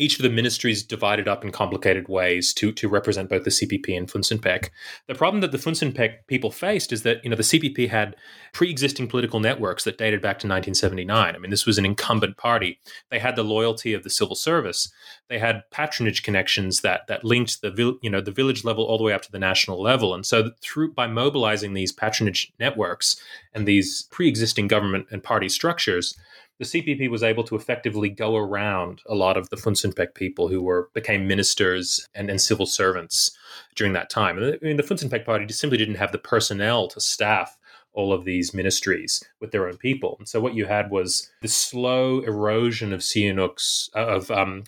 each 0.00 0.18
of 0.18 0.22
the 0.22 0.30
ministries 0.30 0.82
divided 0.82 1.28
up 1.28 1.44
in 1.44 1.52
complicated 1.52 2.08
ways 2.08 2.54
to 2.54 2.72
to 2.72 2.88
represent 2.88 3.28
both 3.28 3.44
the 3.44 3.50
CPP 3.50 3.96
and 3.96 4.08
Funcinpec. 4.08 4.70
The 5.06 5.14
problem 5.14 5.42
that 5.42 5.52
the 5.52 5.58
Funcinpec 5.58 6.26
people 6.26 6.50
faced 6.50 6.90
is 6.90 7.02
that 7.02 7.22
you 7.22 7.28
know 7.28 7.36
the 7.36 7.42
CPP 7.42 7.90
had 7.90 8.16
pre-existing 8.54 9.08
political 9.08 9.40
networks 9.40 9.84
that 9.84 9.98
dated 9.98 10.22
back 10.22 10.38
to 10.38 10.48
1979. 10.48 11.34
I 11.34 11.38
mean, 11.38 11.50
this 11.50 11.66
was 11.66 11.76
an 11.76 11.84
incumbent 11.84 12.38
party. 12.38 12.80
They 13.10 13.18
had 13.18 13.36
the 13.36 13.44
loyalty 13.44 13.92
of 13.92 14.02
the 14.02 14.10
civil 14.10 14.34
service. 14.34 14.90
They 15.28 15.38
had 15.38 15.64
patronage 15.70 16.22
connections 16.22 16.80
that 16.80 17.06
that 17.08 17.22
linked 17.22 17.60
the 17.60 17.98
you 18.02 18.10
know 18.10 18.22
the 18.22 18.32
village 18.32 18.64
level 18.64 18.84
all 18.84 18.96
the 18.96 19.04
way 19.04 19.12
up 19.12 19.22
to 19.22 19.32
the 19.32 19.38
national 19.38 19.82
level. 19.82 20.14
And 20.14 20.24
so 20.24 20.52
through 20.62 20.94
by 20.94 21.08
mobilizing 21.08 21.74
these 21.74 21.92
patronage 21.92 22.50
networks 22.58 23.22
and 23.52 23.68
these 23.68 24.08
pre-existing 24.10 24.66
government 24.66 25.08
and 25.10 25.22
party 25.22 25.50
structures 25.50 26.16
the 26.60 26.66
CPP 26.66 27.08
was 27.08 27.22
able 27.22 27.42
to 27.44 27.56
effectively 27.56 28.10
go 28.10 28.36
around 28.36 29.00
a 29.06 29.14
lot 29.14 29.38
of 29.38 29.48
the 29.48 29.56
Funcinpec 29.56 30.14
people 30.14 30.48
who 30.48 30.60
were 30.60 30.90
became 30.92 31.26
ministers 31.26 32.06
and, 32.14 32.28
and 32.28 32.38
civil 32.38 32.66
servants 32.66 33.30
during 33.74 33.94
that 33.94 34.10
time. 34.10 34.38
I 34.38 34.58
mean, 34.60 34.76
the 34.76 34.82
Funcinpec 34.82 35.24
party 35.24 35.50
simply 35.54 35.78
didn't 35.78 35.94
have 35.94 36.12
the 36.12 36.18
personnel 36.18 36.86
to 36.88 37.00
staff 37.00 37.56
all 37.94 38.12
of 38.12 38.26
these 38.26 38.52
ministries 38.52 39.24
with 39.40 39.52
their 39.52 39.66
own 39.66 39.78
people. 39.78 40.16
And 40.18 40.28
so 40.28 40.38
what 40.38 40.54
you 40.54 40.66
had 40.66 40.90
was 40.90 41.30
the 41.40 41.48
slow 41.48 42.20
erosion 42.20 42.92
of 42.92 43.00
Sihanouk's, 43.00 43.88
uh, 43.96 44.06
of 44.06 44.30
um, 44.30 44.64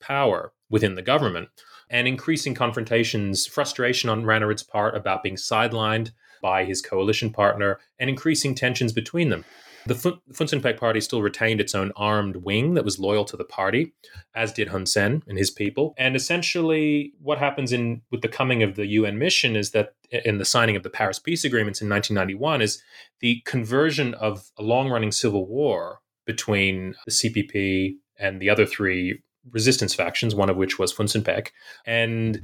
power 0.00 0.52
within 0.68 0.96
the 0.96 1.02
government 1.02 1.50
and 1.88 2.08
increasing 2.08 2.52
confrontations, 2.52 3.46
frustration 3.46 4.10
on 4.10 4.24
Ranariddh's 4.24 4.64
part 4.64 4.96
about 4.96 5.22
being 5.22 5.36
sidelined 5.36 6.10
by 6.42 6.64
his 6.64 6.82
coalition 6.82 7.30
partner 7.30 7.78
and 8.00 8.10
increasing 8.10 8.56
tensions 8.56 8.92
between 8.92 9.30
them. 9.30 9.44
The 9.86 10.18
Funcinpec 10.32 10.78
party 10.78 11.00
still 11.00 11.22
retained 11.22 11.60
its 11.60 11.74
own 11.74 11.92
armed 11.94 12.36
wing 12.36 12.74
that 12.74 12.84
was 12.84 12.98
loyal 12.98 13.24
to 13.26 13.36
the 13.36 13.44
party, 13.44 13.92
as 14.34 14.52
did 14.52 14.68
Hun 14.68 14.84
Sen 14.84 15.22
and 15.28 15.38
his 15.38 15.50
people. 15.50 15.94
And 15.96 16.16
essentially, 16.16 17.12
what 17.20 17.38
happens 17.38 17.72
in 17.72 18.02
with 18.10 18.22
the 18.22 18.28
coming 18.28 18.64
of 18.64 18.74
the 18.74 18.86
UN 18.86 19.18
mission 19.18 19.54
is 19.54 19.70
that 19.70 19.94
in 20.10 20.38
the 20.38 20.44
signing 20.44 20.74
of 20.74 20.82
the 20.82 20.90
Paris 20.90 21.20
Peace 21.20 21.44
Agreements 21.44 21.80
in 21.80 21.88
1991 21.88 22.62
is 22.62 22.82
the 23.20 23.42
conversion 23.44 24.14
of 24.14 24.50
a 24.58 24.62
long-running 24.62 25.12
civil 25.12 25.46
war 25.46 26.00
between 26.26 26.94
the 27.06 27.12
CPP 27.12 27.94
and 28.18 28.40
the 28.40 28.50
other 28.50 28.66
three 28.66 29.22
resistance 29.52 29.94
factions, 29.94 30.34
one 30.34 30.50
of 30.50 30.56
which 30.56 30.78
was 30.78 30.92
Funcinpec, 30.92 31.48
and 31.86 32.42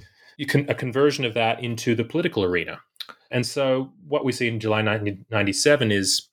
can, 0.48 0.68
a 0.70 0.74
conversion 0.74 1.24
of 1.24 1.34
that 1.34 1.62
into 1.62 1.94
the 1.96 2.04
political 2.04 2.44
arena. 2.44 2.80
And 3.30 3.46
so, 3.46 3.92
what 4.06 4.24
we 4.24 4.32
see 4.32 4.46
in 4.46 4.60
July 4.60 4.82
1997 4.82 5.90
is 5.90 6.28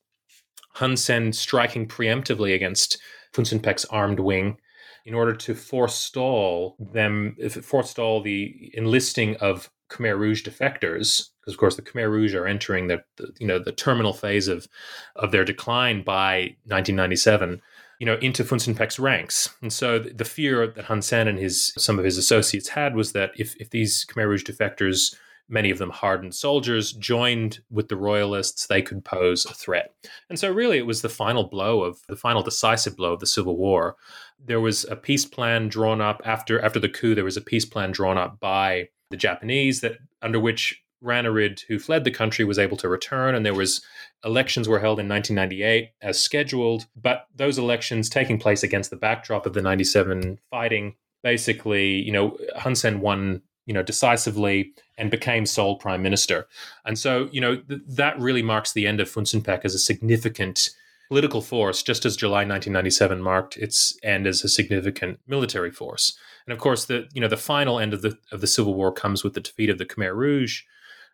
Hun 0.74 0.96
Sen 0.96 1.32
striking 1.32 1.86
preemptively 1.86 2.54
against 2.54 2.98
Funcinpec's 3.32 3.84
armed 3.86 4.20
wing 4.20 4.58
in 5.04 5.14
order 5.14 5.34
to 5.34 5.54
forestall 5.54 6.76
them, 6.78 7.36
forestall 7.62 8.22
the 8.22 8.70
enlisting 8.74 9.36
of 9.36 9.70
Khmer 9.90 10.18
Rouge 10.18 10.46
defectors, 10.46 11.30
because 11.40 11.54
of 11.54 11.58
course 11.58 11.76
the 11.76 11.82
Khmer 11.82 12.10
Rouge 12.10 12.34
are 12.34 12.46
entering 12.46 12.86
the, 12.86 13.02
the, 13.16 13.32
you 13.38 13.46
know 13.46 13.58
the 13.58 13.72
terminal 13.72 14.12
phase 14.12 14.46
of 14.48 14.68
of 15.16 15.32
their 15.32 15.44
decline 15.44 16.02
by 16.02 16.56
1997, 16.66 17.60
you 17.98 18.06
know 18.06 18.16
into 18.16 18.44
Funcinpec's 18.44 18.98
ranks, 18.98 19.50
and 19.60 19.72
so 19.72 19.98
the, 19.98 20.10
the 20.10 20.24
fear 20.24 20.66
that 20.66 20.84
Hun 20.84 21.02
Sen 21.02 21.26
and 21.26 21.38
his 21.38 21.72
some 21.76 21.98
of 21.98 22.04
his 22.04 22.18
associates 22.18 22.68
had 22.68 22.94
was 22.94 23.12
that 23.12 23.32
if 23.36 23.56
if 23.56 23.70
these 23.70 24.04
Khmer 24.06 24.28
Rouge 24.28 24.44
defectors 24.44 25.16
many 25.50 25.70
of 25.70 25.78
them 25.78 25.90
hardened 25.90 26.34
soldiers, 26.34 26.92
joined 26.92 27.60
with 27.70 27.88
the 27.88 27.96
royalists, 27.96 28.66
they 28.66 28.80
could 28.80 29.04
pose 29.04 29.44
a 29.44 29.52
threat. 29.52 29.94
And 30.28 30.38
so, 30.38 30.50
really, 30.50 30.78
it 30.78 30.86
was 30.86 31.02
the 31.02 31.08
final 31.08 31.44
blow 31.44 31.82
of 31.82 32.00
the 32.08 32.16
final 32.16 32.42
decisive 32.42 32.96
blow 32.96 33.12
of 33.12 33.20
the 33.20 33.26
Civil 33.26 33.56
War. 33.56 33.96
There 34.42 34.60
was 34.60 34.84
a 34.84 34.96
peace 34.96 35.26
plan 35.26 35.68
drawn 35.68 36.00
up 36.00 36.22
after 36.24 36.60
after 36.60 36.78
the 36.78 36.88
coup. 36.88 37.14
There 37.14 37.24
was 37.24 37.36
a 37.36 37.42
peace 37.42 37.64
plan 37.64 37.90
drawn 37.90 38.16
up 38.16 38.40
by 38.40 38.88
the 39.10 39.16
Japanese 39.16 39.80
that 39.80 39.98
under 40.22 40.40
which 40.40 40.82
Ranariddh, 41.02 41.64
who 41.66 41.78
fled 41.78 42.04
the 42.04 42.10
country, 42.10 42.44
was 42.44 42.58
able 42.58 42.76
to 42.78 42.88
return, 42.88 43.34
and 43.34 43.44
there 43.44 43.54
was 43.54 43.82
elections 44.24 44.68
were 44.68 44.80
held 44.80 45.00
in 45.00 45.08
1998 45.08 45.92
as 46.02 46.22
scheduled. 46.22 46.86
But 46.94 47.26
those 47.34 47.58
elections 47.58 48.08
taking 48.08 48.38
place 48.38 48.62
against 48.62 48.90
the 48.90 48.96
backdrop 48.96 49.46
of 49.46 49.54
the 49.54 49.62
97 49.62 50.38
fighting, 50.50 50.94
basically, 51.22 52.02
you 52.02 52.12
know, 52.12 52.36
Hun 52.56 52.74
Sen 52.74 53.00
won 53.00 53.42
you 53.70 53.74
know, 53.74 53.84
decisively 53.84 54.72
and 54.98 55.12
became 55.12 55.46
sole 55.46 55.76
prime 55.76 56.02
minister. 56.02 56.48
And 56.84 56.98
so, 56.98 57.28
you 57.30 57.40
know, 57.40 57.54
th- 57.54 57.82
that 57.86 58.18
really 58.18 58.42
marks 58.42 58.72
the 58.72 58.84
end 58.84 58.98
of 58.98 59.08
Funcinpec 59.08 59.64
as 59.64 59.76
a 59.76 59.78
significant 59.78 60.70
political 61.06 61.40
force, 61.40 61.80
just 61.80 62.04
as 62.04 62.16
July 62.16 62.38
1997 62.38 63.22
marked 63.22 63.56
its 63.58 63.96
end 64.02 64.26
as 64.26 64.42
a 64.42 64.48
significant 64.48 65.20
military 65.28 65.70
force. 65.70 66.18
And 66.46 66.52
of 66.52 66.58
course, 66.58 66.86
the 66.86 67.06
you 67.14 67.20
know 67.20 67.28
the 67.28 67.36
final 67.36 67.78
end 67.78 67.94
of 67.94 68.02
the 68.02 68.18
of 68.32 68.40
the 68.40 68.48
civil 68.48 68.74
war 68.74 68.90
comes 68.90 69.22
with 69.22 69.34
the 69.34 69.40
defeat 69.40 69.70
of 69.70 69.78
the 69.78 69.86
Khmer 69.86 70.16
Rouge, 70.16 70.62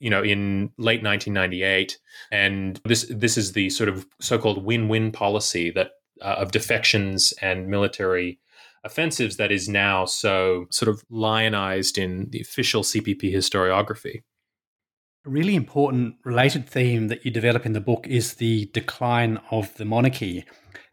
you 0.01 0.09
know, 0.09 0.23
in 0.23 0.71
late 0.79 1.03
1998. 1.03 1.99
And 2.33 2.81
this 2.87 3.05
this 3.11 3.37
is 3.37 3.53
the 3.53 3.69
sort 3.69 3.90
of 3.90 4.07
so-called 4.19 4.64
win-win 4.64 5.12
policy 5.12 5.71
that 5.73 5.90
uh, 6.23 6.37
of 6.38 6.53
defections 6.53 7.35
and 7.42 7.69
military 7.69 8.38
offensives 8.87 9.37
that 9.37 9.53
is 9.53 9.68
now 9.68 10.05
so 10.05 10.66
sort 10.70 10.88
of 10.88 11.05
lionized 11.11 11.99
in 11.99 12.31
the 12.31 12.40
official 12.40 12.83
CPP 12.83 13.35
historiography. 13.35 14.22
A 15.27 15.31
really 15.31 15.57
important 15.57 16.14
related 16.25 16.68
theme 16.68 17.09
that 17.09 17.25
you 17.25 17.31
develop 17.31 17.66
in 17.66 17.72
the 17.72 17.81
book 17.81 18.07
is 18.07 18.35
the 18.35 18.70
decline 18.72 19.40
of 19.51 19.75
the 19.77 19.85
monarchy. 19.85 20.44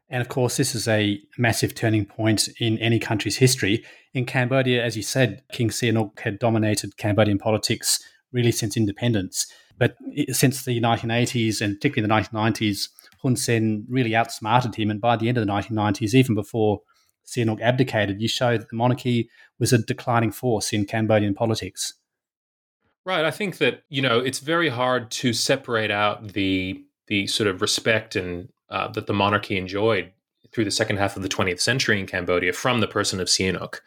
And 0.09 0.21
of 0.21 0.27
course, 0.27 0.57
this 0.57 0.75
is 0.75 0.87
a 0.87 1.19
massive 1.37 1.75
turning 1.75 2.05
point 2.05 2.49
in 2.59 2.77
any 2.79 2.99
country's 2.99 3.37
history. 3.37 3.83
In 4.13 4.25
Cambodia, 4.25 4.83
as 4.83 4.97
you 4.97 5.03
said, 5.03 5.43
King 5.51 5.69
Sihanouk 5.69 6.19
had 6.19 6.39
dominated 6.39 6.97
Cambodian 6.97 7.37
politics 7.37 7.99
really 8.31 8.51
since 8.51 8.75
independence. 8.75 9.45
But 9.77 9.95
since 10.31 10.65
the 10.65 10.81
1980s 10.81 11.61
and 11.61 11.75
particularly 11.75 12.07
the 12.07 12.37
1990s, 12.37 12.89
Hun 13.21 13.35
Sen 13.35 13.85
really 13.87 14.15
outsmarted 14.15 14.75
him. 14.75 14.91
And 14.91 14.99
by 14.99 15.15
the 15.15 15.29
end 15.29 15.37
of 15.37 15.45
the 15.45 15.51
1990s, 15.51 16.13
even 16.13 16.35
before 16.35 16.81
Sihanouk 17.25 17.61
abdicated, 17.61 18.21
you 18.21 18.27
show 18.27 18.57
that 18.57 18.69
the 18.69 18.75
monarchy 18.75 19.29
was 19.59 19.73
a 19.73 19.77
declining 19.77 20.31
force 20.31 20.73
in 20.73 20.85
Cambodian 20.85 21.33
politics. 21.33 21.93
Right. 23.05 23.25
I 23.25 23.31
think 23.31 23.57
that 23.57 23.83
you 23.89 24.01
know 24.01 24.19
it's 24.19 24.39
very 24.39 24.69
hard 24.69 25.11
to 25.11 25.33
separate 25.33 25.91
out 25.91 26.33
the 26.33 26.83
the 27.07 27.27
sort 27.27 27.47
of 27.47 27.61
respect 27.61 28.15
and 28.15 28.49
uh, 28.69 28.87
that 28.89 29.07
the 29.07 29.13
monarchy 29.13 29.57
enjoyed 29.57 30.11
through 30.53 30.63
the 30.63 30.71
second 30.71 30.97
half 30.97 31.17
of 31.17 31.23
the 31.23 31.29
20th 31.29 31.59
century 31.59 31.99
in 31.99 32.05
Cambodia 32.05 32.53
from 32.53 32.79
the 32.79 32.87
person 32.87 33.19
of 33.19 33.27
Sihanouk. 33.27 33.79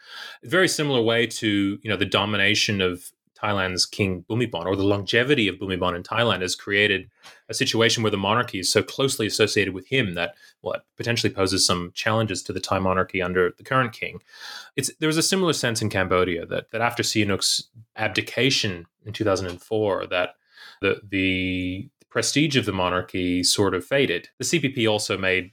Very 0.43 0.67
similar 0.67 1.01
way 1.01 1.25
to 1.27 1.79
you 1.81 1.89
know 1.89 1.97
the 1.97 2.05
domination 2.05 2.79
of 2.79 3.11
Thailand's 3.37 3.85
King 3.85 4.25
Bhumibol 4.29 4.65
or 4.65 4.75
the 4.75 4.83
longevity 4.83 5.47
of 5.47 5.55
Bhumibol 5.55 5.95
in 5.95 6.03
Thailand 6.03 6.41
has 6.41 6.55
created 6.55 7.09
a 7.49 7.53
situation 7.53 8.03
where 8.03 8.11
the 8.11 8.17
monarchy 8.17 8.59
is 8.59 8.71
so 8.71 8.81
closely 8.81 9.27
associated 9.27 9.73
with 9.73 9.87
him 9.87 10.15
that 10.15 10.35
well, 10.61 10.75
potentially 10.95 11.31
poses 11.31 11.65
some 11.65 11.91
challenges 11.93 12.41
to 12.43 12.53
the 12.53 12.59
Thai 12.59 12.79
monarchy 12.79 13.21
under 13.21 13.53
the 13.57 13.63
current 13.63 13.93
king. 13.93 14.21
It's 14.75 14.93
there 14.99 15.07
was 15.07 15.17
a 15.17 15.23
similar 15.23 15.53
sense 15.53 15.81
in 15.81 15.89
Cambodia 15.89 16.45
that 16.45 16.71
that 16.71 16.81
after 16.81 17.03
Sihanouk's 17.03 17.69
abdication 17.95 18.85
in 19.05 19.13
2004 19.13 20.07
that 20.07 20.35
the 20.81 21.01
the 21.07 21.89
prestige 22.09 22.55
of 22.55 22.65
the 22.65 22.73
monarchy 22.73 23.43
sort 23.43 23.75
of 23.75 23.85
faded. 23.85 24.29
The 24.39 24.45
CPP 24.45 24.89
also 24.89 25.17
made, 25.17 25.51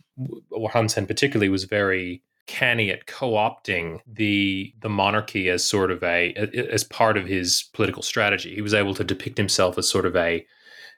or 0.50 0.70
Hun 0.70 0.88
Sen 0.88 1.06
particularly, 1.06 1.48
was 1.48 1.64
very 1.64 2.22
canny 2.46 2.90
at 2.90 3.06
co-opting 3.06 4.00
the 4.06 4.72
the 4.80 4.88
monarchy 4.88 5.48
as 5.48 5.64
sort 5.64 5.90
of 5.90 6.02
a 6.02 6.32
as 6.72 6.84
part 6.84 7.16
of 7.16 7.26
his 7.26 7.68
political 7.72 8.02
strategy. 8.02 8.54
He 8.54 8.62
was 8.62 8.74
able 8.74 8.94
to 8.94 9.04
depict 9.04 9.38
himself 9.38 9.78
as 9.78 9.88
sort 9.88 10.06
of 10.06 10.14
a 10.16 10.44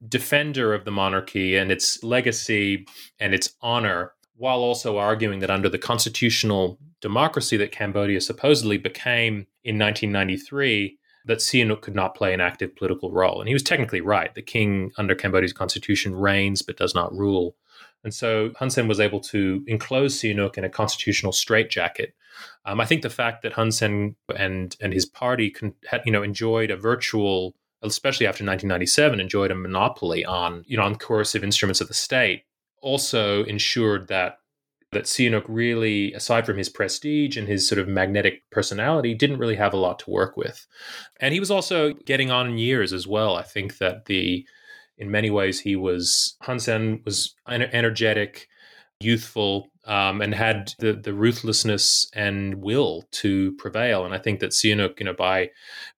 defender 0.08 0.74
of 0.74 0.84
the 0.84 0.90
monarchy 0.90 1.56
and 1.56 1.70
its 1.70 2.02
legacy 2.02 2.86
and 3.18 3.34
its 3.34 3.54
honor, 3.62 4.12
while 4.36 4.58
also 4.58 4.98
arguing 4.98 5.40
that 5.40 5.50
under 5.50 5.68
the 5.68 5.78
constitutional 5.78 6.78
democracy 7.00 7.56
that 7.56 7.72
Cambodia 7.72 8.20
supposedly 8.20 8.78
became 8.78 9.46
in 9.64 9.78
1993, 9.78 10.98
that 11.26 11.38
Sihanouk 11.38 11.80
could 11.80 11.94
not 11.94 12.14
play 12.14 12.32
an 12.32 12.40
active 12.40 12.74
political 12.76 13.10
role. 13.10 13.40
And 13.40 13.48
he 13.48 13.54
was 13.54 13.62
technically 13.62 14.00
right. 14.00 14.34
The 14.34 14.42
king 14.42 14.92
under 14.96 15.14
Cambodia's 15.14 15.52
constitution 15.52 16.14
reigns 16.14 16.62
but 16.62 16.76
does 16.76 16.94
not 16.94 17.12
rule. 17.12 17.56
And 18.06 18.14
so 18.14 18.52
Hun 18.56 18.70
Sen 18.70 18.86
was 18.86 19.00
able 19.00 19.18
to 19.22 19.64
enclose 19.66 20.16
Sihanouk 20.16 20.56
in 20.56 20.62
a 20.62 20.68
constitutional 20.68 21.32
straitjacket. 21.32 22.14
Um, 22.64 22.80
I 22.80 22.86
think 22.86 23.02
the 23.02 23.10
fact 23.10 23.42
that 23.42 23.54
Hun 23.54 23.72
Sen 23.72 24.14
and 24.36 24.76
and 24.80 24.92
his 24.92 25.04
party 25.04 25.50
con- 25.50 25.74
had, 25.90 26.02
you 26.06 26.12
know 26.12 26.22
enjoyed 26.22 26.70
a 26.70 26.76
virtual, 26.76 27.56
especially 27.82 28.28
after 28.28 28.44
1997, 28.44 29.18
enjoyed 29.18 29.50
a 29.50 29.56
monopoly 29.56 30.24
on 30.24 30.62
you 30.68 30.76
know 30.76 30.84
on 30.84 30.94
coercive 30.94 31.42
instruments 31.42 31.80
of 31.80 31.88
the 31.88 31.94
state, 31.94 32.44
also 32.80 33.42
ensured 33.46 34.06
that 34.06 34.38
that 34.92 35.06
Sihanouk 35.06 35.44
really, 35.48 36.12
aside 36.12 36.46
from 36.46 36.58
his 36.58 36.68
prestige 36.68 37.36
and 37.36 37.48
his 37.48 37.68
sort 37.68 37.80
of 37.80 37.88
magnetic 37.88 38.48
personality, 38.50 39.14
didn't 39.14 39.38
really 39.38 39.56
have 39.56 39.74
a 39.74 39.78
lot 39.78 39.98
to 39.98 40.10
work 40.10 40.36
with. 40.36 40.64
And 41.18 41.34
he 41.34 41.40
was 41.40 41.50
also 41.50 41.92
getting 41.92 42.30
on 42.30 42.46
in 42.46 42.56
years 42.56 42.92
as 42.92 43.04
well. 43.04 43.34
I 43.34 43.42
think 43.42 43.78
that 43.78 44.04
the 44.04 44.46
in 44.98 45.10
many 45.10 45.30
ways 45.30 45.60
he 45.60 45.76
was 45.76 46.36
Hun 46.42 46.58
Sen 46.58 47.02
was 47.04 47.34
energetic, 47.46 48.48
youthful, 49.00 49.68
um, 49.86 50.20
and 50.20 50.34
had 50.34 50.74
the 50.78 50.92
the 50.92 51.14
ruthlessness 51.14 52.10
and 52.12 52.56
will 52.56 53.04
to 53.12 53.52
prevail. 53.52 54.04
And 54.04 54.12
I 54.12 54.18
think 54.18 54.40
that 54.40 54.50
Sihanouk, 54.50 54.98
you 54.98 55.06
know, 55.06 55.14
by 55.14 55.50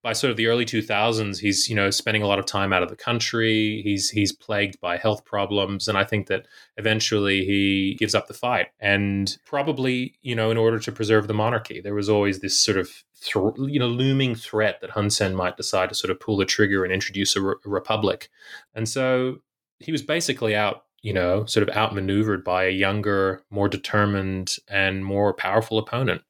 by 0.03 0.12
sort 0.12 0.31
of 0.31 0.37
the 0.37 0.46
early 0.46 0.64
two 0.64 0.83
thousands, 0.83 1.38
he's 1.38 1.68
you 1.68 1.74
know 1.74 1.90
spending 1.90 2.22
a 2.22 2.27
lot 2.27 2.38
of 2.38 2.46
time 2.46 2.72
out 2.72 2.83
of 2.83 2.90
the 2.90 2.96
country. 2.96 3.81
He's 3.83 4.11
he's 4.11 4.33
plagued 4.33 4.79
by 4.81 4.98
health 4.98 5.24
problems, 5.24 5.88
and 5.88 5.96
I 5.96 6.05
think 6.05 6.27
that 6.29 6.46
eventually 6.77 7.44
he 7.44 7.96
gives 7.98 8.14
up 8.14 8.29
the 8.29 8.35
fight. 8.35 8.68
And 8.79 9.37
probably 9.46 10.14
you 10.22 10.35
know 10.35 10.51
in 10.51 10.59
order 10.59 10.79
to 10.79 10.92
preserve 10.92 11.27
the 11.27 11.35
monarchy, 11.35 11.81
there 11.81 11.94
was 11.94 12.11
always 12.11 12.40
this 12.40 12.59
sort 12.59 12.77
of 12.77 12.90
th- 13.22 13.55
you 13.59 13.81
know 13.81 13.88
looming 13.88 14.35
threat 14.35 14.81
that 14.83 14.90
Hun 14.90 15.09
Sen 15.09 15.35
might 15.35 15.57
decide 15.57 15.88
to 15.88 15.94
sort 15.94 16.11
of 16.11 16.20
pull 16.20 16.37
the 16.37 16.44
trigger 16.44 16.85
and 16.85 16.92
introduce 16.92 17.35
a, 17.37 17.40
re- 17.40 17.55
a 17.64 17.68
republic. 17.68 18.29
And 18.74 18.88
so 18.88 19.38
he 19.81 19.92
was 19.92 20.03
basically 20.03 20.55
out 20.55 20.85
you 21.03 21.13
know, 21.13 21.45
sort 21.47 21.69
of 21.69 21.75
outmaneuvered 21.77 22.45
by 22.45 22.65
a 22.65 22.71
younger, 22.71 23.43
more 23.51 23.69
determined, 23.69 24.57
and 24.69 25.05
more 25.05 25.33
powerful 25.33 25.79
opponent. 25.79 26.23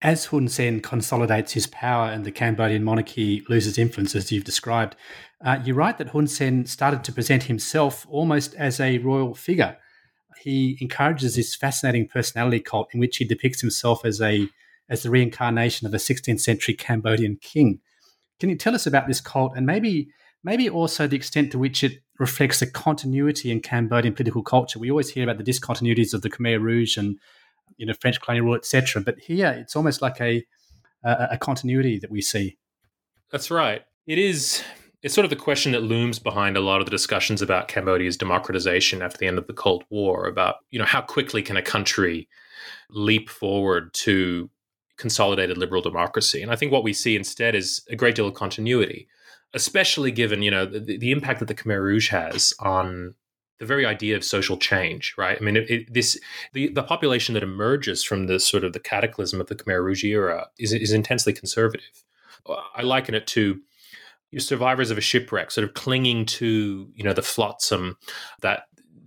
As 0.00 0.26
Hun 0.26 0.48
Sen 0.48 0.80
consolidates 0.80 1.52
his 1.52 1.66
power 1.66 2.10
and 2.10 2.24
the 2.24 2.30
Cambodian 2.30 2.84
monarchy 2.84 3.42
loses 3.48 3.78
influence, 3.78 4.14
as 4.14 4.30
you've 4.30 4.44
described, 4.44 4.96
uh, 5.44 5.58
you 5.64 5.74
write 5.74 5.98
that 5.98 6.10
Hun 6.10 6.26
Sen 6.26 6.66
started 6.66 7.02
to 7.04 7.12
present 7.12 7.44
himself 7.44 8.06
almost 8.10 8.54
as 8.54 8.80
a 8.80 8.98
royal 8.98 9.34
figure. 9.34 9.78
He 10.42 10.76
encourages 10.80 11.36
this 11.36 11.54
fascinating 11.54 12.08
personality 12.08 12.60
cult 12.60 12.88
in 12.92 13.00
which 13.00 13.16
he 13.16 13.24
depicts 13.24 13.60
himself 13.60 14.04
as 14.04 14.20
a 14.20 14.48
as 14.90 15.02
the 15.02 15.08
reincarnation 15.08 15.86
of 15.86 15.94
a 15.94 15.98
16th 15.98 16.40
century 16.40 16.74
Cambodian 16.74 17.38
king. 17.40 17.80
Can 18.38 18.50
you 18.50 18.56
tell 18.56 18.74
us 18.74 18.86
about 18.86 19.06
this 19.08 19.22
cult 19.22 19.56
and 19.56 19.64
maybe 19.64 20.08
maybe 20.42 20.68
also 20.68 21.06
the 21.06 21.16
extent 21.16 21.50
to 21.52 21.58
which 21.58 21.82
it 21.82 22.03
reflects 22.18 22.60
the 22.60 22.66
continuity 22.66 23.50
in 23.50 23.60
Cambodian 23.60 24.14
political 24.14 24.42
culture. 24.42 24.78
We 24.78 24.90
always 24.90 25.10
hear 25.10 25.24
about 25.24 25.38
the 25.42 25.50
discontinuities 25.50 26.14
of 26.14 26.22
the 26.22 26.30
Khmer 26.30 26.60
Rouge 26.60 26.96
and 26.96 27.18
you 27.76 27.86
know 27.86 27.94
French 28.00 28.20
colonial 28.20 28.46
rule, 28.46 28.54
etc. 28.54 29.02
But 29.02 29.18
here, 29.18 29.50
it's 29.58 29.76
almost 29.76 30.02
like 30.02 30.20
a, 30.20 30.44
a 31.02 31.28
a 31.32 31.38
continuity 31.38 31.98
that 31.98 32.10
we 32.10 32.20
see. 32.20 32.56
That's 33.30 33.50
right. 33.50 33.82
It 34.06 34.18
is. 34.18 34.62
It's 35.02 35.14
sort 35.14 35.26
of 35.26 35.30
the 35.30 35.36
question 35.36 35.72
that 35.72 35.82
looms 35.82 36.18
behind 36.18 36.56
a 36.56 36.60
lot 36.60 36.80
of 36.80 36.86
the 36.86 36.90
discussions 36.90 37.42
about 37.42 37.68
Cambodia's 37.68 38.16
democratization 38.16 39.02
after 39.02 39.18
the 39.18 39.26
end 39.26 39.36
of 39.36 39.46
the 39.46 39.52
Cold 39.52 39.84
War. 39.90 40.26
About 40.26 40.56
you 40.70 40.78
know 40.78 40.84
how 40.84 41.00
quickly 41.00 41.42
can 41.42 41.56
a 41.56 41.62
country 41.62 42.28
leap 42.90 43.28
forward 43.28 43.92
to 43.94 44.48
consolidated 44.96 45.58
liberal 45.58 45.82
democracy, 45.82 46.42
and 46.42 46.52
I 46.52 46.56
think 46.56 46.70
what 46.70 46.84
we 46.84 46.92
see 46.92 47.16
instead 47.16 47.54
is 47.54 47.82
a 47.90 47.96
great 47.96 48.14
deal 48.14 48.28
of 48.28 48.34
continuity 48.34 49.08
especially 49.54 50.10
given 50.10 50.42
you 50.42 50.50
know 50.50 50.66
the, 50.66 50.98
the, 50.98 51.12
impact 51.12 51.38
that 51.40 51.46
the 51.46 51.54
Khmer 51.54 51.80
Rouge 51.80 52.10
has 52.10 52.52
on 52.58 53.14
the 53.60 53.66
very 53.66 53.86
idea 53.86 54.16
of 54.16 54.24
social 54.24 54.56
change, 54.56 55.14
right? 55.16 55.38
I 55.40 55.44
mean, 55.44 55.56
it, 55.56 55.70
it, 55.70 55.94
this 55.94 56.18
the, 56.52 56.68
the 56.68 56.82
population 56.82 57.34
that 57.34 57.42
emerges 57.42 58.02
from 58.02 58.26
the 58.26 58.40
sort 58.40 58.64
of 58.64 58.72
the 58.72 58.80
cataclysm 58.80 59.40
of 59.40 59.46
the 59.46 59.54
Khmer 59.54 59.82
Rouge 59.82 60.04
era 60.04 60.48
is, 60.58 60.72
is 60.72 60.92
intensely 60.92 61.32
conservative. 61.32 62.04
I 62.74 62.82
liken 62.82 63.14
it 63.14 63.26
to 63.28 63.60
survivors 64.38 64.90
of 64.90 64.98
a 64.98 65.00
shipwreck, 65.00 65.50
sort 65.50 65.66
of 65.66 65.74
clinging 65.74 66.26
to 66.26 66.90
you 66.94 67.04
know 67.04 67.12
the 67.12 67.22
flotsam 67.22 67.96
that 68.42 68.64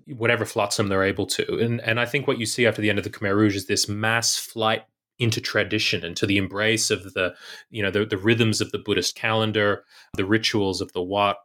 whatever 0.08 0.46
flotsam 0.46 0.88
they're 0.88 1.04
able 1.04 1.28
to, 1.28 1.60
and 1.60 1.82
and 1.82 2.00
I 2.00 2.06
think 2.06 2.28
what 2.28 2.40
you 2.40 2.46
see 2.46 2.66
after 2.66 2.82
the 2.82 2.90
end 2.90 3.00
of 3.00 3.04
the 3.04 3.12
Khmer 3.12 3.36
Rouge 3.36 3.56
is 3.56 3.68
this 3.68 3.90
mass 3.90 4.38
flight 4.38 4.84
into 5.20 5.42
tradition 5.42 6.04
and 6.04 6.16
to 6.18 6.26
the 6.26 6.38
embrace 6.38 6.92
of 6.92 7.14
the 7.14 7.34
you 7.70 7.82
know 7.82 7.92
the, 7.92 8.06
the 8.06 8.18
rhythms 8.18 8.62
of 8.62 8.72
the 8.72 8.80
buddhist 8.80 9.16
calendar 9.16 9.84
the 10.14 10.26
rituals 10.26 10.82
of 10.82 10.92
the 10.94 11.02
wat. 11.02 11.38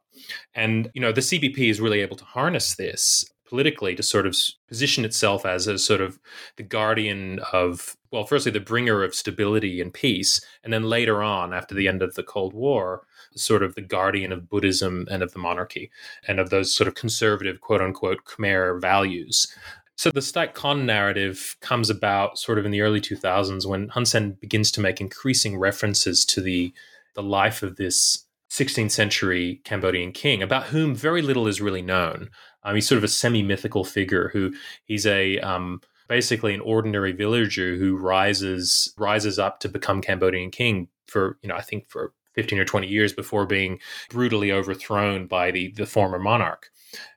And 0.54 0.90
you 0.94 1.00
know 1.00 1.12
the 1.12 1.20
CPP 1.20 1.70
is 1.70 1.80
really 1.80 2.00
able 2.00 2.16
to 2.16 2.24
harness 2.24 2.76
this 2.76 3.24
politically 3.52 3.94
to 3.94 4.02
sort 4.02 4.26
of 4.26 4.34
position 4.66 5.04
itself 5.04 5.44
as 5.44 5.66
a 5.66 5.76
sort 5.78 6.00
of 6.00 6.18
the 6.56 6.62
guardian 6.62 7.38
of 7.52 7.98
well 8.10 8.24
firstly 8.24 8.50
the 8.50 8.58
bringer 8.58 9.04
of 9.04 9.14
stability 9.14 9.78
and 9.78 9.92
peace 9.92 10.40
and 10.64 10.72
then 10.72 10.84
later 10.84 11.22
on 11.22 11.52
after 11.52 11.74
the 11.74 11.86
end 11.86 12.00
of 12.00 12.14
the 12.14 12.22
cold 12.22 12.54
war 12.54 13.02
sort 13.36 13.62
of 13.62 13.74
the 13.74 13.82
guardian 13.82 14.32
of 14.32 14.48
buddhism 14.48 15.06
and 15.10 15.22
of 15.22 15.34
the 15.34 15.38
monarchy 15.38 15.90
and 16.26 16.40
of 16.40 16.48
those 16.48 16.74
sort 16.74 16.88
of 16.88 16.94
conservative 16.94 17.60
quote 17.60 17.82
unquote 17.82 18.24
khmer 18.24 18.80
values 18.80 19.54
so 19.96 20.10
the 20.10 20.20
Sdach 20.20 20.54
Kan 20.54 20.86
narrative 20.86 21.56
comes 21.60 21.90
about 21.90 22.38
sort 22.38 22.58
of 22.58 22.64
in 22.64 22.70
the 22.70 22.80
early 22.80 23.00
2000s 23.00 23.66
when 23.66 23.88
Hun 23.88 24.06
Sen 24.06 24.32
begins 24.40 24.70
to 24.72 24.80
make 24.80 25.00
increasing 25.00 25.58
references 25.58 26.24
to 26.26 26.40
the 26.40 26.72
the 27.14 27.22
life 27.22 27.62
of 27.62 27.76
this 27.76 28.26
16th 28.50 28.90
century 28.90 29.60
Cambodian 29.64 30.12
king, 30.12 30.42
about 30.42 30.64
whom 30.64 30.94
very 30.94 31.22
little 31.22 31.46
is 31.46 31.60
really 31.60 31.82
known. 31.82 32.28
Um, 32.64 32.74
he's 32.74 32.86
sort 32.86 32.98
of 32.98 33.04
a 33.04 33.08
semi 33.08 33.42
mythical 33.42 33.84
figure 33.84 34.30
who 34.32 34.52
he's 34.84 35.06
a 35.06 35.38
um, 35.40 35.80
basically 36.08 36.54
an 36.54 36.60
ordinary 36.60 37.12
villager 37.12 37.76
who 37.76 37.96
rises 37.96 38.92
rises 38.98 39.38
up 39.38 39.60
to 39.60 39.68
become 39.68 40.02
Cambodian 40.02 40.50
king 40.50 40.88
for 41.06 41.38
you 41.42 41.48
know 41.48 41.56
I 41.56 41.62
think 41.62 41.88
for 41.88 42.12
15 42.34 42.58
or 42.58 42.64
20 42.64 42.86
years 42.86 43.12
before 43.12 43.46
being 43.46 43.78
brutally 44.10 44.52
overthrown 44.52 45.26
by 45.26 45.50
the 45.50 45.72
the 45.72 45.86
former 45.86 46.18
monarch. 46.18 46.68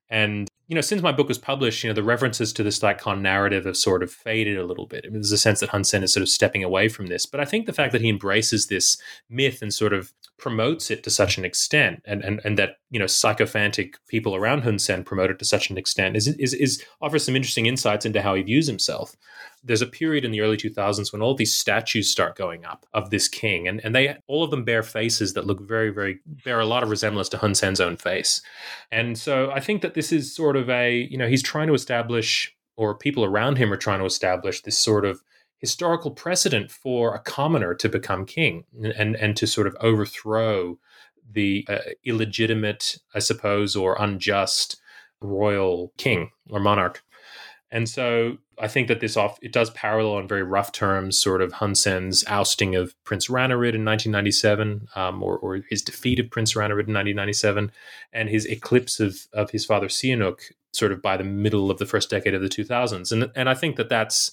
And 0.10 0.48
you 0.68 0.76
know, 0.76 0.82
since 0.82 1.02
my 1.02 1.12
book 1.12 1.28
was 1.28 1.38
published, 1.38 1.84
you 1.84 1.90
know, 1.90 1.94
the 1.94 2.04
references 2.04 2.52
to 2.54 2.64
the 2.64 2.70
Sdach 2.70 3.22
narrative 3.22 3.66
have 3.66 3.78
sort 3.78 4.02
of 4.02 4.12
faded 4.12 4.58
a 4.58 4.66
little 4.66 4.88
bit. 4.88 5.06
I 5.06 5.10
mean, 5.10 5.22
there's 5.22 5.32
a 5.32 5.38
sense 5.38 5.60
that 5.60 5.70
Hun 5.70 5.84
Sen 5.84 6.04
is 6.04 6.14
sort 6.14 6.24
of 6.24 6.30
stepping 6.30 6.64
away 6.64 6.88
from 6.90 7.08
this. 7.08 7.26
But 7.26 7.40
I 7.40 7.46
think 7.46 7.66
the 7.66 7.74
fact 7.74 7.92
that 7.92 8.02
he 8.02 8.10
embraces 8.10 8.68
this 8.68 8.98
myth 9.30 9.62
and 9.62 9.74
sort 9.74 9.94
of 9.94 10.12
promotes 10.38 10.92
it 10.92 11.04
to 11.04 11.10
such 11.10 11.38
an 11.38 11.46
extent, 11.46 12.02
and 12.06 12.24
and, 12.24 12.42
and 12.44 12.58
that 12.58 12.78
you 12.90 13.00
know 13.00 13.08
sycophantic 13.08 13.98
people 14.08 14.36
around 14.36 14.62
Hun 14.62 14.80
Sen 14.80 15.04
promote 15.04 15.32
it 15.32 15.40
to 15.40 15.46
such 15.46 15.70
an 15.70 15.78
extent, 15.78 16.16
is 16.16 16.28
is, 16.28 16.54
is 16.54 16.84
offers 17.02 17.26
some 17.26 17.36
interesting 17.36 17.66
insights 17.66 18.06
into 18.06 18.22
how 18.22 18.36
he 18.36 18.44
views 18.44 18.68
himself. 18.68 19.16
There's 19.64 19.82
a 19.82 19.88
period 19.88 20.26
in 20.26 20.32
the 20.32 20.42
early 20.42 20.58
2000s 20.58 21.12
when 21.12 21.22
all 21.22 21.34
these 21.34 21.56
statues 21.56 22.10
start 22.10 22.36
going 22.36 22.66
up 22.66 22.86
of 22.94 23.10
this 23.10 23.28
king, 23.28 23.68
and 23.68 23.80
and 23.84 23.96
they 23.96 24.18
all 24.28 24.44
of 24.44 24.52
them 24.52 24.64
bear 24.64 24.84
faces 24.84 25.34
that 25.34 25.48
look 25.48 25.62
very 25.62 25.90
very 25.90 26.20
bear 26.26 26.60
a 26.60 26.66
lot 26.66 26.84
of 26.84 26.90
resemblance 26.90 27.30
to 27.30 27.38
Hun 27.38 27.56
Sen's 27.56 27.82
own 27.82 27.98
face, 27.98 28.42
and 28.92 29.18
so 29.18 29.52
I 29.52 29.60
think 29.60 29.82
that 29.82 29.94
this 29.94 30.12
is 30.12 30.36
sort 30.36 30.56
of 30.58 30.70
a 30.70 31.08
you 31.10 31.18
know 31.18 31.28
he's 31.28 31.44
trying 31.44 31.68
to 31.68 31.74
establish 31.74 32.56
or 32.78 32.94
people 32.96 33.24
around 33.24 33.58
him 33.58 33.72
are 33.72 33.78
trying 33.78 34.00
to 34.00 34.06
establish 34.06 34.62
this 34.62 34.78
sort 34.78 35.06
of 35.06 35.22
historical 35.66 36.12
precedent 36.12 36.72
for 36.72 37.16
a 37.16 37.20
commoner 37.20 37.74
to 37.74 37.90
become 37.90 38.26
king 38.26 38.66
and 38.98 39.16
and 39.16 39.36
to 39.38 39.48
sort 39.48 39.68
of 39.68 39.76
overthrow 39.82 40.78
the 41.32 41.66
uh, 41.68 41.80
illegitimate, 42.04 42.98
I 43.16 43.20
suppose, 43.20 43.76
or 43.76 43.98
unjust 44.00 44.78
royal 45.22 45.92
king 45.98 46.32
or 46.50 46.60
monarch. 46.60 47.04
And 47.72 47.90
so 47.90 48.38
I 48.60 48.68
think 48.68 48.88
that 48.88 49.00
this 49.00 49.18
off 49.18 49.38
it 49.42 49.52
does 49.52 49.70
parallel 49.72 50.20
in 50.20 50.28
very 50.28 50.44
rough 50.44 50.72
terms, 50.72 51.20
sort 51.20 51.42
of 51.42 51.54
Hun 51.54 51.76
Sen's 51.76 52.24
ousting 52.28 52.76
of 52.76 52.96
Prince 53.04 53.28
Ranariddh 53.28 53.76
in 53.76 53.84
1997, 53.84 54.88
um, 54.96 55.22
or, 55.22 55.38
or, 55.38 55.62
his 55.70 55.82
defeat 55.82 56.20
of 56.20 56.30
Prince 56.30 56.54
Ranariddh 56.54 56.88
in 56.88 56.94
1997, 56.94 57.72
and 58.14 58.30
his 58.30 58.46
eclipse 58.46 59.00
of 59.00 59.28
of 59.34 59.50
his 59.50 59.66
father 59.66 59.88
Sihanouk, 59.88 60.40
sort 60.72 60.92
of 60.92 61.02
by 61.02 61.18
the 61.18 61.24
middle 61.24 61.70
of 61.70 61.80
the 61.80 61.86
first 61.86 62.10
decade 62.10 62.34
of 62.34 62.42
the 62.42 62.50
2000s. 62.50 63.12
And 63.12 63.32
and 63.36 63.50
I 63.50 63.56
think 63.56 63.76
that 63.76 63.90
that's 63.90 64.32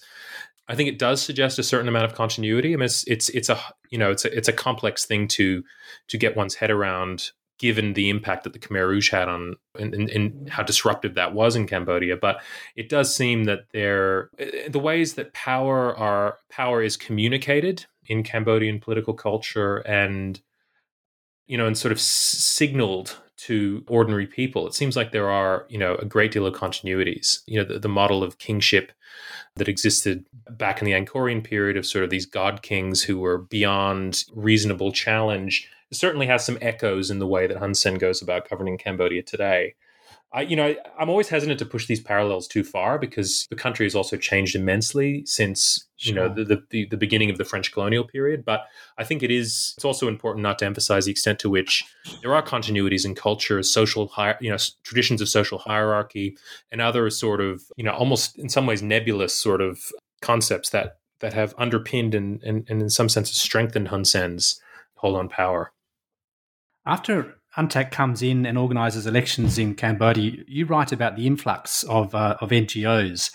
I 0.68 0.75
think 0.75 0.88
it 0.88 0.98
does 0.98 1.20
suggest 1.20 1.59
a 1.59 1.62
certain 1.62 1.88
amount 1.88 2.05
of 2.05 2.14
continuity. 2.14 2.72
I 2.72 2.77
mean, 2.77 2.85
it's 2.85 3.05
it's 3.05 3.29
it's 3.31 3.48
a 3.48 3.59
you 3.90 3.98
know 3.98 4.11
it's 4.11 4.25
a 4.25 4.37
it's 4.37 4.48
a 4.48 4.53
complex 4.53 5.05
thing 5.05 5.29
to 5.29 5.64
to 6.09 6.18
get 6.18 6.37
one's 6.37 6.55
head 6.55 6.70
around 6.70 7.33
given 7.59 7.92
the 7.92 8.11
impact 8.11 8.42
that 8.42 8.53
the 8.53 8.59
Khmer 8.59 8.88
Rouge 8.88 9.12
had 9.12 9.29
on 9.29 9.55
and, 9.79 9.94
and, 9.94 10.11
and, 10.11 10.48
how 10.48 10.64
disruptive 10.64 11.14
that 11.14 11.33
was 11.33 11.55
in 11.55 11.68
Cambodia. 11.68 12.16
But 12.16 12.42
it 12.75 12.88
does 12.88 13.14
seem 13.14 13.44
that 13.44 13.66
there 13.72 14.31
the 14.68 14.81
ways 14.81 15.14
that 15.14 15.33
power 15.33 15.96
are 15.96 16.38
power 16.51 16.83
is 16.83 16.96
communicated 16.96 17.87
in 18.07 18.25
Cambodian 18.25 18.81
political 18.81 19.14
culture 19.14 19.79
and 19.79 20.40
you 21.46 21.57
know 21.57 21.66
and 21.66 21.79
sort 21.79 21.92
of 21.92 22.01
signaled 22.01 23.20
to 23.46 23.85
ordinary 23.88 24.26
people. 24.26 24.66
It 24.66 24.74
seems 24.74 24.96
like 24.96 25.12
there 25.12 25.31
are 25.31 25.66
you 25.68 25.78
know 25.78 25.96
a 25.96 26.05
great 26.05 26.33
deal 26.33 26.46
of 26.46 26.55
continuities. 26.55 27.40
You 27.46 27.61
know 27.61 27.64
the, 27.64 27.78
the 27.78 27.88
model 27.88 28.22
of 28.22 28.38
kingship 28.38 28.92
that 29.57 29.68
existed 29.68 30.24
back 30.50 30.81
in 30.81 30.87
the 30.87 30.92
Angkorian 30.92 31.44
period 31.44 31.76
of 31.76 31.87
sort 31.87 32.05
of 32.05 32.11
these 32.11 32.26
god 32.26 32.62
kings 32.62 33.02
who 33.02 33.18
were 33.18 33.38
beyond 33.38 34.24
reasonable 34.35 34.92
challenge 34.92 35.68
certainly 35.92 36.26
has 36.26 36.44
some 36.44 36.59
echoes 36.61 37.11
in 37.11 37.18
the 37.18 37.26
way 37.26 37.46
that 37.46 37.59
Hun 37.59 37.74
Sen 37.74 37.96
goes 37.96 38.22
about 38.22 38.48
governing 38.48 38.78
Cambodia 38.78 39.22
today. 39.22 39.74
I, 40.35 40.42
you 40.42 40.57
know, 40.57 40.75
I'm 40.99 41.11
always 41.11 41.29
hesitant 41.29 41.59
to 41.59 41.66
push 41.66 41.87
these 41.87 42.01
parallels 42.01 42.49
too 42.49 42.64
far 42.64 42.99
because 42.99 43.47
the 43.51 43.57
country 43.57 43.85
has 43.85 43.95
also 43.95 44.16
changed 44.16 44.57
immensely 44.57 45.25
since 45.27 45.87
you 45.99 46.14
know 46.14 46.29
the, 46.29 46.64
the, 46.71 46.87
the 46.87 46.97
beginning 46.97 47.29
of 47.29 47.37
the 47.37 47.45
French 47.45 47.71
colonial 47.71 48.05
period. 48.05 48.45
But 48.45 48.62
I 48.97 49.05
think 49.05 49.23
it 49.23 49.31
is 49.31 49.75
it's 49.77 49.85
also 49.85 50.09
important 50.09 50.42
not 50.42 50.59
to 50.61 50.64
emphasize 50.64 51.05
the 51.05 51.11
extent 51.11 51.38
to 51.40 51.51
which 51.51 51.85
there 52.23 52.35
are 52.35 52.42
continuities 52.42 53.05
in 53.05 53.14
culture, 53.14 53.62
social 53.62 54.11
you 54.40 54.51
know 54.51 54.57
traditions 54.85 55.21
of 55.21 55.29
social 55.29 55.59
hierarchy, 55.59 56.37
and 56.71 56.81
other 56.81 57.11
sort 57.11 57.42
of 57.42 57.62
you 57.77 57.85
know 57.85 57.92
almost 57.92 58.38
in 58.38 58.49
some 58.49 58.66
ways 58.66 58.83
nebulous 58.83 59.35
sort 59.35 59.61
of 59.61 59.92
concepts 60.23 60.71
that 60.71 60.97
that 61.21 61.35
have 61.35 61.55
underpinned 61.59 62.14
and 62.14 62.42
and, 62.42 62.64
and 62.71 62.81
in 62.81 62.88
some 62.88 63.11
sense 63.11 63.31
strengthened 63.31 63.88
Hun 63.88 64.07
Sen's 64.07 64.61
hold 64.95 65.16
on 65.16 65.29
power. 65.29 65.73
After 66.87 67.37
UNTAC 67.57 67.91
comes 67.91 68.23
in 68.23 68.47
and 68.47 68.57
organises 68.57 69.07
elections 69.07 69.59
in 69.59 69.75
Cambodia, 69.75 70.43
you 70.47 70.65
write 70.65 70.91
about 70.91 71.17
the 71.17 71.27
influx 71.27 71.83
of, 71.85 72.15
uh, 72.15 72.37
of 72.41 72.49
NGOs. 72.49 73.31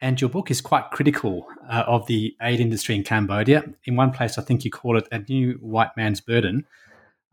And 0.00 0.18
your 0.18 0.30
book 0.30 0.50
is 0.50 0.62
quite 0.62 0.90
critical 0.90 1.46
uh, 1.68 1.84
of 1.86 2.06
the 2.06 2.34
aid 2.40 2.58
industry 2.58 2.94
in 2.94 3.04
Cambodia. 3.04 3.64
In 3.84 3.96
one 3.96 4.12
place, 4.12 4.38
I 4.38 4.42
think 4.42 4.64
you 4.64 4.70
call 4.70 4.96
it 4.96 5.06
a 5.12 5.18
new 5.18 5.58
white 5.60 5.94
man's 5.94 6.22
burden. 6.22 6.64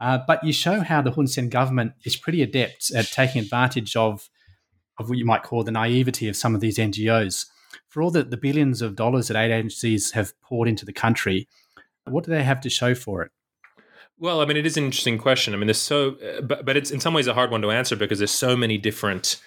Uh, 0.01 0.19
but 0.27 0.43
you 0.43 0.51
show 0.51 0.81
how 0.81 1.01
the 1.01 1.11
Hun 1.11 1.27
Sen 1.27 1.47
government 1.47 1.93
is 2.03 2.17
pretty 2.17 2.41
adept 2.41 2.91
at 2.93 3.05
taking 3.05 3.41
advantage 3.41 3.95
of, 3.95 4.29
of 4.99 5.07
what 5.07 5.17
you 5.17 5.25
might 5.25 5.43
call 5.43 5.63
the 5.63 5.71
naivety 5.71 6.27
of 6.27 6.35
some 6.35 6.53
of 6.53 6.59
these 6.59 6.77
NGOs. 6.77 7.45
For 7.87 8.01
all 8.01 8.11
the, 8.11 8.23
the 8.23 8.37
billions 8.37 8.81
of 8.81 8.97
dollars 8.97 9.29
that 9.29 9.37
aid 9.37 9.51
agencies 9.51 10.11
have 10.11 10.33
poured 10.41 10.67
into 10.67 10.85
the 10.85 10.93
country, 10.93 11.47
what 12.03 12.25
do 12.25 12.31
they 12.31 12.43
have 12.43 12.59
to 12.61 12.69
show 12.69 12.93
for 12.93 13.23
it? 13.23 13.31
Well, 14.19 14.41
I 14.41 14.45
mean, 14.45 14.57
it 14.57 14.65
is 14.65 14.77
an 14.77 14.85
interesting 14.85 15.17
question. 15.17 15.53
I 15.53 15.57
mean, 15.57 15.67
there's 15.67 15.77
so, 15.77 16.15
uh, 16.15 16.41
but 16.41 16.65
but 16.65 16.75
it's 16.75 16.91
in 16.91 16.99
some 16.99 17.13
ways 17.13 17.27
a 17.27 17.33
hard 17.33 17.51
one 17.51 17.61
to 17.61 17.71
answer 17.71 17.95
because 17.95 18.17
there's 18.17 18.31
so 18.31 18.55
many 18.57 18.77
different 18.77 19.39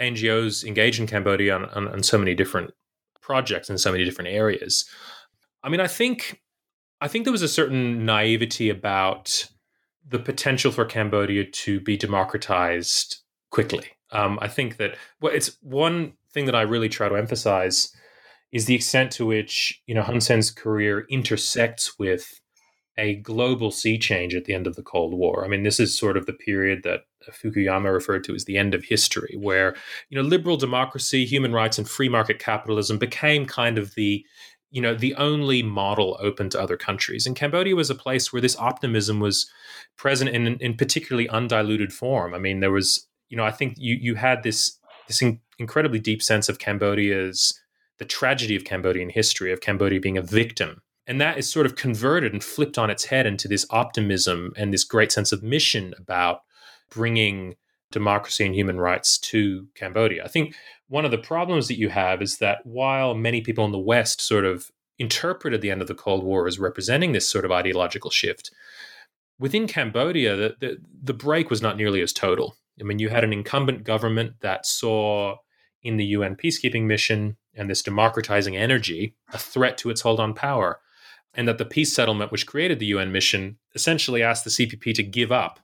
NGOs 0.00 0.64
engaged 0.64 0.98
in 0.98 1.06
Cambodia 1.06 1.54
on, 1.54 1.66
on, 1.66 1.88
on 1.88 2.02
so 2.02 2.18
many 2.18 2.34
different 2.34 2.72
projects 3.20 3.70
in 3.70 3.78
so 3.78 3.92
many 3.92 4.04
different 4.04 4.30
areas. 4.30 4.84
I 5.62 5.68
mean, 5.68 5.80
I 5.80 5.86
think 5.86 6.42
I 7.00 7.08
think 7.08 7.24
there 7.24 7.32
was 7.32 7.42
a 7.42 7.48
certain 7.48 8.04
naivety 8.04 8.70
about 8.70 9.48
the 10.06 10.18
potential 10.18 10.72
for 10.72 10.84
Cambodia 10.84 11.44
to 11.44 11.80
be 11.80 11.96
democratized 11.96 13.18
quickly. 13.50 13.84
Um, 14.10 14.38
I 14.42 14.48
think 14.48 14.76
that 14.76 14.96
well, 15.20 15.32
it's 15.32 15.56
one 15.62 16.14
thing 16.32 16.46
that 16.46 16.54
I 16.54 16.62
really 16.62 16.88
try 16.88 17.08
to 17.08 17.16
emphasize 17.16 17.94
is 18.52 18.66
the 18.66 18.74
extent 18.74 19.12
to 19.12 19.26
which 19.26 19.80
you 19.86 19.94
know 19.94 20.02
Hun 20.02 20.20
Sen's 20.20 20.50
career 20.50 21.06
intersects 21.08 21.98
with 21.98 22.40
a 22.96 23.16
global 23.16 23.70
sea 23.70 23.98
change 23.98 24.34
at 24.34 24.44
the 24.44 24.54
end 24.54 24.66
of 24.66 24.76
the 24.76 24.82
Cold 24.82 25.14
War. 25.14 25.44
I 25.44 25.48
mean, 25.48 25.64
this 25.64 25.80
is 25.80 25.96
sort 25.96 26.16
of 26.16 26.26
the 26.26 26.32
period 26.32 26.82
that 26.84 27.06
Fukuyama 27.30 27.92
referred 27.92 28.24
to 28.24 28.34
as 28.34 28.44
the 28.44 28.58
end 28.58 28.74
of 28.74 28.84
history, 28.84 29.36
where 29.38 29.74
you 30.10 30.16
know 30.20 30.26
liberal 30.26 30.56
democracy, 30.56 31.24
human 31.24 31.52
rights, 31.52 31.78
and 31.78 31.88
free 31.88 32.08
market 32.08 32.38
capitalism 32.38 32.98
became 32.98 33.46
kind 33.46 33.78
of 33.78 33.94
the 33.94 34.24
you 34.70 34.80
know 34.80 34.94
the 34.94 35.14
only 35.14 35.62
model 35.62 36.16
open 36.20 36.50
to 36.50 36.60
other 36.60 36.76
countries. 36.76 37.26
And 37.26 37.36
Cambodia 37.36 37.76
was 37.76 37.90
a 37.90 37.94
place 37.94 38.32
where 38.32 38.42
this 38.42 38.58
optimism 38.58 39.20
was 39.20 39.50
present 39.96 40.30
in 40.30 40.46
in 40.58 40.76
particularly 40.76 41.28
undiluted 41.28 41.92
form. 41.92 42.34
I 42.34 42.38
mean, 42.38 42.60
there 42.60 42.72
was 42.72 43.06
you 43.28 43.36
know 43.36 43.44
I 43.44 43.50
think 43.50 43.74
you 43.76 43.94
you 43.94 44.14
had 44.14 44.42
this 44.42 44.78
this 45.08 45.22
in, 45.22 45.40
incredibly 45.58 45.98
deep 45.98 46.22
sense 46.22 46.48
of 46.48 46.58
Cambodia's 46.58 47.58
the 47.98 48.04
tragedy 48.04 48.56
of 48.56 48.64
Cambodian 48.64 49.08
history 49.08 49.52
of 49.52 49.60
Cambodia 49.60 50.00
being 50.00 50.18
a 50.18 50.22
victim 50.22 50.82
and 51.06 51.20
that 51.20 51.38
is 51.38 51.50
sort 51.50 51.66
of 51.66 51.76
converted 51.76 52.32
and 52.32 52.42
flipped 52.42 52.78
on 52.78 52.90
its 52.90 53.06
head 53.06 53.26
into 53.26 53.48
this 53.48 53.66
optimism 53.70 54.52
and 54.56 54.72
this 54.72 54.84
great 54.84 55.12
sense 55.12 55.32
of 55.32 55.42
mission 55.42 55.94
about 55.98 56.40
bringing 56.90 57.56
democracy 57.90 58.44
and 58.44 58.54
human 58.54 58.80
rights 58.80 59.18
to 59.18 59.68
Cambodia. 59.74 60.24
I 60.24 60.28
think 60.28 60.54
one 60.88 61.04
of 61.04 61.10
the 61.10 61.18
problems 61.18 61.68
that 61.68 61.78
you 61.78 61.90
have 61.90 62.22
is 62.22 62.38
that 62.38 62.64
while 62.64 63.14
many 63.14 63.40
people 63.40 63.64
in 63.64 63.72
the 63.72 63.78
West 63.78 64.20
sort 64.20 64.44
of 64.44 64.70
interpreted 64.98 65.60
the 65.60 65.70
end 65.70 65.82
of 65.82 65.88
the 65.88 65.94
Cold 65.94 66.24
War 66.24 66.46
as 66.46 66.58
representing 66.58 67.12
this 67.12 67.28
sort 67.28 67.44
of 67.44 67.52
ideological 67.52 68.10
shift, 68.10 68.50
within 69.38 69.66
Cambodia, 69.66 70.36
the, 70.36 70.56
the, 70.60 70.76
the 71.02 71.14
break 71.14 71.50
was 71.50 71.62
not 71.62 71.76
nearly 71.76 72.00
as 72.00 72.12
total. 72.12 72.56
I 72.80 72.84
mean, 72.84 72.98
you 72.98 73.08
had 73.08 73.24
an 73.24 73.32
incumbent 73.32 73.84
government 73.84 74.40
that 74.40 74.66
saw 74.66 75.36
in 75.82 75.96
the 75.96 76.06
UN 76.06 76.34
peacekeeping 76.34 76.84
mission 76.84 77.36
and 77.54 77.70
this 77.70 77.82
democratizing 77.82 78.56
energy 78.56 79.14
a 79.32 79.38
threat 79.38 79.78
to 79.78 79.90
its 79.90 80.00
hold 80.00 80.18
on 80.18 80.34
power 80.34 80.80
and 81.34 81.48
that 81.48 81.58
the 81.58 81.64
peace 81.64 81.92
settlement, 81.92 82.32
which 82.32 82.46
created 82.46 82.78
the 82.78 82.86
UN 82.86 83.12
mission, 83.12 83.58
essentially 83.74 84.22
asked 84.22 84.44
the 84.44 84.50
CPP 84.50 84.94
to 84.94 85.02
give 85.02 85.32
up 85.32 85.60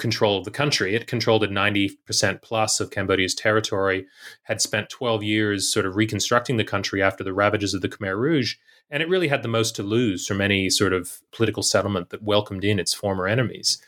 control 0.00 0.38
of 0.38 0.44
the 0.44 0.50
country. 0.50 0.96
It 0.96 1.06
controlled 1.06 1.42
90% 1.42 2.42
plus 2.42 2.80
of 2.80 2.90
Cambodia's 2.90 3.34
territory, 3.34 4.06
had 4.44 4.60
spent 4.60 4.88
12 4.88 5.22
years 5.22 5.72
sort 5.72 5.86
of 5.86 5.94
reconstructing 5.94 6.56
the 6.56 6.64
country 6.64 7.02
after 7.02 7.22
the 7.22 7.34
ravages 7.34 7.74
of 7.74 7.82
the 7.82 7.88
Khmer 7.88 8.18
Rouge, 8.18 8.56
and 8.90 9.02
it 9.02 9.08
really 9.08 9.28
had 9.28 9.42
the 9.42 9.48
most 9.48 9.76
to 9.76 9.82
lose 9.84 10.26
from 10.26 10.40
any 10.40 10.68
sort 10.70 10.92
of 10.92 11.20
political 11.32 11.62
settlement 11.62 12.10
that 12.10 12.22
welcomed 12.22 12.64
in 12.64 12.80
its 12.80 12.94
former 12.94 13.28
enemies. 13.28 13.80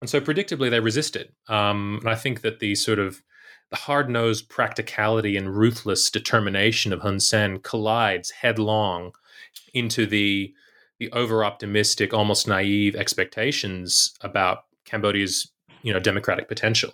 And 0.00 0.08
so, 0.08 0.20
predictably, 0.20 0.70
they 0.70 0.80
resisted. 0.80 1.32
Um, 1.48 1.98
and 2.00 2.08
I 2.08 2.14
think 2.14 2.40
that 2.40 2.60
the 2.60 2.74
sort 2.74 2.98
of 2.98 3.22
the 3.70 3.76
hard-nosed 3.76 4.48
practicality 4.48 5.36
and 5.36 5.56
ruthless 5.56 6.08
determination 6.08 6.92
of 6.92 7.00
Hun 7.00 7.18
Sen 7.18 7.58
collides 7.58 8.30
headlong 8.30 9.12
into 9.74 10.06
the 10.06 10.54
the 10.98 11.10
over 11.12 11.44
optimistic, 11.44 12.14
almost 12.14 12.48
naive 12.48 12.96
expectations 12.96 14.14
about 14.20 14.64
Cambodia's 14.84 15.50
you 15.82 15.92
know 15.92 16.00
democratic 16.00 16.48
potential 16.48 16.92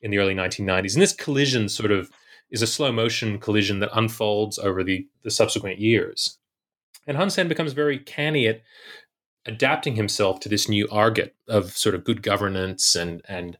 in 0.00 0.10
the 0.10 0.18
early 0.18 0.34
1990s. 0.34 0.94
And 0.94 1.02
this 1.02 1.12
collision 1.12 1.68
sort 1.68 1.90
of 1.90 2.10
is 2.50 2.62
a 2.62 2.66
slow 2.66 2.92
motion 2.92 3.38
collision 3.38 3.80
that 3.80 3.90
unfolds 3.92 4.58
over 4.58 4.84
the, 4.84 5.06
the 5.22 5.30
subsequent 5.30 5.78
years. 5.78 6.38
And 7.06 7.16
Hun 7.16 7.30
Sen 7.30 7.48
becomes 7.48 7.72
very 7.72 7.98
canny 7.98 8.46
at 8.46 8.62
adapting 9.46 9.96
himself 9.96 10.40
to 10.40 10.48
this 10.48 10.68
new 10.68 10.88
argot 10.90 11.34
of 11.48 11.76
sort 11.76 11.94
of 11.94 12.04
good 12.04 12.22
governance 12.22 12.94
and, 12.94 13.22
and 13.28 13.58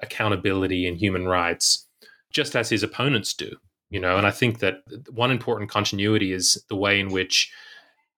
accountability 0.00 0.86
and 0.86 0.98
human 0.98 1.26
rights, 1.26 1.86
just 2.32 2.56
as 2.56 2.70
his 2.70 2.82
opponents 2.82 3.34
do. 3.34 3.56
You 3.90 4.00
know, 4.00 4.16
and 4.16 4.26
I 4.26 4.30
think 4.30 4.60
that 4.60 4.82
one 5.10 5.30
important 5.30 5.70
continuity 5.70 6.32
is 6.32 6.64
the 6.68 6.76
way 6.76 7.00
in 7.00 7.10
which 7.10 7.52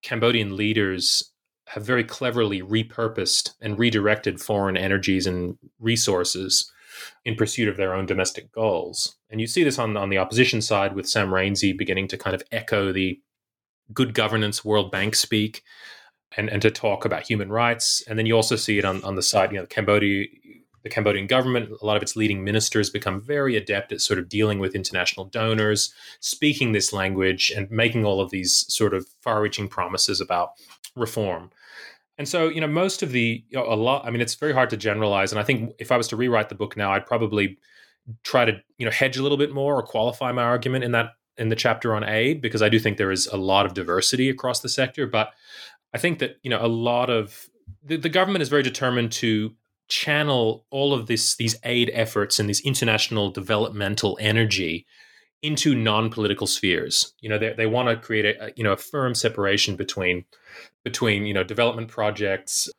Cambodian 0.03 0.57
leaders 0.57 1.33
have 1.69 1.85
very 1.85 2.05
cleverly 2.05 2.61
repurposed 2.61 3.53
and 3.61 3.79
redirected 3.79 4.41
foreign 4.41 4.77
energies 4.77 5.27
and 5.27 5.57
resources 5.79 6.71
in 7.25 7.35
pursuit 7.35 7.69
of 7.69 7.77
their 7.77 7.95
own 7.95 8.05
domestic 8.05 8.53
goals. 8.53 9.17
And 9.31 9.41
you 9.41 9.47
see 9.47 9.65
this 9.65 9.79
on, 9.79 9.97
on 9.97 10.11
the 10.11 10.19
opposition 10.19 10.61
side 10.61 10.95
with 10.95 11.09
Sam 11.09 11.31
Rainsy 11.31 11.77
beginning 11.77 12.09
to 12.09 12.19
kind 12.19 12.35
of 12.35 12.43
echo 12.53 12.93
the 12.93 13.21
good 13.93 14.15
governance 14.15 14.65
World 14.65 14.91
Bank 14.91 15.15
speak 15.15 15.63
and, 16.37 16.49
and 16.49 16.63
to 16.63 16.71
talk 16.71 17.05
about 17.05 17.27
human 17.27 17.51
rights. 17.51 18.03
And 18.07 18.19
then 18.19 18.27
you 18.27 18.35
also 18.35 18.57
see 18.57 18.79
it 18.79 18.85
on, 18.85 19.03
on 19.05 19.17
the 19.17 19.23
side, 19.23 19.53
you 19.53 19.59
know, 19.59 19.67
Cambodia 19.67 20.27
the 20.83 20.89
Cambodian 20.89 21.27
government, 21.27 21.71
a 21.81 21.87
lot 21.87 21.97
of 21.97 22.03
its 22.03 22.17
leading 22.17 22.45
ministers 22.45 22.91
become 22.91 23.21
very 23.21 23.57
adept 23.57 23.93
at 23.93 24.01
sort 24.01 24.19
of 24.19 24.29
dealing 24.29 24.59
with 24.59 24.75
international 24.75 25.27
donors, 25.27 25.95
speaking 26.21 26.73
this 26.73 26.93
language, 26.93 27.53
and 27.55 27.71
making 27.71 28.05
all 28.05 28.21
of 28.21 28.31
these 28.31 28.65
sort 28.69 28.95
of 28.95 29.07
far 29.21 29.41
reaching 29.41 29.69
promises 29.69 30.21
about 30.21 30.51
reform. 30.97 31.51
And 32.19 32.29
so, 32.29 32.49
you 32.49 32.61
know, 32.61 32.67
most 32.67 33.03
of 33.03 33.13
the, 33.13 33.43
you 33.49 33.59
know, 33.59 33.65
a 33.65 33.75
lot, 33.75 34.05
I 34.07 34.11
mean, 34.11 34.21
it's 34.21 34.35
very 34.35 34.53
hard 34.53 34.71
to 34.71 34.77
generalize. 34.77 35.33
And 35.33 35.41
I 35.41 35.45
think 35.45 35.73
if 35.79 35.91
I 35.91 35.97
was 35.97 36.09
to 36.09 36.17
rewrite 36.17 36.49
the 36.49 36.55
book 36.55 36.77
now, 36.77 36.93
I'd 36.93 37.07
probably 37.07 37.59
try 38.23 38.45
to 38.45 38.61
you 38.79 38.85
know 38.85 38.93
hedge 38.93 39.17
a 39.17 39.23
little 39.23 39.39
bit 39.39 39.53
more 39.53 39.77
or 39.77 39.83
qualify 39.83 40.33
my 40.33 40.43
argument 40.43 40.85
in 40.85 40.93
that 40.93 41.11
in 41.39 41.49
the 41.49 41.57
chapter 41.57 41.95
on 41.95 42.05
aid 42.05 42.43
because 42.43 42.63
I 42.63 42.69
do 42.69 42.79
think 42.79 42.99
there 42.99 43.13
is 43.13 43.27
a 43.27 43.37
lot 43.37 43.65
of 43.65 43.75
diversity 43.75 44.29
across 44.29 44.61
the 44.61 44.69
sector. 44.69 45.07
But 45.07 45.33
I 45.95 45.99
think 45.99 46.19
that 46.19 46.37
you 46.43 46.51
know 46.51 46.65
a 46.65 46.69
lot 46.69 47.11
of 47.11 47.49
the, 47.83 47.97
the 47.97 48.09
government 48.09 48.43
is 48.43 48.49
very 48.49 48.63
determined 48.63 49.13
to 49.13 49.55
channel 49.93 50.65
all 50.71 50.95
of 50.95 51.07
this 51.07 51.37
these 51.37 51.55
aid 51.65 51.91
efforts 51.93 52.39
and 52.39 52.49
this 52.49 52.63
international 52.63 53.31
developmental 53.31 54.17
energy 54.21 54.87
into 55.43 55.75
non-political 55.75 56.47
spheres. 56.47 57.13
You 57.21 57.29
know, 57.29 57.37
they 57.37 57.53
they 57.53 57.67
want 57.67 57.91
to 57.91 57.97
create 57.97 58.37
a, 58.41 58.53
you 58.57 58.65
know 58.65 58.73
a 58.73 58.77
firm 58.79 59.15
separation 59.15 59.77
between 59.77 60.25
between 60.83 61.27
you 61.27 61.35
know 61.35 61.45
development 61.45 61.89
projects 61.89 62.71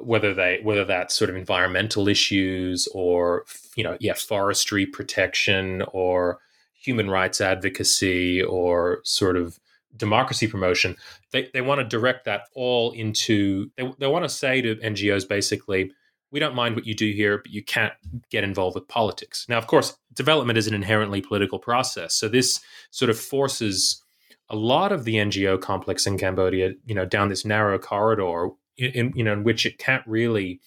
whether 0.00 0.32
they 0.32 0.60
whether 0.62 0.86
that's 0.86 1.14
sort 1.14 1.28
of 1.28 1.36
environmental 1.36 2.08
issues 2.08 2.88
or 2.94 3.44
you 3.76 3.84
know 3.84 3.98
yeah 4.00 4.14
forestry 4.14 4.86
protection 4.86 5.82
or 5.92 6.38
human 6.72 7.10
rights 7.10 7.42
advocacy 7.42 8.42
or 8.42 9.00
sort 9.04 9.36
of 9.36 9.58
democracy 9.96 10.46
promotion 10.46 10.96
they, 11.32 11.50
they 11.52 11.60
want 11.60 11.80
to 11.80 11.84
direct 11.84 12.24
that 12.24 12.42
all 12.54 12.92
into 12.92 13.70
they, 13.76 13.92
they 13.98 14.06
want 14.06 14.24
to 14.24 14.28
say 14.28 14.62
to 14.62 14.76
ngos 14.76 15.28
basically 15.28 15.90
we 16.30 16.40
don't 16.40 16.54
mind 16.54 16.74
what 16.74 16.86
you 16.86 16.94
do 16.94 17.10
here 17.12 17.38
but 17.38 17.50
you 17.50 17.62
can't 17.62 17.92
get 18.30 18.44
involved 18.44 18.74
with 18.74 18.88
politics 18.88 19.46
now 19.48 19.58
of 19.58 19.66
course 19.66 19.96
development 20.14 20.58
is 20.58 20.66
an 20.66 20.74
inherently 20.74 21.20
political 21.20 21.58
process 21.58 22.14
so 22.14 22.28
this 22.28 22.60
sort 22.90 23.10
of 23.10 23.18
forces 23.18 24.02
a 24.50 24.56
lot 24.56 24.92
of 24.92 25.04
the 25.04 25.14
ngo 25.14 25.60
complex 25.60 26.06
in 26.06 26.18
cambodia 26.18 26.72
you 26.86 26.94
know 26.94 27.04
down 27.04 27.28
this 27.28 27.44
narrow 27.44 27.78
corridor 27.78 28.48
in, 28.76 29.12
you 29.14 29.24
know 29.24 29.32
in 29.32 29.44
which 29.44 29.66
it 29.66 29.78
can't 29.78 30.06
really 30.06 30.60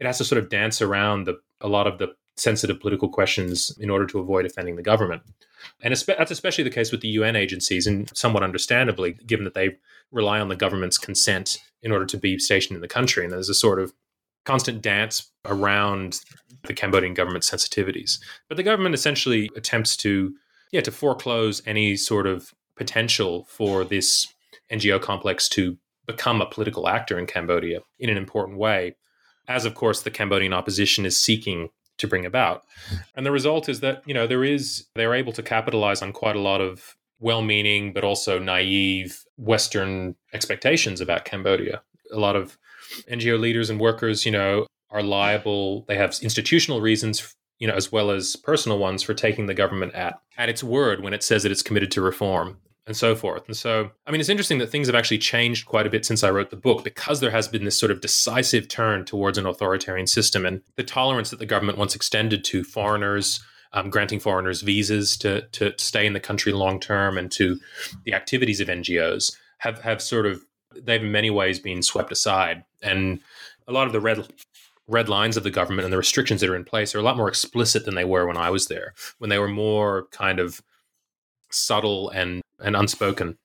it 0.00 0.06
has 0.06 0.18
to 0.18 0.24
sort 0.24 0.42
of 0.42 0.48
dance 0.48 0.80
around 0.80 1.24
the 1.24 1.38
a 1.60 1.68
lot 1.68 1.86
of 1.86 1.98
the 1.98 2.08
sensitive 2.38 2.80
political 2.80 3.08
questions 3.08 3.76
in 3.80 3.90
order 3.90 4.06
to 4.06 4.18
avoid 4.18 4.46
offending 4.46 4.76
the 4.76 4.82
government. 4.82 5.22
And 5.82 5.94
that's 5.94 6.30
especially 6.30 6.64
the 6.64 6.70
case 6.70 6.92
with 6.92 7.00
the 7.00 7.08
UN 7.08 7.36
agencies, 7.36 7.86
and 7.86 8.10
somewhat 8.16 8.42
understandably, 8.42 9.16
given 9.26 9.44
that 9.44 9.54
they 9.54 9.76
rely 10.12 10.40
on 10.40 10.48
the 10.48 10.56
government's 10.56 10.98
consent 10.98 11.58
in 11.82 11.92
order 11.92 12.06
to 12.06 12.16
be 12.16 12.38
stationed 12.38 12.76
in 12.76 12.80
the 12.80 12.88
country. 12.88 13.24
And 13.24 13.32
there's 13.32 13.48
a 13.48 13.54
sort 13.54 13.80
of 13.80 13.92
constant 14.48 14.80
dance 14.80 15.30
around 15.44 16.20
the 16.66 16.72
Cambodian 16.72 17.12
government's 17.12 17.50
sensitivities. 17.50 18.18
But 18.48 18.56
the 18.56 18.62
government 18.62 18.94
essentially 18.94 19.50
attempts 19.54 19.94
to, 19.98 20.34
yeah, 20.72 20.80
to 20.80 20.90
foreclose 20.90 21.60
any 21.66 21.96
sort 21.96 22.26
of 22.26 22.54
potential 22.74 23.46
for 23.50 23.84
this 23.84 24.26
NGO 24.72 25.02
complex 25.02 25.50
to 25.50 25.76
become 26.06 26.40
a 26.40 26.46
political 26.46 26.88
actor 26.88 27.18
in 27.18 27.26
Cambodia 27.26 27.80
in 27.98 28.08
an 28.08 28.16
important 28.16 28.56
way, 28.56 28.96
as 29.48 29.66
of 29.66 29.74
course 29.74 30.00
the 30.00 30.10
Cambodian 30.10 30.54
opposition 30.54 31.04
is 31.04 31.22
seeking 31.22 31.68
to 31.98 32.08
bring 32.08 32.24
about. 32.24 32.62
And 33.14 33.26
the 33.26 33.32
result 33.32 33.68
is 33.68 33.80
that, 33.80 34.02
you 34.06 34.14
know, 34.14 34.26
there 34.26 34.44
is, 34.44 34.86
they're 34.94 35.14
able 35.14 35.34
to 35.34 35.42
capitalize 35.42 36.00
on 36.00 36.14
quite 36.14 36.36
a 36.36 36.40
lot 36.40 36.62
of 36.62 36.96
well 37.20 37.42
meaning, 37.42 37.92
but 37.92 38.02
also 38.02 38.38
naive 38.38 39.26
Western 39.36 40.14
expectations 40.32 41.02
about 41.02 41.26
Cambodia. 41.26 41.82
A 42.14 42.18
lot 42.18 42.34
of 42.34 42.56
NGO 43.10 43.38
leaders 43.38 43.70
and 43.70 43.80
workers, 43.80 44.24
you 44.24 44.32
know, 44.32 44.66
are 44.90 45.02
liable, 45.02 45.84
they 45.88 45.96
have 45.96 46.18
institutional 46.22 46.80
reasons 46.80 47.34
you 47.58 47.66
know, 47.66 47.74
as 47.74 47.90
well 47.90 48.10
as 48.10 48.36
personal 48.36 48.78
ones 48.78 49.02
for 49.02 49.14
taking 49.14 49.46
the 49.46 49.54
government 49.54 49.94
at 49.94 50.20
at 50.36 50.48
its 50.48 50.62
word 50.62 51.02
when 51.02 51.12
it 51.12 51.22
says 51.22 51.42
that 51.42 51.52
it's 51.52 51.62
committed 51.62 51.90
to 51.92 52.00
reform 52.00 52.58
and 52.86 52.96
so 52.96 53.14
forth. 53.14 53.46
And 53.46 53.56
so, 53.56 53.90
I 54.06 54.10
mean, 54.10 54.20
it's 54.20 54.30
interesting 54.30 54.58
that 54.58 54.70
things 54.70 54.86
have 54.86 54.96
actually 54.96 55.18
changed 55.18 55.66
quite 55.66 55.86
a 55.86 55.90
bit 55.90 56.06
since 56.06 56.24
I 56.24 56.30
wrote 56.30 56.50
the 56.50 56.56
book 56.56 56.84
because 56.84 57.20
there 57.20 57.30
has 57.30 57.46
been 57.46 57.64
this 57.64 57.78
sort 57.78 57.92
of 57.92 58.00
decisive 58.00 58.66
turn 58.66 59.04
towards 59.04 59.36
an 59.36 59.44
authoritarian 59.44 60.06
system 60.06 60.46
and 60.46 60.62
the 60.76 60.84
tolerance 60.84 61.30
that 61.30 61.38
the 61.38 61.46
government 61.46 61.78
once 61.78 61.94
extended 61.94 62.44
to 62.44 62.64
foreigners. 62.64 63.44
Um, 63.74 63.90
granting 63.90 64.18
foreigners 64.18 64.62
visas 64.62 65.14
to, 65.18 65.42
to 65.48 65.74
stay 65.76 66.06
in 66.06 66.14
the 66.14 66.20
country 66.20 66.52
long 66.52 66.80
term 66.80 67.18
and 67.18 67.30
to 67.32 67.60
the 68.06 68.14
activities 68.14 68.60
of 68.60 68.68
NGOs 68.68 69.36
have, 69.58 69.82
have 69.82 70.00
sort 70.00 70.24
of 70.24 70.42
they've 70.74 71.02
in 71.02 71.12
many 71.12 71.30
ways 71.30 71.58
been 71.58 71.82
swept 71.82 72.12
aside 72.12 72.64
and 72.82 73.20
a 73.66 73.72
lot 73.72 73.86
of 73.86 73.92
the 73.92 74.00
red 74.00 74.26
red 74.86 75.08
lines 75.08 75.36
of 75.36 75.42
the 75.42 75.50
government 75.50 75.84
and 75.84 75.92
the 75.92 75.98
restrictions 75.98 76.40
that 76.40 76.50
are 76.50 76.56
in 76.56 76.64
place 76.64 76.94
are 76.94 76.98
a 76.98 77.02
lot 77.02 77.16
more 77.16 77.28
explicit 77.28 77.84
than 77.84 77.94
they 77.94 78.04
were 78.04 78.26
when 78.26 78.36
I 78.36 78.50
was 78.50 78.68
there 78.68 78.94
when 79.18 79.30
they 79.30 79.38
were 79.38 79.48
more 79.48 80.06
kind 80.10 80.40
of 80.40 80.62
subtle 81.50 82.10
and 82.10 82.42
and 82.60 82.76
unspoken. 82.76 83.36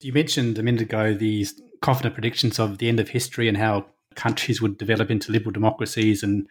You 0.00 0.12
mentioned 0.12 0.58
a 0.58 0.62
minute 0.62 0.82
ago 0.82 1.14
these 1.14 1.60
confident 1.80 2.14
predictions 2.14 2.58
of 2.58 2.78
the 2.78 2.88
end 2.88 3.00
of 3.00 3.08
history 3.08 3.48
and 3.48 3.56
how 3.56 3.86
countries 4.14 4.62
would 4.62 4.78
develop 4.78 5.10
into 5.10 5.32
liberal 5.32 5.52
democracies 5.52 6.22
and 6.22 6.46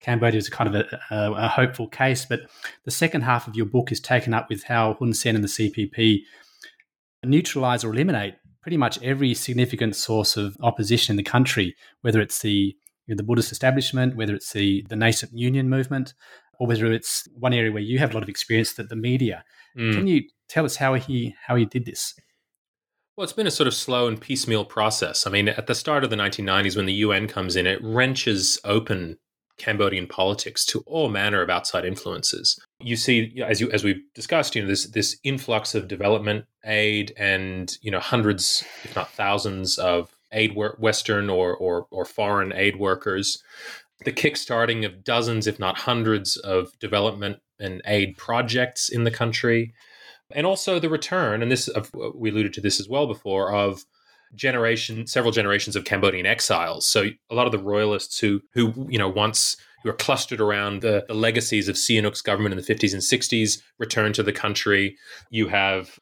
Cambodia 0.00 0.38
is 0.38 0.48
kind 0.48 0.72
of 0.72 0.74
a, 0.76 1.00
a, 1.10 1.32
a, 1.32 1.48
hopeful 1.48 1.88
case. 1.88 2.24
But 2.24 2.42
the 2.84 2.90
second 2.92 3.22
half 3.22 3.48
of 3.48 3.56
your 3.56 3.66
book 3.66 3.90
is 3.90 3.98
taken 3.98 4.32
up 4.32 4.48
with 4.48 4.64
how 4.64 4.94
Hun 4.94 5.12
Sen 5.12 5.34
and 5.34 5.42
the 5.42 5.48
CPP 5.48 6.22
neutralize 7.24 7.82
or 7.82 7.92
eliminate 7.92 8.34
pretty 8.68 8.76
much 8.76 9.02
every 9.02 9.32
significant 9.32 9.96
source 9.96 10.36
of 10.36 10.54
opposition 10.60 11.14
in 11.14 11.16
the 11.16 11.22
country, 11.22 11.74
whether 12.02 12.20
it's 12.20 12.42
the 12.42 12.76
you 13.06 13.14
know, 13.14 13.16
the 13.16 13.22
Buddhist 13.22 13.50
establishment, 13.50 14.14
whether 14.14 14.34
it's 14.34 14.52
the, 14.52 14.84
the 14.90 14.94
nascent 14.94 15.32
union 15.32 15.70
movement, 15.70 16.12
or 16.60 16.66
whether 16.66 16.92
it's 16.92 17.26
one 17.32 17.54
area 17.54 17.72
where 17.72 17.80
you 17.80 17.98
have 17.98 18.10
a 18.10 18.12
lot 18.12 18.22
of 18.22 18.28
experience 18.28 18.74
that 18.74 18.90
the 18.90 18.94
media. 18.94 19.42
Mm. 19.74 19.94
Can 19.94 20.06
you 20.06 20.24
tell 20.50 20.66
us 20.66 20.76
how 20.76 20.92
he 20.96 21.34
how 21.46 21.56
he 21.56 21.64
did 21.64 21.86
this? 21.86 22.12
Well, 23.16 23.24
it's 23.24 23.32
been 23.32 23.46
a 23.46 23.50
sort 23.50 23.68
of 23.68 23.72
slow 23.72 24.06
and 24.06 24.20
piecemeal 24.20 24.66
process. 24.66 25.26
I 25.26 25.30
mean, 25.30 25.48
at 25.48 25.66
the 25.66 25.74
start 25.74 26.04
of 26.04 26.10
the 26.10 26.16
1990s, 26.16 26.76
when 26.76 26.84
the 26.84 26.92
UN 26.92 27.26
comes 27.26 27.56
in, 27.56 27.66
it 27.66 27.82
wrenches 27.82 28.60
open 28.64 29.16
Cambodian 29.58 30.06
politics 30.06 30.64
to 30.66 30.82
all 30.86 31.08
manner 31.08 31.42
of 31.42 31.50
outside 31.50 31.84
influences. 31.84 32.58
You 32.80 32.96
see, 32.96 33.42
as 33.44 33.60
you 33.60 33.70
as 33.70 33.84
we've 33.84 34.02
discussed, 34.14 34.54
you 34.54 34.62
know, 34.62 34.68
this 34.68 34.86
this 34.86 35.18
influx 35.24 35.74
of 35.74 35.88
development 35.88 36.46
aid 36.64 37.12
and 37.16 37.76
you 37.82 37.90
know 37.90 38.00
hundreds, 38.00 38.64
if 38.84 38.94
not 38.96 39.10
thousands, 39.12 39.78
of 39.78 40.14
aid 40.32 40.54
Western 40.54 41.28
or 41.28 41.54
or, 41.54 41.86
or 41.90 42.04
foreign 42.04 42.52
aid 42.52 42.76
workers 42.76 43.42
the 44.04 44.12
kickstarting 44.12 44.84
of 44.84 45.02
dozens, 45.02 45.46
if 45.46 45.58
not 45.58 45.78
hundreds, 45.78 46.36
of 46.36 46.78
development 46.78 47.40
and 47.58 47.82
aid 47.86 48.16
projects 48.16 48.88
in 48.88 49.04
the 49.04 49.10
country, 49.10 49.74
and 50.32 50.46
also 50.46 50.78
the 50.78 50.88
return, 50.88 51.42
and 51.42 51.50
this 51.50 51.68
we 52.14 52.30
alluded 52.30 52.52
to 52.52 52.60
this 52.60 52.78
as 52.78 52.88
well 52.88 53.06
before, 53.06 53.52
of 53.52 53.84
generation, 54.34 55.06
several 55.06 55.32
generations 55.32 55.76
of 55.76 55.84
Cambodian 55.84 56.26
exiles. 56.26 56.86
So 56.86 57.10
a 57.30 57.34
lot 57.34 57.46
of 57.46 57.52
the 57.52 57.58
royalists 57.58 58.18
who 58.18 58.40
who 58.54 58.86
you 58.88 58.98
know 58.98 59.08
once 59.08 59.56
who 59.82 59.90
are 59.90 59.94
clustered 59.94 60.40
around 60.40 60.82
the, 60.82 61.04
the 61.06 61.14
legacies 61.14 61.68
of 61.68 61.76
Sihanouk's 61.76 62.22
government 62.22 62.52
in 62.52 62.60
the 62.60 62.74
50s 62.74 62.92
and 62.92 63.02
60s 63.02 63.62
return 63.78 64.12
to 64.14 64.24
the 64.24 64.32
country. 64.32 64.96
You 65.30 65.48
have 65.48 65.98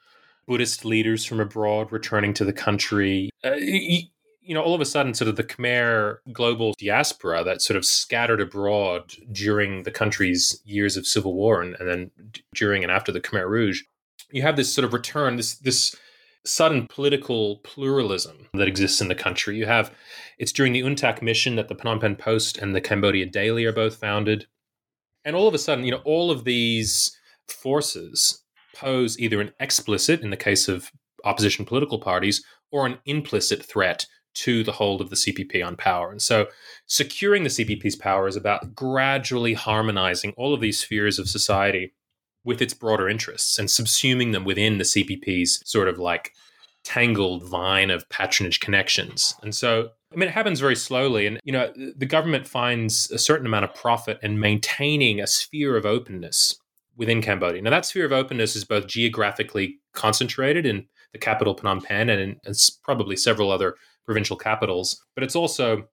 Buddhist 0.46 0.84
leaders 0.84 1.24
from 1.24 1.40
abroad 1.40 1.92
returning 1.92 2.32
to 2.34 2.44
the 2.44 2.52
country. 2.52 3.30
Uh, 3.44 3.56
you 3.56 4.54
know, 4.54 4.62
all 4.62 4.74
of 4.74 4.80
a 4.80 4.86
sudden, 4.86 5.12
sort 5.12 5.28
of 5.28 5.36
the 5.36 5.44
Khmer 5.44 6.18
global 6.32 6.74
diaspora 6.78 7.42
that 7.44 7.60
sort 7.60 7.76
of 7.76 7.84
scattered 7.84 8.40
abroad 8.40 9.12
during 9.32 9.82
the 9.82 9.90
country's 9.90 10.62
years 10.64 10.96
of 10.96 11.06
civil 11.06 11.34
war 11.34 11.60
and, 11.60 11.74
and 11.80 11.88
then 11.88 12.10
during 12.54 12.84
and 12.84 12.92
after 12.92 13.10
the 13.10 13.20
Khmer 13.20 13.48
Rouge, 13.48 13.82
you 14.30 14.42
have 14.42 14.56
this 14.56 14.72
sort 14.72 14.84
of 14.84 14.92
return, 14.92 15.36
this 15.36 15.56
this 15.56 15.96
sudden 16.46 16.86
political 16.86 17.56
pluralism 17.58 18.48
that 18.54 18.68
exists 18.68 19.00
in 19.00 19.08
the 19.08 19.14
country. 19.14 19.56
You 19.56 19.66
have 19.66 19.92
it's 20.38 20.52
during 20.52 20.72
the 20.72 20.82
UNTAC 20.82 21.22
mission 21.22 21.56
that 21.56 21.68
the 21.68 21.74
Phnom 21.74 22.00
Penh 22.00 22.16
Post 22.16 22.58
and 22.58 22.74
the 22.74 22.80
Cambodia 22.80 23.26
Daily 23.26 23.64
are 23.64 23.72
both 23.72 23.96
founded. 23.96 24.46
And 25.24 25.34
all 25.34 25.48
of 25.48 25.54
a 25.54 25.58
sudden, 25.58 25.84
you 25.84 25.90
know, 25.90 26.02
all 26.04 26.30
of 26.30 26.44
these 26.44 27.16
forces 27.48 28.44
pose 28.74 29.18
either 29.18 29.40
an 29.40 29.52
explicit, 29.58 30.20
in 30.20 30.30
the 30.30 30.36
case 30.36 30.68
of 30.68 30.90
opposition 31.24 31.64
political 31.64 31.98
parties, 31.98 32.44
or 32.70 32.86
an 32.86 32.98
implicit 33.06 33.64
threat 33.64 34.06
to 34.34 34.62
the 34.62 34.72
hold 34.72 35.00
of 35.00 35.08
the 35.08 35.16
CPP 35.16 35.66
on 35.66 35.76
power. 35.76 36.10
And 36.10 36.20
so 36.20 36.46
securing 36.86 37.42
the 37.42 37.48
CPP's 37.48 37.96
power 37.96 38.28
is 38.28 38.36
about 38.36 38.74
gradually 38.74 39.54
harmonizing 39.54 40.34
all 40.36 40.52
of 40.52 40.60
these 40.60 40.78
spheres 40.78 41.18
of 41.18 41.28
society 41.28 41.94
with 42.46 42.62
its 42.62 42.72
broader 42.72 43.08
interests 43.08 43.58
and 43.58 43.68
subsuming 43.68 44.32
them 44.32 44.44
within 44.44 44.78
the 44.78 44.84
CPP's 44.84 45.60
sort 45.68 45.88
of 45.88 45.98
like 45.98 46.32
tangled 46.84 47.42
vine 47.42 47.90
of 47.90 48.08
patronage 48.08 48.60
connections. 48.60 49.34
And 49.42 49.54
so 49.54 49.90
I 50.12 50.16
mean, 50.16 50.28
it 50.28 50.32
happens 50.32 50.60
very 50.60 50.76
slowly. 50.76 51.26
And, 51.26 51.40
you 51.44 51.52
know, 51.52 51.72
the 51.74 52.06
government 52.06 52.46
finds 52.46 53.10
a 53.10 53.18
certain 53.18 53.44
amount 53.44 53.64
of 53.64 53.74
profit 53.74 54.18
in 54.22 54.38
maintaining 54.38 55.20
a 55.20 55.26
sphere 55.26 55.76
of 55.76 55.84
openness 55.84 56.58
within 56.96 57.20
Cambodia. 57.20 57.60
Now, 57.60 57.70
that 57.70 57.84
sphere 57.84 58.06
of 58.06 58.12
openness 58.12 58.56
is 58.56 58.64
both 58.64 58.86
geographically 58.86 59.78
concentrated 59.92 60.64
in 60.64 60.86
the 61.12 61.18
capital, 61.18 61.56
Phnom 61.56 61.82
Penh, 61.82 62.08
and, 62.08 62.20
in, 62.20 62.40
and 62.44 62.54
probably 62.82 63.16
several 63.16 63.50
other 63.50 63.74
provincial 64.04 64.36
capitals, 64.36 65.04
but 65.14 65.24
it's 65.24 65.36
also 65.36 65.88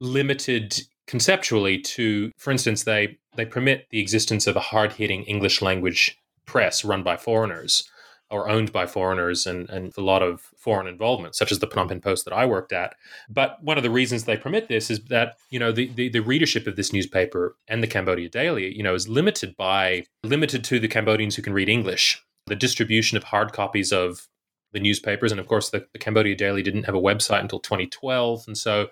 limited 0.00 0.80
conceptually 1.06 1.78
to, 1.78 2.32
for 2.38 2.50
instance, 2.50 2.84
they 2.84 3.18
they 3.38 3.46
permit 3.46 3.86
the 3.88 4.00
existence 4.00 4.46
of 4.46 4.56
a 4.56 4.60
hard 4.60 4.92
hitting 4.92 5.22
English 5.22 5.62
language 5.62 6.18
press 6.44 6.84
run 6.84 7.02
by 7.02 7.16
foreigners. 7.16 7.88
or 8.30 8.48
owned 8.48 8.72
by 8.72 8.86
foreigners 8.86 9.46
and, 9.46 9.70
and 9.70 9.96
a 9.96 10.02
lot 10.02 10.22
of 10.22 10.50
foreign 10.56 10.86
involvement, 10.86 11.34
such 11.34 11.50
as 11.50 11.60
the 11.60 11.66
Phnom 11.66 11.88
Penh 11.88 12.00
Post 12.00 12.24
that 12.26 12.34
I 12.34 12.44
worked 12.44 12.72
at. 12.72 12.94
But 13.28 13.62
one 13.62 13.78
of 13.78 13.82
the 13.82 13.90
reasons 13.90 14.24
they 14.24 14.36
permit 14.36 14.68
this 14.68 14.90
is 14.90 15.00
that, 15.04 15.36
you 15.50 15.58
know, 15.58 15.72
the, 15.72 15.88
the, 15.94 16.10
the 16.10 16.20
readership 16.20 16.66
of 16.66 16.76
this 16.76 16.92
newspaper 16.92 17.56
and 17.68 17.82
the 17.82 17.86
Cambodia 17.86 18.28
Daily, 18.28 18.76
you 18.76 18.82
know, 18.82 18.94
is 18.94 19.08
limited 19.08 19.56
by 19.56 20.04
limited 20.22 20.62
to 20.64 20.78
the 20.78 20.88
Cambodians 20.88 21.36
who 21.36 21.42
can 21.42 21.54
read 21.54 21.68
English. 21.68 22.22
The 22.46 22.56
distribution 22.56 23.16
of 23.16 23.24
hard 23.24 23.52
copies 23.52 23.92
of 23.92 24.28
the 24.72 24.80
newspapers. 24.80 25.32
And 25.32 25.40
of 25.40 25.46
course, 25.46 25.70
the, 25.70 25.86
the, 25.92 25.98
Cambodia 25.98 26.34
Daily 26.34 26.62
didn't 26.62 26.84
have 26.84 26.94
a 26.94 27.00
website 27.00 27.40
until 27.40 27.60
2012. 27.60 28.44
And 28.46 28.56
so 28.56 28.88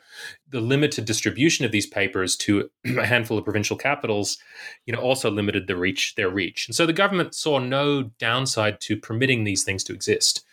the 0.48 0.60
limited 0.60 1.04
distribution 1.04 1.64
of 1.64 1.72
these 1.72 1.86
papers 1.86 2.36
to 2.38 2.70
a 2.98 3.06
handful 3.06 3.36
of 3.38 3.44
provincial 3.44 3.76
capitals, 3.76 4.38
you 4.86 4.92
know, 4.92 5.00
also 5.00 5.30
limited 5.30 5.66
the 5.66 5.76
reach, 5.76 6.14
their 6.14 6.30
reach. 6.30 6.66
And 6.68 6.74
so 6.74 6.86
the 6.86 6.92
government 6.92 7.34
saw 7.34 7.58
no 7.58 8.04
downside 8.18 8.80
to 8.82 8.96
permitting 8.96 9.44
these 9.44 9.64
things 9.64 9.84
to 9.84 9.92
exist. 9.92 10.44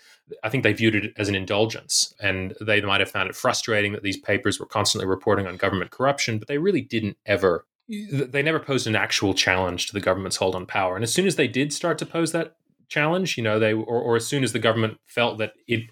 I 0.43 0.49
think 0.49 0.63
they 0.63 0.73
viewed 0.73 0.95
it 0.95 1.13
as 1.17 1.27
an 1.27 1.35
indulgence, 1.35 2.13
and 2.21 2.55
they 2.61 2.79
might 2.81 3.01
have 3.01 3.11
found 3.11 3.29
it 3.29 3.35
frustrating 3.35 3.91
that 3.91 4.03
these 4.03 4.17
papers 4.17 4.57
were 4.57 4.65
constantly 4.65 5.05
reporting 5.05 5.47
on 5.47 5.57
government 5.57 5.91
corruption, 5.91 6.39
but 6.39 6.47
they 6.47 6.57
really 6.57 6.81
didn't 6.81 7.17
ever 7.25 7.65
they 7.89 8.41
never 8.41 8.59
posed 8.59 8.87
an 8.87 8.95
actual 8.95 9.33
challenge 9.33 9.87
to 9.87 9.93
the 9.93 9.99
government's 9.99 10.37
hold 10.37 10.55
on 10.55 10.65
power. 10.65 10.95
And 10.95 11.03
as 11.03 11.13
soon 11.13 11.27
as 11.27 11.35
they 11.35 11.49
did 11.49 11.73
start 11.73 11.97
to 11.97 12.05
pose 12.05 12.31
that 12.31 12.55
challenge. 12.89 13.37
You 13.37 13.43
know, 13.43 13.59
they 13.59 13.73
or, 13.73 13.85
or 13.99 14.15
as 14.15 14.27
soon 14.27 14.43
as 14.43 14.53
the 14.53 14.59
government 14.59 14.97
felt 15.05 15.37
that 15.39 15.53
it 15.67 15.83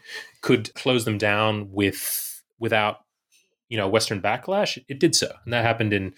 could 0.42 0.74
close 0.74 1.06
them 1.06 1.18
down 1.18 1.70
with 1.72 2.44
without 2.60 2.98
you 3.70 3.78
know 3.78 3.88
Western 3.88 4.22
backlash, 4.22 4.78
it 4.88 5.00
did 5.00 5.16
so, 5.16 5.32
and 5.46 5.54
that 5.54 5.66
happened 5.66 5.94
in 5.94 6.14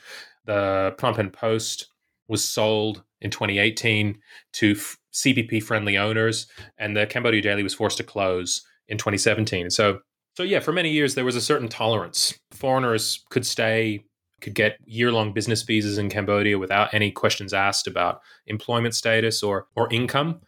the 0.45 0.93
Phnom 0.97 1.15
Penh 1.15 1.29
Post 1.29 1.87
was 2.27 2.43
sold 2.43 3.03
in 3.21 3.31
2018 3.31 4.19
to 4.53 4.71
f- 4.71 4.97
CPP 5.13 5.61
friendly 5.61 5.97
owners, 5.97 6.47
and 6.77 6.95
the 6.95 7.05
Cambodia 7.05 7.41
Daily 7.41 7.63
was 7.63 7.73
forced 7.73 7.97
to 7.97 8.03
close 8.03 8.63
in 8.87 8.97
2017. 8.97 9.69
So, 9.69 9.99
so 10.35 10.43
yeah, 10.43 10.59
for 10.59 10.71
many 10.71 10.91
years 10.91 11.15
there 11.15 11.25
was 11.25 11.35
a 11.35 11.41
certain 11.41 11.67
tolerance. 11.67 12.37
Foreigners 12.51 13.23
could 13.29 13.45
stay, 13.45 14.03
could 14.41 14.55
get 14.55 14.77
year 14.85 15.11
long 15.11 15.33
business 15.33 15.63
visas 15.63 15.97
in 15.97 16.09
Cambodia 16.09 16.57
without 16.57 16.93
any 16.93 17.11
questions 17.11 17.53
asked 17.53 17.87
about 17.87 18.21
employment 18.47 18.95
status 18.95 19.43
or 19.43 19.67
or 19.75 19.91
income 19.91 20.41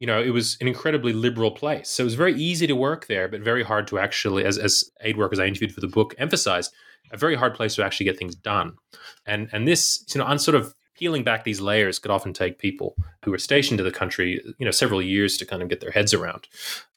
you 0.00 0.06
know, 0.06 0.20
it 0.20 0.30
was 0.30 0.56
an 0.60 0.68
incredibly 0.68 1.12
liberal 1.12 1.50
place. 1.50 1.88
So 1.88 2.02
it 2.02 2.04
was 2.04 2.14
very 2.14 2.34
easy 2.34 2.66
to 2.66 2.76
work 2.76 3.06
there, 3.06 3.28
but 3.28 3.40
very 3.40 3.64
hard 3.64 3.88
to 3.88 3.98
actually, 3.98 4.44
as, 4.44 4.56
as 4.56 4.90
aid 5.02 5.16
workers 5.16 5.38
I 5.38 5.46
interviewed 5.46 5.74
for 5.74 5.80
the 5.80 5.88
book 5.88 6.14
emphasized, 6.18 6.72
a 7.10 7.16
very 7.16 7.34
hard 7.34 7.54
place 7.54 7.74
to 7.74 7.84
actually 7.84 8.04
get 8.04 8.18
things 8.18 8.34
done. 8.34 8.76
And 9.26 9.48
and 9.52 9.66
this, 9.66 10.04
you 10.14 10.18
know, 10.18 10.26
on 10.26 10.38
sort 10.38 10.54
of 10.54 10.74
peeling 10.98 11.22
back 11.22 11.44
these 11.44 11.60
layers 11.60 11.98
could 11.98 12.10
often 12.10 12.32
take 12.32 12.58
people 12.58 12.96
who 13.24 13.30
were 13.30 13.38
stationed 13.38 13.78
to 13.78 13.84
the 13.84 13.90
country, 13.90 14.42
you 14.58 14.64
know, 14.64 14.70
several 14.70 15.00
years 15.00 15.36
to 15.36 15.46
kind 15.46 15.62
of 15.62 15.68
get 15.68 15.80
their 15.80 15.92
heads 15.92 16.12
around. 16.12 16.48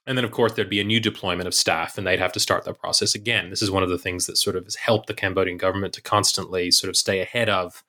And 0.07 0.17
then, 0.17 0.25
of 0.25 0.31
course, 0.31 0.53
there'd 0.53 0.69
be 0.69 0.81
a 0.81 0.83
new 0.83 0.99
deployment 0.99 1.47
of 1.47 1.53
staff, 1.53 1.97
and 1.97 2.07
they'd 2.07 2.19
have 2.19 2.33
to 2.33 2.39
start 2.39 2.65
that 2.65 2.79
process 2.79 3.13
again. 3.13 3.51
This 3.51 3.61
is 3.61 3.69
one 3.69 3.83
of 3.83 3.89
the 3.89 3.99
things 3.99 4.25
that 4.25 4.37
sort 4.37 4.55
of 4.55 4.63
has 4.63 4.75
helped 4.75 5.05
the 5.07 5.13
Cambodian 5.13 5.57
government 5.57 5.93
to 5.93 6.01
constantly 6.01 6.71
sort 6.71 6.89
of 6.89 6.97
stay 6.97 7.19
ahead 7.19 7.49
of 7.49 7.83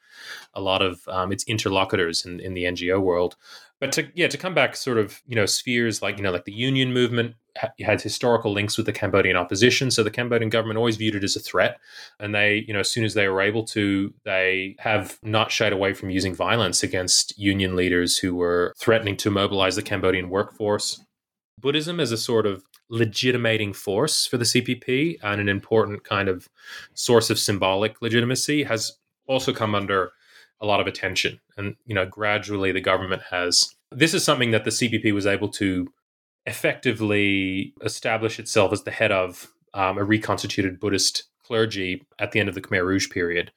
a 0.52 0.60
lot 0.60 0.82
of 0.82 1.08
um, 1.08 1.32
its 1.32 1.44
interlocutors 1.44 2.24
in, 2.24 2.38
in 2.38 2.52
the 2.52 2.64
NGO 2.64 3.00
world. 3.00 3.36
But 3.82 3.90
to 3.94 4.08
yeah, 4.14 4.28
to 4.28 4.38
come 4.38 4.54
back, 4.54 4.76
sort 4.76 4.96
of 4.96 5.20
you 5.26 5.34
know 5.34 5.44
spheres 5.44 6.02
like 6.02 6.16
you 6.16 6.22
know 6.22 6.30
like 6.30 6.44
the 6.44 6.52
union 6.52 6.92
movement 6.92 7.34
had 7.80 8.00
historical 8.00 8.52
links 8.52 8.76
with 8.76 8.86
the 8.86 8.92
Cambodian 8.92 9.36
opposition, 9.36 9.90
so 9.90 10.04
the 10.04 10.10
Cambodian 10.10 10.50
government 10.50 10.78
always 10.78 10.96
viewed 10.96 11.16
it 11.16 11.24
as 11.24 11.34
a 11.34 11.40
threat, 11.40 11.80
and 12.20 12.32
they 12.32 12.64
you 12.68 12.72
know 12.72 12.78
as 12.78 12.88
soon 12.88 13.02
as 13.02 13.14
they 13.14 13.26
were 13.26 13.40
able 13.40 13.64
to, 13.64 14.14
they 14.24 14.76
have 14.78 15.18
not 15.24 15.50
shied 15.50 15.72
away 15.72 15.94
from 15.94 16.10
using 16.10 16.32
violence 16.32 16.84
against 16.84 17.36
union 17.36 17.74
leaders 17.74 18.16
who 18.16 18.36
were 18.36 18.72
threatening 18.78 19.16
to 19.16 19.32
mobilize 19.32 19.74
the 19.74 19.82
Cambodian 19.82 20.30
workforce. 20.30 21.04
Buddhism 21.58 21.98
as 21.98 22.12
a 22.12 22.16
sort 22.16 22.46
of 22.46 22.62
legitimating 22.88 23.72
force 23.72 24.26
for 24.26 24.36
the 24.36 24.44
CPP 24.44 25.18
and 25.24 25.40
an 25.40 25.48
important 25.48 26.04
kind 26.04 26.28
of 26.28 26.48
source 26.94 27.30
of 27.30 27.38
symbolic 27.38 28.00
legitimacy 28.00 28.62
has 28.62 28.96
also 29.26 29.52
come 29.52 29.74
under 29.74 30.12
a 30.62 30.66
lot 30.66 30.80
of 30.80 30.86
attention. 30.86 31.40
And, 31.56 31.76
you 31.84 31.94
know, 31.94 32.06
gradually 32.06 32.72
the 32.72 32.80
government 32.80 33.22
has. 33.30 33.74
This 33.90 34.14
is 34.14 34.24
something 34.24 34.52
that 34.52 34.64
the 34.64 34.70
CPP 34.70 35.12
was 35.12 35.26
able 35.26 35.48
to 35.50 35.88
effectively 36.46 37.74
establish 37.84 38.38
itself 38.38 38.72
as 38.72 38.84
the 38.84 38.90
head 38.90 39.12
of 39.12 39.52
um, 39.74 39.98
a 39.98 40.04
reconstituted 40.04 40.80
Buddhist 40.80 41.24
clergy 41.44 42.06
at 42.18 42.32
the 42.32 42.40
end 42.40 42.48
of 42.48 42.54
the 42.54 42.60
Khmer 42.60 42.84
Rouge 42.84 43.10
period. 43.10 43.52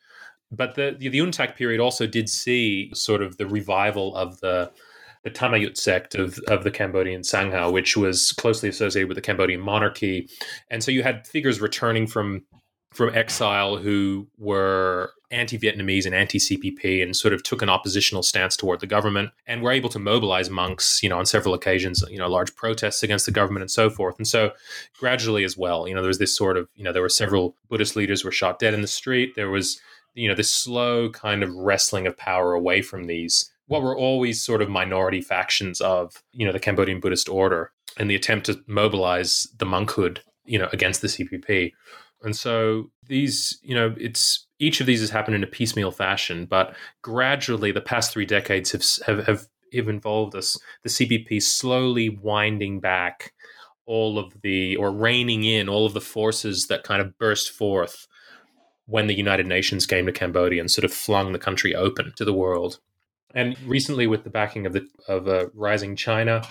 But 0.52 0.76
the, 0.76 0.96
the, 0.98 1.10
the 1.10 1.20
UNTAC 1.20 1.56
period 1.56 1.80
also 1.80 2.08
did 2.08 2.30
see 2.30 2.92
sort 2.94 3.22
of 3.22 3.38
the 3.38 3.48
revival 3.48 4.16
of 4.16 4.40
the 4.42 4.72
the 5.24 5.32
Thammayut 5.32 5.76
sect 5.76 6.14
of, 6.14 6.38
of 6.48 6.64
the 6.64 6.70
Cambodian 6.70 7.22
Sangha, 7.22 7.74
which 7.74 7.98
was 7.98 8.32
closely 8.34 8.70
associated 8.70 9.08
with 9.08 9.16
the 9.16 9.24
Cambodian 9.24 9.60
monarchy. 9.60 10.30
And 10.70 10.84
so 10.84 10.92
you 10.92 11.02
had 11.02 11.26
figures 11.26 11.60
returning 11.60 12.06
from 12.06 12.44
from 12.96 13.14
exile 13.14 13.76
who 13.78 14.28
were 14.38 15.12
anti-Vietnamese 15.32 16.06
and 16.06 16.16
anti-CPP 16.16 17.04
and 17.04 17.16
sort 17.16 17.34
of 17.34 17.44
took 17.44 17.62
an 17.62 17.70
oppositional 17.70 18.24
stance 18.24 18.56
toward 18.56 18.80
the 18.80 18.88
government 18.88 19.32
and 19.48 19.62
were 19.62 19.72
able 19.72 19.90
to 19.90 20.00
mobilize 20.00 20.50
monks, 20.50 21.04
you 21.04 21.10
know, 21.10 21.20
on 21.20 21.26
several 21.26 21.54
occasions, 21.54 22.04
you 22.10 22.18
know, 22.18 22.30
large 22.30 22.56
protests 22.56 23.04
against 23.04 23.26
the 23.26 23.32
government 23.32 23.62
and 23.62 23.72
so 23.72 23.90
forth. 23.90 24.16
And 24.18 24.28
so 24.28 24.52
gradually 24.98 25.44
as 25.44 25.58
well, 25.58 25.88
you 25.88 25.94
know, 25.94 26.02
there 26.02 26.08
was 26.08 26.20
this 26.20 26.36
sort 26.36 26.56
of, 26.58 26.70
you 26.76 26.84
know, 26.84 26.94
there 26.94 27.02
were 27.02 27.10
several 27.10 27.56
Buddhist 27.70 27.96
leaders 27.96 28.24
were 28.24 28.32
shot 28.32 28.60
dead 28.60 28.74
in 28.74 28.82
the 28.82 28.88
street. 28.88 29.36
There 29.36 29.50
was, 29.50 29.80
you 30.14 30.30
know, 30.30 30.36
this 30.36 30.50
slow 30.50 31.10
kind 31.10 31.44
of 31.44 31.54
wrestling 31.54 32.08
of 32.08 32.18
power 32.18 32.54
away 32.54 32.82
from 32.82 33.06
these 33.06 33.52
what 33.68 33.82
were 33.82 33.98
always 33.98 34.42
sort 34.42 34.62
of 34.62 34.70
minority 34.70 35.22
factions 35.22 35.82
of, 35.82 36.24
you 36.32 36.46
know, 36.46 36.52
the 36.52 36.60
Cambodian 36.60 37.00
Buddhist 37.00 37.28
order 37.28 37.72
and 37.98 38.10
the 38.10 38.16
attempt 38.16 38.46
to 38.46 38.62
mobilize 38.68 39.48
the 39.58 39.66
monkhood, 39.66 40.20
you 40.46 40.60
know, 40.60 40.70
against 40.72 41.02
the 41.02 41.08
CPP. 41.08 41.74
And 42.26 42.36
so 42.36 42.92
these, 43.08 43.60
you 43.62 43.76
know, 43.76 43.96
it's 43.98 44.48
each 44.60 44.82
of 44.82 44.88
these 44.88 45.00
has 45.00 45.12
happened 45.12 45.36
in 45.36 45.44
a 45.44 45.48
piecemeal 45.48 45.92
fashion, 45.92 46.46
but 46.46 46.76
gradually 47.02 47.72
the 47.72 47.82
past 47.82 48.12
three 48.12 48.26
decades 48.26 48.72
have 48.72 48.84
have, 49.06 49.28
have, 49.28 49.48
have 49.74 49.88
involved 49.88 50.36
us 50.36 50.58
the 50.84 50.90
CPP 50.90 51.42
slowly 51.42 52.10
winding 52.10 52.80
back 52.80 53.34
all 53.86 54.18
of 54.18 54.42
the 54.42 54.76
or 54.78 54.92
reining 54.92 55.44
in 55.44 55.70
all 55.70 55.86
of 55.86 55.94
the 55.94 56.02
forces 56.02 56.68
that 56.68 56.84
kind 56.84 57.02
of 57.02 57.18
burst 57.18 57.52
forth 57.52 58.08
when 58.88 59.08
the 59.08 59.16
United 59.16 59.48
Nations 59.48 59.86
came 59.86 60.06
to 60.06 60.12
Cambodia 60.12 60.60
and 60.60 60.70
sort 60.70 60.86
of 60.86 60.94
flung 60.94 61.32
the 61.32 61.40
country 61.40 61.76
open 61.76 62.14
to 62.16 62.26
the 62.26 62.34
world. 62.34 62.80
And 63.34 63.60
recently, 63.66 64.08
with 64.08 64.24
the 64.24 64.30
backing 64.30 64.66
of 64.66 64.74
the 64.74 64.88
of 65.08 65.28
a 65.28 65.52
rising 65.54 65.96
China, 65.96 66.44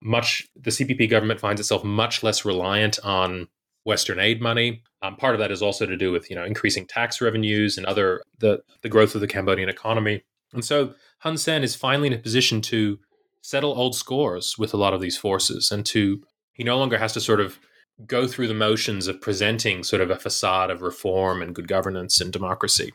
much 0.00 0.48
the 0.56 0.70
CPP 0.70 1.08
government 1.10 1.40
finds 1.40 1.60
itself 1.60 1.84
much 1.84 2.22
less 2.22 2.44
reliant 2.44 2.98
on 3.04 3.48
Western 3.84 4.18
aid 4.18 4.40
money. 4.40 4.82
Um, 5.02 5.16
part 5.16 5.34
of 5.34 5.40
that 5.40 5.50
is 5.50 5.62
also 5.62 5.86
to 5.86 5.96
do 5.96 6.12
with 6.12 6.30
you 6.30 6.36
know 6.36 6.44
increasing 6.44 6.86
tax 6.86 7.20
revenues 7.20 7.76
and 7.76 7.86
other 7.86 8.22
the 8.38 8.62
the 8.82 8.88
growth 8.88 9.14
of 9.14 9.20
the 9.20 9.26
Cambodian 9.26 9.68
economy. 9.68 10.22
And 10.52 10.64
so 10.64 10.94
Hun 11.18 11.38
Sen 11.38 11.62
is 11.62 11.74
finally 11.74 12.08
in 12.08 12.14
a 12.14 12.18
position 12.18 12.60
to 12.62 12.98
settle 13.40 13.72
old 13.72 13.94
scores 13.94 14.56
with 14.58 14.72
a 14.72 14.76
lot 14.76 14.94
of 14.94 15.00
these 15.00 15.16
forces, 15.16 15.70
and 15.70 15.84
to 15.86 16.22
he 16.52 16.64
no 16.64 16.78
longer 16.78 16.98
has 16.98 17.12
to 17.14 17.20
sort 17.20 17.40
of 17.40 17.58
go 18.06 18.26
through 18.26 18.48
the 18.48 18.54
motions 18.54 19.06
of 19.06 19.20
presenting 19.20 19.82
sort 19.82 20.02
of 20.02 20.10
a 20.10 20.16
facade 20.16 20.70
of 20.70 20.82
reform 20.82 21.42
and 21.42 21.54
good 21.54 21.68
governance 21.68 22.20
and 22.20 22.32
democracy. 22.32 22.92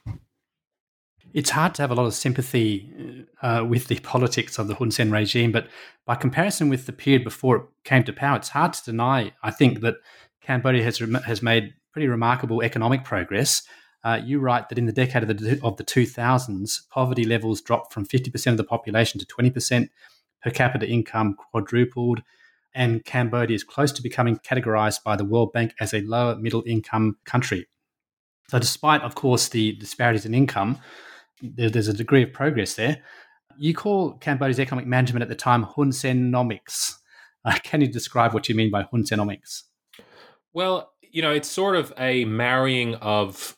It's 1.34 1.52
hard 1.52 1.76
to 1.76 1.82
have 1.82 1.92
a 1.92 1.96
lot 1.96 2.06
of 2.06 2.14
sympathy 2.14 3.26
uh, 3.42 3.66
with 3.68 3.88
the 3.88 4.00
politics 4.04 4.58
of 4.58 4.68
the 4.68 4.76
Hun 4.76 4.92
Sen 4.92 5.12
regime, 5.12 5.52
but 5.52 5.68
by 6.06 6.16
comparison 6.16 6.70
with 6.70 6.86
the 6.86 6.94
period 6.94 7.24
before 7.24 7.56
it 7.58 7.64
came 7.84 8.04
to 8.06 8.14
power, 8.14 8.38
it's 8.38 8.50
hard 8.50 8.74
to 8.74 8.86
deny, 8.86 9.34
I 9.44 9.52
think, 9.52 9.82
that 9.82 9.96
Cambodia 10.48 10.82
has 10.82 11.00
has 11.26 11.44
made 11.44 11.74
pretty 11.92 12.08
remarkable 12.08 12.64
economic 12.64 13.04
progress. 13.04 13.64
Uh, 14.06 14.22
you 14.24 14.40
write 14.40 14.70
that 14.70 14.78
in 14.78 14.86
the 14.86 14.94
decade 14.94 15.24
of 15.24 15.38
the 15.38 15.60
of 15.62 15.76
the 15.76 15.84
2000s, 15.84 16.88
poverty 16.90 17.26
levels 17.26 17.62
dropped 17.62 17.92
from 17.92 18.06
50% 18.06 18.52
of 18.52 18.58
the 18.58 18.64
population 18.64 19.20
to 19.20 19.26
20%. 19.26 19.90
Per 20.42 20.52
capita 20.52 20.88
income 20.88 21.36
quadrupled, 21.36 22.22
and 22.74 23.04
Cambodia 23.04 23.56
is 23.56 23.64
close 23.66 23.92
to 23.92 24.02
becoming 24.02 24.38
categorized 24.38 25.04
by 25.04 25.18
the 25.18 25.26
World 25.26 25.52
Bank 25.52 25.74
as 25.82 25.94
a 25.94 26.02
lower 26.02 26.38
middle 26.38 26.64
income 26.66 27.18
country. 27.26 27.68
So, 28.50 28.60
despite, 28.60 29.02
of 29.02 29.16
course, 29.16 29.50
the 29.50 29.74
disparities 29.74 30.26
in 30.26 30.34
income, 30.34 30.78
there, 31.42 31.70
there's 31.70 31.90
a 31.90 31.94
degree 31.94 32.24
of 32.24 32.32
progress 32.32 32.76
there. 32.76 33.04
You 33.58 33.74
call 33.74 34.14
Cambodia's 34.20 34.60
economic 34.60 34.88
management 34.88 35.24
at 35.24 35.30
the 35.30 35.36
time 35.36 35.64
Hun 35.64 35.92
Senomics. 35.92 36.94
Uh, 37.44 37.58
can 37.64 37.82
you 37.82 37.88
describe 37.88 38.34
what 38.34 38.48
you 38.48 38.56
mean 38.56 38.72
by 38.72 38.84
Hun 38.84 39.04
Senomics? 39.04 39.64
Well, 40.58 40.92
you 41.04 41.22
know, 41.22 41.30
it's 41.30 41.48
sort 41.48 41.76
of 41.76 41.94
a 42.00 42.26
marrying 42.26 42.96
of, 42.96 43.56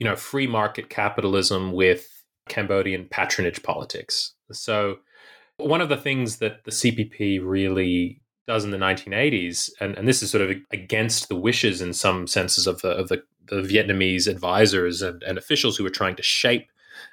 you 0.00 0.04
know, 0.04 0.16
free 0.16 0.48
market 0.48 0.90
capitalism 0.90 1.70
with 1.70 2.24
Cambodian 2.48 3.06
patronage 3.08 3.62
politics. 3.62 4.34
So, 4.50 4.96
one 5.58 5.80
of 5.80 5.88
the 5.88 5.96
things 5.96 6.38
that 6.38 6.64
the 6.64 6.72
CPP 6.72 7.38
really 7.40 8.20
does 8.48 8.64
in 8.64 8.72
the 8.72 8.76
1980s, 8.76 9.70
and, 9.80 9.96
and 9.96 10.08
this 10.08 10.20
is 10.20 10.32
sort 10.32 10.42
of 10.42 10.56
against 10.72 11.28
the 11.28 11.36
wishes 11.36 11.80
in 11.80 11.92
some 11.92 12.26
senses 12.26 12.66
of 12.66 12.82
the 12.82 12.90
of 12.90 13.06
the, 13.06 13.22
the 13.46 13.62
Vietnamese 13.62 14.26
advisors 14.26 15.00
and, 15.00 15.22
and 15.22 15.38
officials 15.38 15.76
who 15.76 15.84
were 15.84 15.90
trying 15.90 16.16
to 16.16 16.24
shape 16.24 16.66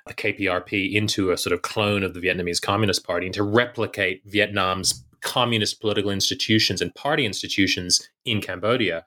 the 0.08 0.16
KPRP 0.16 0.92
into 0.92 1.30
a 1.30 1.38
sort 1.38 1.54
of 1.54 1.62
clone 1.62 2.02
of 2.02 2.16
the 2.16 2.20
Vietnamese 2.20 2.60
Communist 2.60 3.06
Party 3.06 3.28
and 3.28 3.36
to 3.36 3.44
replicate 3.44 4.24
Vietnam's 4.26 5.06
communist 5.22 5.82
political 5.82 6.10
institutions 6.10 6.82
and 6.82 6.96
party 6.96 7.28
institutions 7.28 8.10
in 8.26 8.42
Cambodia 8.42 9.06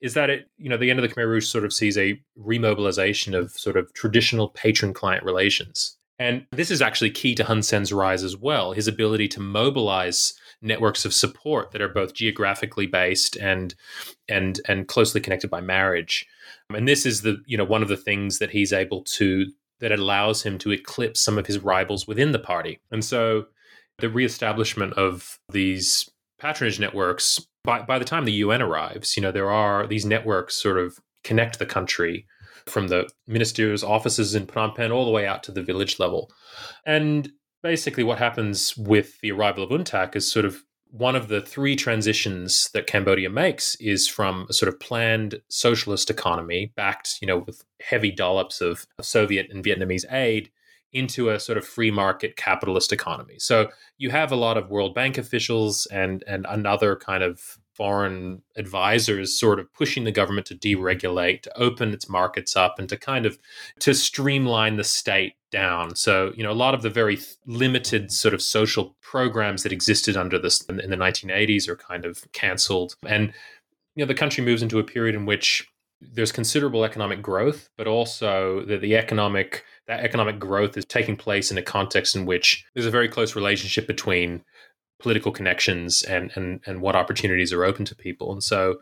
is 0.00 0.14
that 0.14 0.30
it, 0.30 0.48
you 0.56 0.68
know, 0.68 0.76
the 0.76 0.90
end 0.90 0.98
of 0.98 1.08
the 1.08 1.14
Khmer 1.14 1.26
Rouge 1.26 1.46
sort 1.46 1.64
of 1.64 1.72
sees 1.72 1.96
a 1.96 2.20
remobilization 2.38 3.36
of 3.36 3.52
sort 3.52 3.76
of 3.76 3.92
traditional 3.94 4.48
patron 4.50 4.92
client 4.92 5.24
relations. 5.24 5.96
And 6.18 6.46
this 6.52 6.70
is 6.70 6.80
actually 6.80 7.10
key 7.10 7.34
to 7.34 7.44
Hun 7.44 7.62
Sen's 7.62 7.92
rise 7.92 8.22
as 8.22 8.36
well, 8.36 8.72
his 8.72 8.86
ability 8.86 9.26
to 9.28 9.40
mobilize 9.40 10.34
networks 10.62 11.04
of 11.04 11.12
support 11.12 11.72
that 11.72 11.82
are 11.82 11.88
both 11.88 12.14
geographically 12.14 12.86
based 12.86 13.36
and 13.36 13.74
and 14.28 14.60
and 14.68 14.86
closely 14.86 15.20
connected 15.20 15.50
by 15.50 15.60
marriage. 15.60 16.26
And 16.70 16.88
this 16.88 17.04
is 17.04 17.22
the, 17.22 17.38
you 17.46 17.56
know, 17.56 17.64
one 17.64 17.82
of 17.82 17.88
the 17.88 17.96
things 17.96 18.38
that 18.38 18.50
he's 18.50 18.72
able 18.72 19.02
to 19.02 19.46
that 19.80 19.92
allows 19.92 20.42
him 20.42 20.56
to 20.58 20.70
eclipse 20.70 21.20
some 21.20 21.36
of 21.36 21.46
his 21.46 21.58
rivals 21.58 22.06
within 22.06 22.32
the 22.32 22.38
party. 22.38 22.80
And 22.90 23.04
so 23.04 23.46
the 23.98 24.08
reestablishment 24.08 24.94
of 24.94 25.38
these 25.50 26.08
patronage 26.38 26.80
networks 26.80 27.40
by, 27.64 27.82
by 27.82 27.98
the 27.98 28.04
time 28.04 28.24
the 28.24 28.32
UN 28.32 28.62
arrives, 28.62 29.16
you 29.16 29.22
know, 29.22 29.32
there 29.32 29.50
are 29.50 29.86
these 29.86 30.04
networks 30.04 30.54
sort 30.54 30.78
of 30.78 30.98
connect 31.24 31.58
the 31.58 31.66
country 31.66 32.26
from 32.66 32.88
the 32.88 33.08
minister's 33.26 33.82
offices 33.82 34.34
in 34.34 34.46
Phnom 34.46 34.74
Penh 34.74 34.92
all 34.92 35.04
the 35.04 35.10
way 35.10 35.26
out 35.26 35.42
to 35.44 35.52
the 35.52 35.62
village 35.62 35.98
level. 35.98 36.30
And 36.86 37.30
basically, 37.62 38.04
what 38.04 38.18
happens 38.18 38.76
with 38.76 39.20
the 39.20 39.32
arrival 39.32 39.64
of 39.64 39.70
UNTAC 39.70 40.14
is 40.14 40.30
sort 40.30 40.44
of 40.44 40.62
one 40.90 41.16
of 41.16 41.26
the 41.26 41.40
three 41.40 41.74
transitions 41.74 42.70
that 42.72 42.86
Cambodia 42.86 43.28
makes 43.28 43.74
is 43.80 44.06
from 44.06 44.46
a 44.48 44.52
sort 44.52 44.72
of 44.72 44.78
planned 44.78 45.40
socialist 45.48 46.08
economy 46.08 46.72
backed, 46.76 47.18
you 47.20 47.26
know, 47.26 47.38
with 47.38 47.64
heavy 47.82 48.12
dollops 48.12 48.60
of 48.60 48.86
Soviet 49.00 49.48
and 49.50 49.64
Vietnamese 49.64 50.10
aid 50.12 50.50
into 50.94 51.28
a 51.30 51.38
sort 51.38 51.58
of 51.58 51.66
free 51.66 51.90
market 51.90 52.36
capitalist 52.36 52.92
economy. 52.92 53.38
So 53.38 53.68
you 53.98 54.10
have 54.10 54.32
a 54.32 54.36
lot 54.36 54.56
of 54.56 54.70
World 54.70 54.94
Bank 54.94 55.18
officials 55.18 55.86
and 55.86 56.24
and 56.26 56.46
another 56.48 56.96
kind 56.96 57.22
of 57.22 57.58
foreign 57.74 58.40
advisors 58.56 59.36
sort 59.36 59.58
of 59.58 59.72
pushing 59.72 60.04
the 60.04 60.12
government 60.12 60.46
to 60.46 60.54
deregulate, 60.54 61.42
to 61.42 61.58
open 61.58 61.92
its 61.92 62.08
markets 62.08 62.54
up 62.54 62.78
and 62.78 62.88
to 62.88 62.96
kind 62.96 63.26
of 63.26 63.36
to 63.80 63.92
streamline 63.92 64.76
the 64.76 64.84
state 64.84 65.34
down. 65.50 65.96
So, 65.96 66.32
you 66.36 66.44
know, 66.44 66.52
a 66.52 66.54
lot 66.54 66.74
of 66.74 66.82
the 66.82 66.90
very 66.90 67.18
limited 67.46 68.12
sort 68.12 68.32
of 68.32 68.40
social 68.40 68.96
programs 69.00 69.64
that 69.64 69.72
existed 69.72 70.16
under 70.16 70.38
this 70.38 70.62
in, 70.62 70.76
the 70.76 70.96
1980s 70.96 71.68
are 71.68 71.76
kind 71.76 72.04
of 72.04 72.24
canceled. 72.32 72.96
And 73.06 73.32
you 73.96 74.04
know, 74.04 74.08
the 74.08 74.14
country 74.14 74.44
moves 74.44 74.62
into 74.62 74.78
a 74.78 74.84
period 74.84 75.14
in 75.14 75.26
which 75.26 75.68
there's 76.12 76.32
considerable 76.32 76.84
economic 76.84 77.22
growth, 77.22 77.68
but 77.76 77.86
also 77.86 78.64
that 78.66 78.80
the 78.80 78.96
economic 78.96 79.64
that 79.86 80.00
economic 80.00 80.38
growth 80.38 80.76
is 80.76 80.84
taking 80.84 81.16
place 81.16 81.50
in 81.50 81.58
a 81.58 81.62
context 81.62 82.16
in 82.16 82.24
which 82.26 82.64
there's 82.74 82.86
a 82.86 82.90
very 82.90 83.08
close 83.08 83.36
relationship 83.36 83.86
between 83.86 84.42
political 85.00 85.32
connections 85.32 86.02
and 86.02 86.30
and 86.34 86.60
and 86.66 86.80
what 86.80 86.96
opportunities 86.96 87.52
are 87.52 87.64
open 87.64 87.84
to 87.84 87.96
people. 87.96 88.32
And 88.32 88.42
so 88.42 88.76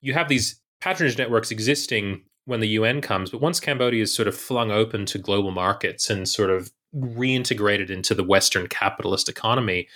you 0.00 0.14
have 0.14 0.28
these 0.28 0.60
patronage 0.80 1.18
networks 1.18 1.50
existing 1.50 2.22
when 2.44 2.60
the 2.60 2.68
UN 2.68 3.00
comes, 3.00 3.30
but 3.30 3.40
once 3.40 3.58
Cambodia 3.58 4.02
is 4.02 4.14
sort 4.14 4.28
of 4.28 4.36
flung 4.36 4.70
open 4.70 5.04
to 5.06 5.18
global 5.18 5.50
markets 5.50 6.08
and 6.08 6.28
sort 6.28 6.50
of 6.50 6.70
reintegrated 6.94 7.90
into 7.90 8.14
the 8.14 8.24
Western 8.24 8.68
capitalist 8.68 9.28
economy, 9.28 9.88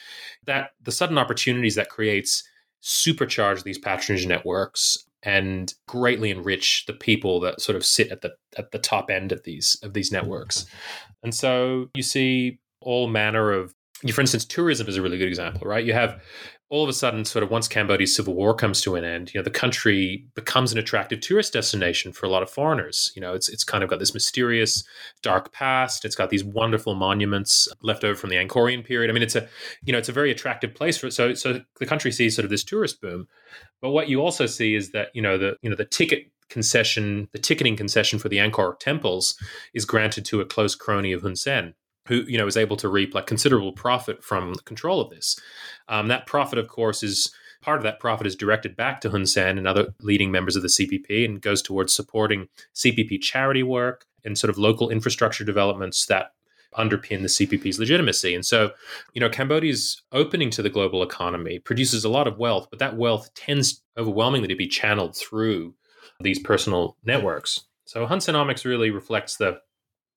that 0.47 0.70
the 0.83 0.93
sudden 0.93 1.16
opportunities 1.16 1.76
that 1.76 1.89
creates 1.89 2.43
supercharge 2.83 3.62
these 3.62 3.78
patronage 3.78 4.26
networks 4.26 4.99
and 5.22 5.74
greatly 5.86 6.30
enrich 6.30 6.84
the 6.86 6.92
people 6.92 7.40
that 7.40 7.60
sort 7.60 7.76
of 7.76 7.84
sit 7.84 8.10
at 8.10 8.22
the 8.22 8.32
at 8.56 8.72
the 8.72 8.78
top 8.78 9.10
end 9.10 9.32
of 9.32 9.42
these 9.44 9.76
of 9.82 9.92
these 9.92 10.12
networks. 10.12 10.66
And 11.22 11.34
so 11.34 11.88
you 11.94 12.02
see 12.02 12.60
all 12.80 13.08
manner 13.08 13.52
of 13.52 13.74
for 14.12 14.22
instance, 14.22 14.46
tourism 14.46 14.88
is 14.88 14.96
a 14.96 15.02
really 15.02 15.18
good 15.18 15.28
example, 15.28 15.68
right? 15.68 15.84
You 15.84 15.92
have 15.92 16.22
all 16.70 16.84
of 16.84 16.88
a 16.88 16.92
sudden, 16.92 17.24
sort 17.24 17.42
of 17.42 17.50
once 17.50 17.66
Cambodia's 17.66 18.14
civil 18.14 18.32
war 18.32 18.54
comes 18.54 18.80
to 18.82 18.94
an 18.94 19.04
end, 19.04 19.34
you 19.34 19.40
know, 19.40 19.44
the 19.44 19.50
country 19.50 20.24
becomes 20.36 20.70
an 20.70 20.78
attractive 20.78 21.20
tourist 21.20 21.52
destination 21.52 22.12
for 22.12 22.26
a 22.26 22.28
lot 22.28 22.44
of 22.44 22.50
foreigners. 22.50 23.12
You 23.16 23.20
know, 23.20 23.34
it's 23.34 23.48
it's 23.48 23.64
kind 23.64 23.82
of 23.82 23.90
got 23.90 23.98
this 23.98 24.14
mysterious, 24.14 24.84
dark 25.20 25.52
past. 25.52 26.04
It's 26.04 26.14
got 26.14 26.30
these 26.30 26.44
wonderful 26.44 26.94
monuments 26.94 27.66
left 27.82 28.04
over 28.04 28.14
from 28.14 28.30
the 28.30 28.36
Angkorian 28.36 28.84
period. 28.84 29.10
I 29.10 29.12
mean, 29.12 29.24
it's 29.24 29.34
a 29.34 29.48
you 29.82 29.92
know, 29.92 29.98
it's 29.98 30.08
a 30.08 30.12
very 30.12 30.30
attractive 30.30 30.72
place 30.72 30.96
for 30.96 31.10
so 31.10 31.34
so 31.34 31.60
the 31.80 31.86
country 31.86 32.12
sees 32.12 32.36
sort 32.36 32.44
of 32.44 32.50
this 32.50 32.64
tourist 32.64 33.00
boom. 33.00 33.26
But 33.82 33.90
what 33.90 34.08
you 34.08 34.22
also 34.22 34.46
see 34.46 34.76
is 34.76 34.92
that 34.92 35.08
you 35.12 35.22
know 35.22 35.38
the 35.38 35.56
you 35.62 35.70
know 35.70 35.76
the 35.76 35.84
ticket 35.84 36.30
concession, 36.48 37.28
the 37.32 37.38
ticketing 37.38 37.76
concession 37.76 38.20
for 38.20 38.28
the 38.28 38.38
Angkor 38.38 38.78
temples 38.78 39.36
is 39.74 39.84
granted 39.84 40.24
to 40.26 40.40
a 40.40 40.46
close 40.46 40.76
crony 40.76 41.12
of 41.12 41.22
Hun 41.22 41.34
Sen 41.34 41.74
who 42.11 42.24
you 42.26 42.36
know 42.36 42.46
is 42.46 42.56
able 42.56 42.76
to 42.76 42.88
reap 42.88 43.14
like 43.14 43.26
considerable 43.26 43.72
profit 43.72 44.22
from 44.22 44.56
control 44.64 45.00
of 45.00 45.11
this. 45.11 45.40
Um, 45.88 46.08
that 46.08 46.26
profit, 46.26 46.58
of 46.58 46.68
course, 46.68 47.02
is 47.02 47.32
part 47.62 47.78
of 47.78 47.84
that 47.84 48.00
profit 48.00 48.26
is 48.26 48.34
directed 48.34 48.76
back 48.76 49.00
to 49.00 49.11
Hun 49.11 49.24
Sen 49.24 49.56
and 49.56 49.68
other 49.68 49.94
leading 50.00 50.32
members 50.32 50.56
of 50.56 50.62
the 50.62 50.68
CPP 50.68 51.24
and 51.24 51.40
goes 51.40 51.62
towards 51.62 51.94
supporting 51.94 52.48
CPP 52.74 53.20
charity 53.22 53.62
work 53.62 54.06
and 54.24 54.36
sort 54.36 54.50
of 54.50 54.58
local 54.58 54.90
infrastructure 54.90 55.44
developments 55.44 56.04
that 56.06 56.32
underpin 56.76 57.22
the 57.22 57.28
CPP's 57.28 57.78
legitimacy. 57.78 58.34
And 58.34 58.44
so, 58.44 58.72
you 59.12 59.20
know, 59.20 59.28
Cambodia's 59.28 60.02
opening 60.12 60.50
to 60.50 60.62
the 60.62 60.70
global 60.70 61.02
economy 61.02 61.58
produces 61.61 62.04
a 62.04 62.08
lot 62.08 62.26
of 62.26 62.38
wealth, 62.38 62.68
but 62.70 62.80
that 62.80 62.96
wealth 62.96 63.32
tends 63.34 63.82
overwhelmingly 63.96 64.48
to 64.48 64.56
be 64.56 64.68
channeled 64.68 65.16
through 65.16 65.74
these 66.20 66.38
personal 66.38 66.96
networks. 67.04 67.64
So 67.84 68.06
Hun 68.06 68.18
Senomics 68.18 68.64
really 68.64 68.90
reflects 68.90 69.36
the 69.36 69.61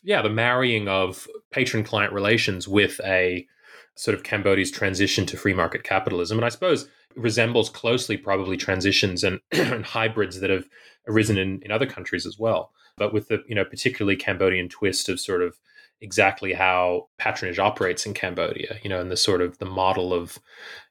yeah, 0.03 0.21
the 0.21 0.29
marrying 0.29 0.87
of 0.87 1.27
patron 1.51 1.83
client 1.83 2.13
relations 2.13 2.67
with 2.67 2.99
a 3.03 3.47
sort 3.95 4.15
of 4.15 4.23
Cambodia's 4.23 4.71
transition 4.71 5.25
to 5.27 5.37
free 5.37 5.53
market 5.53 5.83
capitalism. 5.83 6.37
And 6.37 6.45
I 6.45 6.49
suppose 6.49 6.87
resembles 7.15 7.69
closely 7.69 8.17
probably 8.17 8.57
transitions 8.57 9.23
and, 9.23 9.39
and 9.51 9.85
hybrids 9.85 10.39
that 10.39 10.49
have 10.49 10.67
arisen 11.07 11.37
in, 11.37 11.61
in 11.61 11.71
other 11.71 11.85
countries 11.85 12.25
as 12.25 12.37
well. 12.39 12.71
But 12.97 13.13
with 13.13 13.27
the, 13.27 13.43
you 13.47 13.55
know, 13.55 13.65
particularly 13.65 14.15
Cambodian 14.15 14.69
twist 14.69 15.09
of 15.09 15.19
sort 15.19 15.41
of 15.41 15.57
exactly 16.01 16.53
how 16.53 17.07
patronage 17.17 17.59
operates 17.59 18.05
in 18.05 18.13
Cambodia, 18.13 18.77
you 18.83 18.89
know, 18.89 18.99
and 18.99 19.09
the 19.09 19.17
sort 19.17 19.41
of 19.41 19.57
the 19.59 19.65
model 19.65 20.13
of 20.13 20.37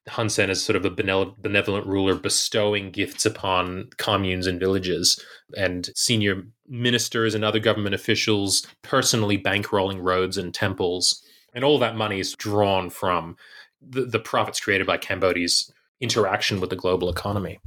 Hun 0.09 0.29
Sen 0.29 0.51
as 0.51 0.65
sort 0.65 0.75
of 0.75 0.85
a 0.85 0.91
benevolent 0.91 1.87
ruler 1.87 2.15
bestowing 2.17 2.91
gifts 2.91 3.27
upon 3.27 3.91
communes 3.99 4.47
and 4.47 4.59
villages, 4.59 5.23
and 5.57 5.91
senior 5.95 6.45
ministers 6.73 7.35
and 7.35 7.45
other 7.45 7.59
government 7.59 7.95
officials 7.95 8.67
personally 8.81 9.39
bankrolling 9.39 9.99
roads 10.01 10.39
and 10.39 10.55
temples. 10.55 11.23
And 11.55 11.65
all 11.65 11.79
that 11.79 11.97
money 11.97 12.19
is 12.19 12.35
drawn 12.35 12.89
from 12.89 13.37
the, 13.87 14.07
the 14.07 14.19
profits 14.19 14.59
created 14.59 14.87
by 14.87 14.97
Cambodia's 14.97 15.71
interaction 16.01 16.61
with 16.61 16.71
the 16.71 16.77
global 16.77 17.11
economy. 17.11 17.61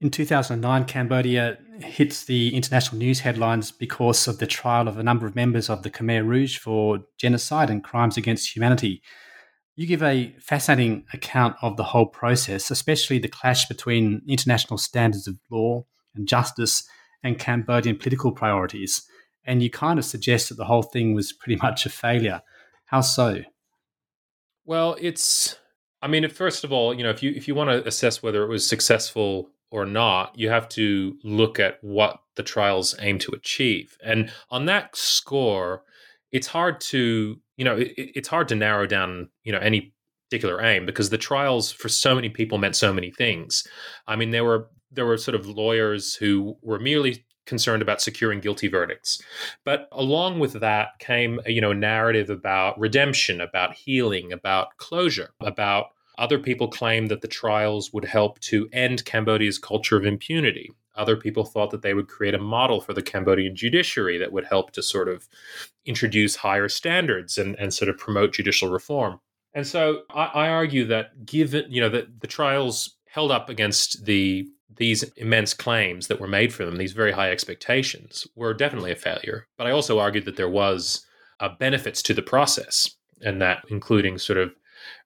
In 0.00 0.10
2009, 0.10 0.84
Cambodia 0.84 1.58
hits 1.80 2.24
the 2.24 2.54
international 2.54 2.98
news 2.98 3.20
headlines 3.20 3.70
because 3.70 4.26
of 4.26 4.38
the 4.38 4.46
trial 4.46 4.88
of 4.88 4.98
a 4.98 5.02
number 5.02 5.26
of 5.26 5.36
members 5.36 5.68
of 5.68 5.82
the 5.82 5.90
Khmer 5.90 6.26
Rouge 6.26 6.58
for 6.58 7.00
genocide 7.18 7.70
and 7.70 7.84
crimes 7.84 8.16
against 8.16 8.54
humanity. 8.54 9.02
You 9.76 9.86
give 9.86 10.02
a 10.02 10.34
fascinating 10.40 11.04
account 11.12 11.56
of 11.62 11.76
the 11.76 11.84
whole 11.84 12.06
process, 12.06 12.70
especially 12.70 13.18
the 13.18 13.28
clash 13.28 13.66
between 13.66 14.22
international 14.28 14.78
standards 14.78 15.26
of 15.26 15.36
law 15.50 15.86
and 16.14 16.26
justice 16.26 16.84
and 17.22 17.38
Cambodian 17.38 17.96
political 17.96 18.32
priorities. 18.32 19.02
And 19.44 19.62
you 19.62 19.70
kind 19.70 19.98
of 19.98 20.04
suggest 20.04 20.48
that 20.48 20.56
the 20.56 20.64
whole 20.64 20.82
thing 20.82 21.14
was 21.14 21.32
pretty 21.32 21.56
much 21.62 21.86
a 21.86 21.90
failure. 21.90 22.42
How 22.86 23.00
so? 23.00 23.42
Well, 24.64 24.96
it's 25.00 25.56
I 26.02 26.08
mean, 26.08 26.28
first 26.28 26.64
of 26.64 26.72
all, 26.72 26.92
you 26.92 27.02
know, 27.02 27.10
if 27.10 27.22
you 27.22 27.32
if 27.34 27.46
you 27.46 27.54
want 27.54 27.70
to 27.70 27.86
assess 27.86 28.22
whether 28.22 28.42
it 28.42 28.48
was 28.48 28.68
successful 28.68 29.50
or 29.70 29.86
not, 29.86 30.38
you 30.38 30.50
have 30.50 30.68
to 30.70 31.16
look 31.24 31.58
at 31.58 31.78
what 31.80 32.20
the 32.36 32.42
trials 32.42 32.94
aim 33.00 33.18
to 33.20 33.32
achieve. 33.32 33.96
And 34.04 34.30
on 34.50 34.66
that 34.66 34.94
score, 34.96 35.82
it's 36.30 36.46
hard 36.46 36.80
to, 36.80 37.36
you 37.56 37.64
know, 37.64 37.76
it, 37.76 37.92
it's 37.96 38.28
hard 38.28 38.48
to 38.48 38.54
narrow 38.54 38.86
down, 38.86 39.30
you 39.44 39.52
know, 39.52 39.58
any 39.58 39.94
particular 40.28 40.62
aim 40.62 40.86
because 40.86 41.10
the 41.10 41.18
trials 41.18 41.70
for 41.70 41.88
so 41.88 42.14
many 42.14 42.28
people 42.28 42.58
meant 42.58 42.76
so 42.76 42.92
many 42.92 43.10
things. 43.10 43.66
I 44.06 44.16
mean, 44.16 44.30
there 44.30 44.44
were 44.44 44.68
there 44.92 45.06
were 45.06 45.16
sort 45.16 45.34
of 45.34 45.46
lawyers 45.46 46.14
who 46.14 46.56
were 46.62 46.78
merely 46.78 47.24
concerned 47.46 47.82
about 47.82 48.00
securing 48.00 48.40
guilty 48.40 48.68
verdicts. 48.68 49.20
But 49.64 49.88
along 49.92 50.38
with 50.38 50.54
that 50.54 50.98
came, 50.98 51.40
you 51.46 51.60
know, 51.60 51.72
a 51.72 51.74
narrative 51.74 52.30
about 52.30 52.78
redemption, 52.78 53.40
about 53.40 53.74
healing, 53.74 54.32
about 54.32 54.76
closure, 54.76 55.30
about 55.40 55.86
other 56.18 56.38
people 56.38 56.68
claimed 56.68 57.10
that 57.10 57.20
the 57.20 57.28
trials 57.28 57.92
would 57.92 58.04
help 58.04 58.38
to 58.40 58.68
end 58.72 59.04
Cambodia's 59.04 59.58
culture 59.58 59.96
of 59.96 60.04
impunity. 60.04 60.70
Other 60.94 61.16
people 61.16 61.44
thought 61.44 61.70
that 61.70 61.82
they 61.82 61.94
would 61.94 62.06
create 62.08 62.34
a 62.34 62.38
model 62.38 62.80
for 62.80 62.92
the 62.92 63.02
Cambodian 63.02 63.56
judiciary 63.56 64.18
that 64.18 64.30
would 64.32 64.44
help 64.44 64.72
to 64.72 64.82
sort 64.82 65.08
of 65.08 65.26
introduce 65.86 66.36
higher 66.36 66.68
standards 66.68 67.38
and, 67.38 67.58
and 67.58 67.72
sort 67.72 67.88
of 67.88 67.96
promote 67.96 68.34
judicial 68.34 68.70
reform. 68.70 69.18
And 69.54 69.66
so 69.66 70.02
I, 70.10 70.24
I 70.26 70.48
argue 70.48 70.84
that 70.86 71.24
given, 71.24 71.64
you 71.70 71.80
know, 71.80 71.88
that 71.88 72.20
the 72.20 72.26
trials 72.26 72.96
held 73.06 73.30
up 73.30 73.48
against 73.48 74.04
the 74.04 74.46
these 74.76 75.02
immense 75.16 75.54
claims 75.54 76.06
that 76.08 76.20
were 76.20 76.28
made 76.28 76.52
for 76.52 76.64
them, 76.64 76.76
these 76.76 76.92
very 76.92 77.12
high 77.12 77.30
expectations, 77.30 78.26
were 78.34 78.54
definitely 78.54 78.92
a 78.92 78.96
failure. 78.96 79.46
But 79.58 79.66
I 79.66 79.70
also 79.70 79.98
argued 79.98 80.24
that 80.24 80.36
there 80.36 80.48
was 80.48 81.04
uh, 81.40 81.50
benefits 81.58 82.02
to 82.02 82.14
the 82.14 82.22
process, 82.22 82.90
and 83.20 83.40
that 83.40 83.64
including 83.68 84.18
sort 84.18 84.38
of 84.38 84.52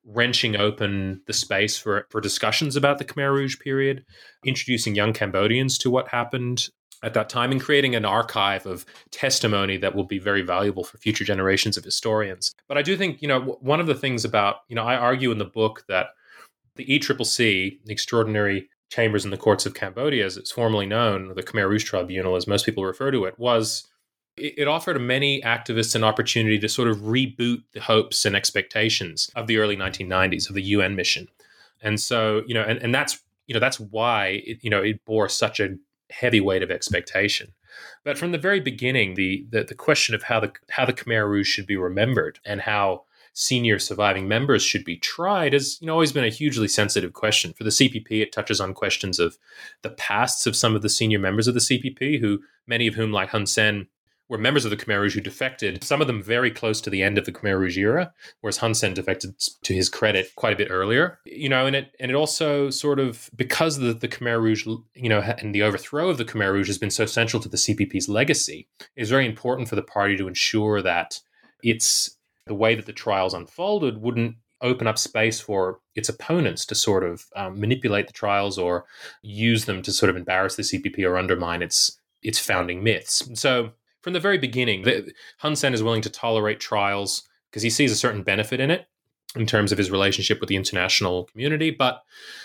wrenching 0.05 0.57
open 0.57 1.21
the 1.27 1.33
space 1.33 1.79
for, 1.79 2.07
for 2.11 2.21
discussions 2.21 2.77
about 2.77 2.99
the 2.99 3.05
Khmer 3.05 3.33
Rouge 3.33 3.59
period, 3.59 4.05
introducing 4.45 4.95
young 4.95 5.13
Cambodians 5.13 5.79
to 5.79 5.91
what 5.91 6.09
happened 6.09 6.69
at 7.03 7.15
that 7.15 7.29
time, 7.29 7.53
and 7.53 7.61
creating 7.61 7.95
an 7.95 8.05
archive 8.05 8.65
of 8.67 8.87
testimony 9.11 9.77
that 9.77 9.95
will 9.95 10.05
be 10.05 10.19
very 10.19 10.43
valuable 10.43 10.83
for 10.83 10.99
future 10.99 11.25
generations 11.25 11.77
of 11.77 11.85
historians. 11.85 12.55
But 12.69 12.79
I 12.79 12.83
do 12.83 12.97
think, 12.97 13.21
you 13.21 13.29
know, 13.29 13.59
one 13.61 13.81
of 13.81 13.87
the 13.87 13.95
things 13.95 14.25
about, 14.25 14.57
you 14.69 14.77
know, 14.77 14.85
I 14.85 14.97
argue 14.97 15.31
in 15.31 15.39
the 15.39 15.45
book 15.45 15.85
that 15.89 16.07
the 16.77 16.87
ECCC, 16.87 17.79
the 17.85 17.93
Extraordinary 17.93 18.69
Chambers 18.89 19.25
in 19.25 19.31
the 19.31 19.37
Courts 19.37 19.67
of 19.67 19.75
Cambodia, 19.75 20.25
as 20.25 20.37
it's 20.37 20.53
formally 20.53 20.87
known, 20.87 21.35
the 21.35 21.43
Khmer 21.43 21.69
Rouge 21.69 21.85
Tribunal, 21.85 22.37
as 22.37 22.47
most 22.47 22.65
people 22.65 22.85
refer 22.85 23.11
to 23.11 23.25
it, 23.25 23.39
was 23.39 23.87
it 24.37 24.69
offered 24.69 25.01
many 25.01 25.41
activists 25.41 25.95
an 25.95 26.05
opportunity 26.05 26.59
to 26.59 26.69
sort 26.69 26.89
of 26.89 26.99
reboot 26.99 27.63
the 27.73 27.81
hopes 27.81 28.25
and 28.25 28.37
expectations 28.37 29.31
of 29.35 29.47
the 29.47 29.57
early 29.57 29.77
1990s 29.77 30.49
of 30.49 30.55
the 30.55 30.63
UN 30.63 30.95
mission. 30.95 31.29
And 31.83 31.99
so, 31.99 32.43
you 32.47 32.55
know, 32.55 32.63
and, 32.63 32.79
and 32.83 32.95
that's, 32.95 33.19
you 33.47 33.55
know, 33.55 33.61
that's 33.61 33.81
why, 33.81 34.43
it, 34.45 34.59
you 34.63 34.69
know, 34.69 34.83
it 34.83 35.05
bore 35.05 35.29
such 35.29 35.59
a 35.59 35.77
heavy 36.11 36.41
weight 36.41 36.63
of 36.63 36.71
expectation. 36.71 37.55
But 38.05 38.19
from 38.19 38.33
the 38.33 38.39
very 38.39 38.61
beginning, 38.61 39.15
the, 39.15 39.47
the, 39.51 39.65
the 39.65 39.75
question 39.75 40.15
of 40.15 40.25
how 40.25 40.41
the, 40.41 40.53
how 40.71 40.85
the 40.85 40.93
Khmer 40.93 41.27
Rouge 41.27 41.49
should 41.49 41.67
be 41.67 41.77
remembered 41.77 42.39
and 42.45 42.61
how 42.61 43.05
senior 43.39 43.79
surviving 43.79 44.27
members 44.27 44.63
should 44.63 44.83
be 44.83 44.97
tried 44.97 45.53
has 45.53 45.79
you 45.83 45.87
know 45.87 45.93
always 45.93 46.11
been 46.11 46.25
a 46.25 46.31
hugely 46.31 46.67
sensitive 46.67 47.13
question 47.13 47.53
for 47.53 47.65
the 47.65 47.71
CPP. 47.71 48.23
It 48.23 48.33
touches 48.33 48.63
on 48.63 48.73
questions 48.73 49.19
of 49.19 49.37
the 49.83 49.91
pasts 49.91 50.47
of 50.47 50.57
some 50.57 50.75
of 50.75 50.81
the 50.81 50.89
senior 50.89 51.19
members 51.19 51.47
of 51.47 51.53
the 51.53 51.61
CPP, 51.61 52.19
who 52.19 52.41
many 52.67 52.87
of 52.87 52.95
whom, 52.95 53.13
like 53.13 53.29
Hun 53.29 53.47
Sen, 53.47 53.89
were 54.31 54.39
members 54.39 54.65
of 54.65 54.71
the 54.71 54.77
Khmer 54.77 55.03
Rouge 55.03 55.15
who 55.15 55.21
defected, 55.21 55.85
some 55.85 56.01
of 56.01 56.07
them 56.07 56.23
very 56.23 56.51
close 56.51 56.81
to 56.81 56.91
the 56.91 57.03
end 57.03 57.19
of 57.19 57.27
the 57.27 57.31
Khmer 57.31 57.59
Rouge 57.59 57.77
era, 57.77 58.13
whereas 58.41 58.57
Hun 58.57 58.75
Sen 58.75 58.95
defected, 58.95 59.39
to 59.63 59.75
his 59.75 59.91
credit, 59.91 60.35
quite 60.35 60.55
a 60.55 60.57
bit 60.57 60.69
earlier. 60.71 61.19
You 61.27 61.51
know, 61.51 61.67
and 61.67 61.77
it 61.77 61.95
and 62.01 62.11
it 62.11 62.15
also 62.15 62.71
sort 62.71 62.99
of 62.99 63.31
because 63.37 63.77
the, 63.79 63.93
the 63.93 64.09
Khmer 64.09 64.41
Rouge, 64.41 64.67
you 64.95 65.11
know, 65.11 65.21
and 65.21 65.55
the 65.55 65.63
overthrow 65.63 66.09
of 66.09 66.17
the 66.17 66.25
Khmer 66.25 66.55
Rouge 66.55 66.69
has 66.69 66.79
been 66.79 66.91
so 66.91 67.05
central 67.05 67.43
to 67.43 67.51
the 67.51 67.59
CPP's 67.59 68.09
legacy, 68.09 68.67
is 68.97 69.11
very 69.11 69.27
important 69.27 69.69
for 69.69 69.77
the 69.77 69.83
party 69.83 70.17
to 70.17 70.27
ensure 70.27 70.81
that 70.81 71.21
it's 71.63 72.16
the 72.47 72.55
way 72.55 72.75
that 72.75 72.87
the 72.87 72.93
trials 72.93 73.35
unfolded 73.35 74.01
wouldn't 74.01 74.37
open 74.63 74.87
up 74.87 74.99
space 74.99 75.41
for 75.41 75.81
its 75.95 76.09
opponents 76.09 76.65
to 76.67 76.75
sort 76.75 77.05
of 77.05 77.27
um, 77.37 77.61
manipulate 77.61 78.07
the 78.07 78.13
trials 78.13 78.59
or 78.59 78.87
use 79.23 79.67
them 79.67 79.83
to 79.83 79.93
sort 79.93 80.09
of 80.09 80.17
embarrass 80.17 80.57
the 80.57 80.63
CPP 80.63 81.05
or 81.07 81.19
undermine 81.19 81.63
its 81.63 81.99
its 82.23 82.39
founding 82.39 82.83
myths. 82.83 83.29
So 83.35 83.73
from 84.03 84.13
the 84.13 84.21
very 84.21 84.39
beginning, 84.39 84.83
the, 84.83 85.13
Hun 85.39 85.57
Sen 85.57 85.75
is 85.75 85.83
willing 85.83 86.03
to 86.03 86.11
tolerate 86.11 86.61
trials 86.61 87.23
because 87.51 87.63
he 87.63 87.71
sees 87.71 87.93
a 87.93 87.97
certain 87.97 88.23
benefit 88.23 88.61
in 88.61 88.71
it 88.71 88.87
in 89.37 89.47
terms 89.47 89.71
of 89.71 89.79
his 89.79 89.91
relationship 89.91 90.41
with 90.41 90.49
the 90.49 90.57
international 90.57 91.25
community. 91.25 91.71
But 91.71 92.03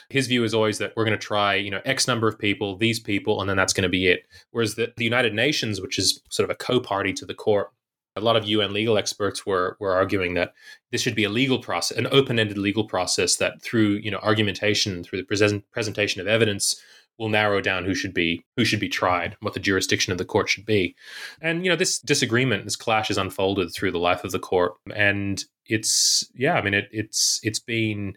his 0.10 0.28
view 0.28 0.43
is 0.43 0.54
always 0.54 0.78
that 0.80 0.93
we're 0.95 1.06
going 1.06 1.18
to 1.18 1.26
try, 1.26 1.56
you 1.56 1.72
know, 1.72 1.82
X 1.86 2.08
number 2.08 2.28
of 2.28 2.38
people, 2.38 2.76
these 2.76 2.99
people, 2.99 3.39
and 3.39 3.49
then 3.49 3.58
that's 3.58 3.74
going 3.74 3.84
to 3.84 3.89
be 3.89 4.08
it. 4.08 4.24
Whereas 4.52 4.76
the, 4.76 4.93
the 4.97 5.04
United 5.04 5.34
Nations, 5.34 5.82
which 5.82 5.97
is 5.97 6.22
sort 6.30 6.49
of 6.49 6.54
a 6.54 6.58
co-party 6.58 7.14
to 7.14 7.26
the 7.26 7.34
court, 7.34 7.72
a 8.16 8.22
lot 8.22 8.36
of 8.36 8.45
UN 8.45 8.74
legal 8.74 8.97
experts 8.97 9.45
were 9.45 9.78
were 9.80 9.93
arguing 9.93 10.34
that 10.34 10.53
this 10.91 11.01
should 11.01 11.16
be 11.16 11.24
a 11.24 11.30
legal 11.30 11.59
process, 11.59 11.97
an 11.97 12.07
open-ended 12.12 12.57
legal 12.57 12.86
process 12.86 13.38
that 13.38 13.62
through 13.62 13.99
you 14.03 14.12
know 14.12 14.20
argumentation, 14.20 15.03
through 15.03 15.20
the 15.20 15.26
present, 15.26 15.64
presentation 15.72 16.22
of 16.22 16.28
evidence, 16.28 16.82
will 17.18 17.30
narrow 17.30 17.62
down 17.62 17.86
who 17.86 17.95
should 17.95 18.14
be 18.14 18.43
who 18.57 18.66
should 18.66 18.80
be 18.80 18.89
tried, 18.89 19.38
what 19.41 19.53
the 19.53 19.59
jurisdiction 19.59 20.12
of 20.12 20.18
the 20.18 20.26
court 20.26 20.49
should 20.49 20.66
be. 20.66 20.95
And 21.41 21.64
you 21.64 21.72
know, 21.72 21.76
this 21.76 21.99
disagreement, 21.99 22.66
this 22.66 22.76
clash 22.76 23.09
has 23.09 23.18
unfolded 23.18 23.74
through 23.74 23.91
the 23.91 23.99
life 23.99 24.24
of 24.24 24.32
the 24.32 24.39
court. 24.39 24.74
And 24.95 25.43
it's 25.66 26.30
yeah, 26.34 26.55
I 26.55 26.62
mean 26.62 26.74
it, 26.74 26.89
it's 26.91 27.39
it's 27.43 27.59
been 27.59 28.16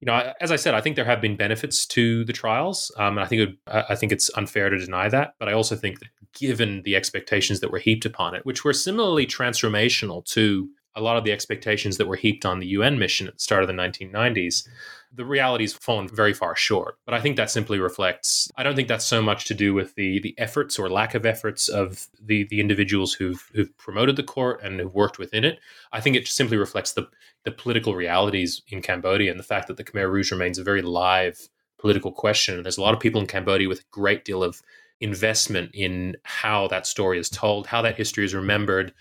you 0.00 0.06
know, 0.06 0.32
as 0.40 0.50
I 0.50 0.56
said, 0.56 0.74
I 0.74 0.80
think 0.80 0.96
there 0.96 1.04
have 1.04 1.20
been 1.20 1.36
benefits 1.36 1.86
to 1.86 2.24
the 2.24 2.32
trials, 2.32 2.92
um, 2.98 3.16
and 3.16 3.20
I 3.20 3.26
think 3.26 3.42
it, 3.42 3.56
I 3.66 3.94
think 3.94 4.12
it's 4.12 4.30
unfair 4.36 4.68
to 4.68 4.78
deny 4.78 5.08
that. 5.08 5.34
But 5.38 5.48
I 5.48 5.52
also 5.52 5.74
think 5.74 6.00
that, 6.00 6.08
given 6.34 6.82
the 6.82 6.96
expectations 6.96 7.60
that 7.60 7.70
were 7.70 7.78
heaped 7.78 8.04
upon 8.04 8.34
it, 8.34 8.44
which 8.44 8.64
were 8.64 8.72
similarly 8.72 9.26
transformational 9.26 10.24
to 10.26 10.68
a 10.96 11.00
lot 11.00 11.18
of 11.18 11.24
the 11.24 11.32
expectations 11.32 11.98
that 11.98 12.08
were 12.08 12.16
heaped 12.16 12.46
on 12.46 12.58
the 12.58 12.68
UN 12.68 12.98
mission 12.98 13.28
at 13.28 13.34
the 13.34 13.40
start 13.40 13.62
of 13.62 13.68
the 13.68 13.74
1990s, 13.74 14.66
the 15.12 15.26
reality's 15.26 15.74
fallen 15.74 16.08
very 16.08 16.32
far 16.32 16.56
short. 16.56 16.98
But 17.04 17.14
I 17.14 17.20
think 17.20 17.36
that 17.36 17.50
simply 17.50 17.78
reflects, 17.78 18.50
I 18.56 18.62
don't 18.62 18.74
think 18.74 18.88
that's 18.88 19.04
so 19.04 19.20
much 19.20 19.44
to 19.46 19.54
do 19.54 19.74
with 19.74 19.94
the 19.94 20.20
the 20.20 20.34
efforts 20.38 20.78
or 20.78 20.88
lack 20.88 21.14
of 21.14 21.26
efforts 21.26 21.68
of 21.68 22.08
the 22.20 22.44
the 22.44 22.60
individuals 22.60 23.12
who've 23.12 23.50
who've 23.54 23.76
promoted 23.76 24.16
the 24.16 24.22
court 24.22 24.62
and 24.62 24.80
who've 24.80 24.94
worked 24.94 25.18
within 25.18 25.44
it. 25.44 25.58
I 25.92 26.00
think 26.00 26.16
it 26.16 26.26
simply 26.26 26.56
reflects 26.56 26.92
the 26.92 27.08
the 27.44 27.52
political 27.52 27.94
realities 27.94 28.62
in 28.68 28.82
Cambodia 28.82 29.30
and 29.30 29.38
the 29.38 29.44
fact 29.44 29.68
that 29.68 29.76
the 29.76 29.84
Khmer 29.84 30.10
Rouge 30.10 30.32
remains 30.32 30.58
a 30.58 30.64
very 30.64 30.82
live 30.82 31.48
political 31.78 32.10
question. 32.10 32.56
And 32.56 32.64
there's 32.64 32.78
a 32.78 32.82
lot 32.82 32.94
of 32.94 33.00
people 33.00 33.20
in 33.20 33.26
Cambodia 33.26 33.68
with 33.68 33.80
a 33.80 33.90
great 33.90 34.24
deal 34.24 34.42
of 34.42 34.62
investment 35.00 35.70
in 35.74 36.16
how 36.24 36.68
that 36.68 36.86
story 36.86 37.18
is 37.18 37.28
told, 37.28 37.66
how 37.66 37.82
that 37.82 37.96
history 37.96 38.24
is 38.24 38.34
remembered, 38.34 38.92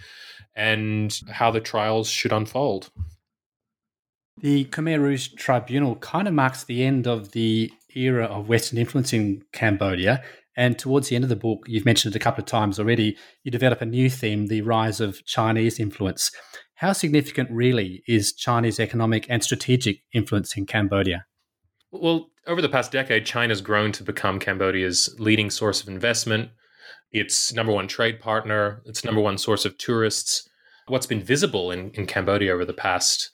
and 0.55 1.19
how 1.29 1.51
the 1.51 1.61
trials 1.61 2.09
should 2.09 2.33
unfold. 2.33 2.89
The 4.41 4.65
Khmer 4.65 4.99
Rouge 4.99 5.29
Tribunal 5.37 5.95
kind 5.97 6.27
of 6.27 6.33
marks 6.33 6.63
the 6.63 6.83
end 6.83 7.07
of 7.07 7.31
the 7.31 7.71
era 7.95 8.25
of 8.25 8.49
Western 8.49 8.77
influence 8.77 9.13
in 9.13 9.43
Cambodia. 9.53 10.23
And 10.57 10.77
towards 10.77 11.09
the 11.09 11.15
end 11.15 11.23
of 11.23 11.29
the 11.29 11.35
book, 11.35 11.65
you've 11.67 11.85
mentioned 11.85 12.15
it 12.15 12.17
a 12.17 12.23
couple 12.23 12.41
of 12.41 12.47
times 12.47 12.79
already, 12.79 13.17
you 13.43 13.51
develop 13.51 13.81
a 13.81 13.85
new 13.85 14.09
theme 14.09 14.47
the 14.47 14.61
rise 14.61 14.99
of 15.01 15.23
Chinese 15.25 15.79
influence. 15.79 16.31
How 16.75 16.93
significant, 16.93 17.49
really, 17.51 18.03
is 18.07 18.33
Chinese 18.33 18.79
economic 18.79 19.25
and 19.29 19.43
strategic 19.43 19.99
influence 20.13 20.57
in 20.57 20.65
Cambodia? 20.65 21.25
Well, 22.01 22.29
over 22.47 22.61
the 22.61 22.69
past 22.69 22.91
decade, 22.91 23.25
China's 23.25 23.61
grown 23.61 23.91
to 23.93 24.03
become 24.03 24.39
Cambodia's 24.39 25.13
leading 25.17 25.49
source 25.49 25.81
of 25.81 25.87
investment, 25.87 26.51
its 27.11 27.53
number 27.53 27.71
one 27.71 27.87
trade 27.87 28.19
partner, 28.19 28.81
its 28.85 29.03
number 29.03 29.21
one 29.21 29.37
source 29.37 29.65
of 29.65 29.77
tourists. 29.77 30.47
What's 30.87 31.07
been 31.07 31.21
visible 31.21 31.71
in, 31.71 31.91
in 31.91 32.05
Cambodia 32.05 32.53
over 32.53 32.65
the 32.65 32.73
past 32.73 33.31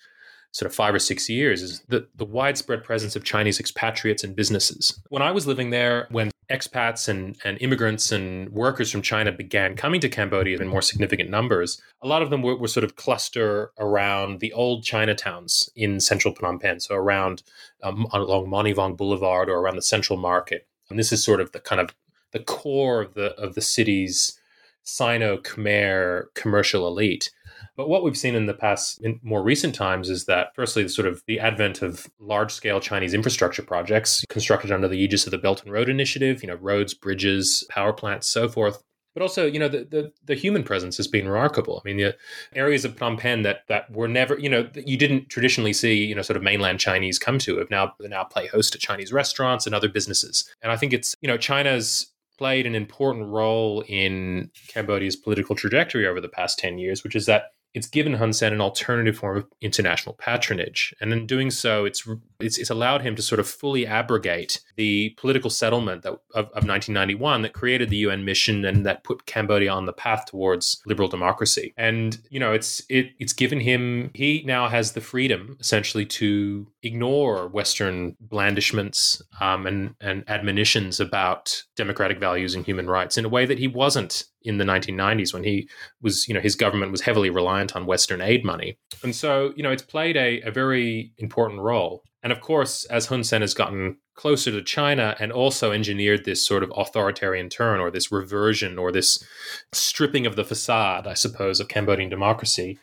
sort 0.52 0.70
of 0.70 0.76
five 0.76 0.94
or 0.94 1.00
six 1.00 1.30
years 1.30 1.62
is 1.62 1.82
the, 1.88 2.08
the 2.16 2.26
widespread 2.26 2.84
presence 2.84 3.16
of 3.16 3.24
Chinese 3.24 3.60
expatriates 3.60 4.24
and 4.24 4.36
businesses. 4.36 5.00
When 5.10 5.22
I 5.22 5.32
was 5.32 5.48
living 5.48 5.70
there, 5.70 6.08
when 6.12 6.32
expats 6.52 7.08
and, 7.08 7.38
and 7.44 7.58
immigrants 7.62 8.12
and 8.12 8.50
workers 8.50 8.92
from 8.92 9.02
China 9.02 9.32
began 9.32 9.76
coming 9.76 10.02
to 10.02 10.10
Cambodia 10.10 10.60
in 10.60 10.68
more 10.68 10.82
significant 10.82 11.30
numbers, 11.30 11.82
a 12.02 12.08
lot 12.08 12.22
of 12.22 12.30
them 12.30 12.42
were, 12.42 12.56
were 12.56 12.68
sort 12.68 12.84
of 12.84 12.96
cluster 12.96 13.72
around 13.80 14.40
the 14.40 14.54
old 14.54 14.84
Chinatowns 14.84 15.70
in 15.76 16.00
central 16.00 16.34
Phnom 16.34 16.62
Penh, 16.62 16.80
so 16.80 16.96
around 16.96 17.44
um, 17.84 18.06
along 18.14 18.48
Monivong 18.48 18.98
Boulevard 18.98 19.50
or 19.50 19.60
around 19.60 19.78
the 19.78 19.82
Central 19.82 20.18
Market. 20.18 20.68
And 20.90 21.00
this 21.00 21.12
is 21.12 21.24
sort 21.24 21.42
of 21.42 21.52
the 21.52 21.60
kind 21.60 21.82
of 21.82 21.96
the 22.32 22.40
core 22.40 23.02
of 23.02 23.14
the 23.14 23.34
of 23.36 23.56
the 23.56 23.62
city's 23.62 24.40
Sino 24.84 25.38
Khmer 25.38 26.26
commercial 26.34 26.88
elite. 26.88 27.32
But 27.78 27.90
what 27.90 28.04
we've 28.04 28.18
seen 28.18 28.36
in 28.36 28.46
the 28.46 28.54
past, 28.54 29.02
in 29.02 29.20
more 29.24 29.42
recent 29.42 29.74
times, 29.74 30.10
is 30.10 30.26
that 30.26 30.50
firstly, 30.56 30.84
the 30.84 30.90
sort 30.90 31.08
of 31.08 31.24
the 31.26 31.40
advent 31.40 31.82
of 31.82 32.08
large 32.20 32.52
scale 32.52 32.80
Chinese 32.80 33.14
infrastructure 33.14 33.64
projects 33.64 34.26
constructed 34.30 34.72
under 34.72 34.88
the 34.88 34.98
aegis 34.98 35.26
of 35.26 35.32
the 35.32 35.38
Belt 35.38 35.64
and 35.64 35.72
Road 35.72 35.90
Initiative, 35.90 36.44
you 36.44 36.48
know, 36.48 36.56
roads, 36.56 36.94
bridges, 36.94 37.66
power 37.70 37.94
plants, 37.94 38.28
so 38.28 38.50
forth. 38.50 38.84
But 39.14 39.24
also, 39.24 39.46
you 39.46 39.60
know, 39.60 39.68
the, 39.68 39.84
the, 39.84 40.14
the 40.24 40.36
human 40.36 40.64
presence 40.64 40.96
has 40.98 41.08
been 41.08 41.28
remarkable. 41.28 41.82
I 41.84 41.90
mean, 41.90 41.98
the 41.98 42.16
areas 42.54 42.86
of 42.86 42.96
Phnom 42.96 43.20
Penh 43.20 43.42
that 43.42 43.68
that 43.68 43.92
were 43.92 44.08
never, 44.08 44.40
you 44.40 44.50
know, 44.50 44.70
you 44.76 44.98
didn't 44.98 45.30
traditionally 45.30 45.74
see, 45.74 46.06
you 46.06 46.16
know, 46.16 46.22
sort 46.22 46.38
of 46.38 46.44
mainland 46.44 46.80
Chinese 46.80 47.20
come 47.20 47.38
to 47.40 47.58
have 47.58 47.70
now 47.70 47.94
now 48.00 48.24
play 48.24 48.48
host 48.48 48.72
to 48.74 48.80
Chinese 48.80 49.12
restaurants 49.12 49.66
and 49.66 49.76
other 49.76 49.90
businesses. 49.90 50.50
And 50.62 50.72
I 50.72 50.78
think 50.78 50.94
it's, 50.94 51.16
you 51.22 51.28
know, 51.28 51.38
China's 51.38 52.12
played 52.38 52.66
an 52.66 52.74
important 52.74 53.28
role 53.28 53.84
in 53.88 54.50
Cambodia's 54.68 55.16
political 55.16 55.56
trajectory 55.56 56.08
over 56.08 56.22
the 56.22 56.30
past 56.30 56.58
10 56.58 56.80
years, 56.80 57.04
which 57.04 57.16
is 57.16 57.26
that 57.28 57.52
it's 57.74 57.88
given 57.88 58.14
Hun 58.14 58.34
Sen 58.34 58.54
an 58.54 58.62
alternative 58.62 59.18
form 59.18 59.38
of 59.38 59.48
international 59.62 60.16
patronage, 60.16 60.94
and 61.00 61.14
in 61.14 61.26
doing 61.26 61.50
so, 61.50 61.86
it's 61.86 62.08
it's, 62.40 62.58
it's 62.58 62.70
allowed 62.70 63.02
him 63.02 63.16
to 63.16 63.22
sort 63.22 63.40
of 63.40 63.48
fully 63.48 63.86
abrogate 63.86 64.62
the 64.76 65.12
political 65.18 65.50
settlement 65.50 66.02
that, 66.04 66.14
of, 66.34 66.46
of 66.48 66.66
1991 66.66 67.44
that 67.44 67.54
created 67.54 67.90
the 67.90 67.98
UN 67.98 68.26
mission 68.26 68.66
and 68.66 68.86
that 68.86 69.04
put 69.04 69.26
Cambodia 69.26 69.72
on 69.72 69.86
the 69.86 69.94
path 69.94 70.26
towards 70.26 70.82
liberal 70.86 71.08
democracy. 71.08 71.74
And 71.78 72.20
you 72.30 72.40
know, 72.40 72.52
it's 72.52 72.82
it 72.90 73.12
it's 73.20 73.34
given 73.34 73.60
him 73.60 74.12
he 74.14 74.44
now 74.46 74.68
has 74.68 74.92
the 74.92 75.02
freedom 75.02 75.58
essentially 75.60 76.06
to 76.08 76.68
ignore 76.84 77.48
Western 77.48 78.16
blandishments 78.20 79.22
um, 79.40 79.66
and 79.66 79.96
and 80.02 80.24
admonitions 80.28 81.00
about 81.00 81.64
democratic 81.76 82.20
values 82.20 82.54
and 82.54 82.66
human 82.66 82.88
rights 82.88 83.18
in 83.18 83.26
a 83.26 83.30
way 83.30 83.46
that 83.46 83.60
he 83.60 83.68
wasn't 83.68 84.26
in 84.44 84.58
the 84.58 84.66
1990s 84.66 85.34
when 85.34 85.44
he 85.44 85.70
was, 86.02 86.28
you 86.28 86.34
know, 86.34 86.40
his 86.40 86.56
government 86.56 86.92
was 86.92 87.02
heavily 87.02 87.30
reliant 87.30 87.76
on 87.76 87.86
Western 87.86 88.22
aid 88.22 88.44
money. 88.44 88.78
And 89.04 89.16
so, 89.16 89.54
you 89.56 89.64
know, 89.64 89.72
it's 89.72 89.84
played 89.84 90.18
a, 90.18 90.42
a 90.42 90.52
very 90.52 91.14
important 91.18 91.62
role. 91.62 92.04
And 92.24 92.32
of 92.32 92.42
course, 92.42 92.86
as 92.86 93.08
Hun 93.08 93.24
Sen 93.24 93.42
has 93.42 93.54
gotten 93.54 93.98
closer 94.14 94.52
to 94.52 94.62
China 94.62 95.16
and 95.20 95.32
also 95.32 95.72
engineered 95.72 96.26
this 96.26 96.46
sort 96.46 96.64
of 96.64 96.72
authoritarian 96.76 97.50
turn 97.50 97.80
or 97.80 97.90
this 97.90 98.12
reversion 98.12 98.78
or 98.78 98.92
this 98.92 99.24
stripping 99.72 100.28
of 100.28 100.36
the 100.36 100.44
facade, 100.44 101.08
I 101.08 101.16
suppose, 101.16 101.60
of 101.60 101.68
Cambodian 101.68 102.10
democracy, 102.10 102.78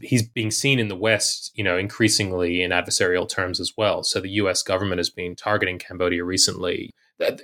he's 0.00 0.22
being 0.22 0.50
seen 0.50 0.78
in 0.78 0.88
the 0.88 0.96
West, 0.96 1.50
you 1.54 1.64
know, 1.64 1.76
increasingly 1.76 2.62
in 2.62 2.70
adversarial 2.70 3.28
terms 3.28 3.60
as 3.60 3.72
well. 3.76 4.02
So 4.04 4.20
the 4.20 4.30
US 4.30 4.62
government 4.62 4.98
has 5.00 5.10
been 5.10 5.34
targeting 5.34 5.78
Cambodia 5.78 6.24
recently. 6.24 6.94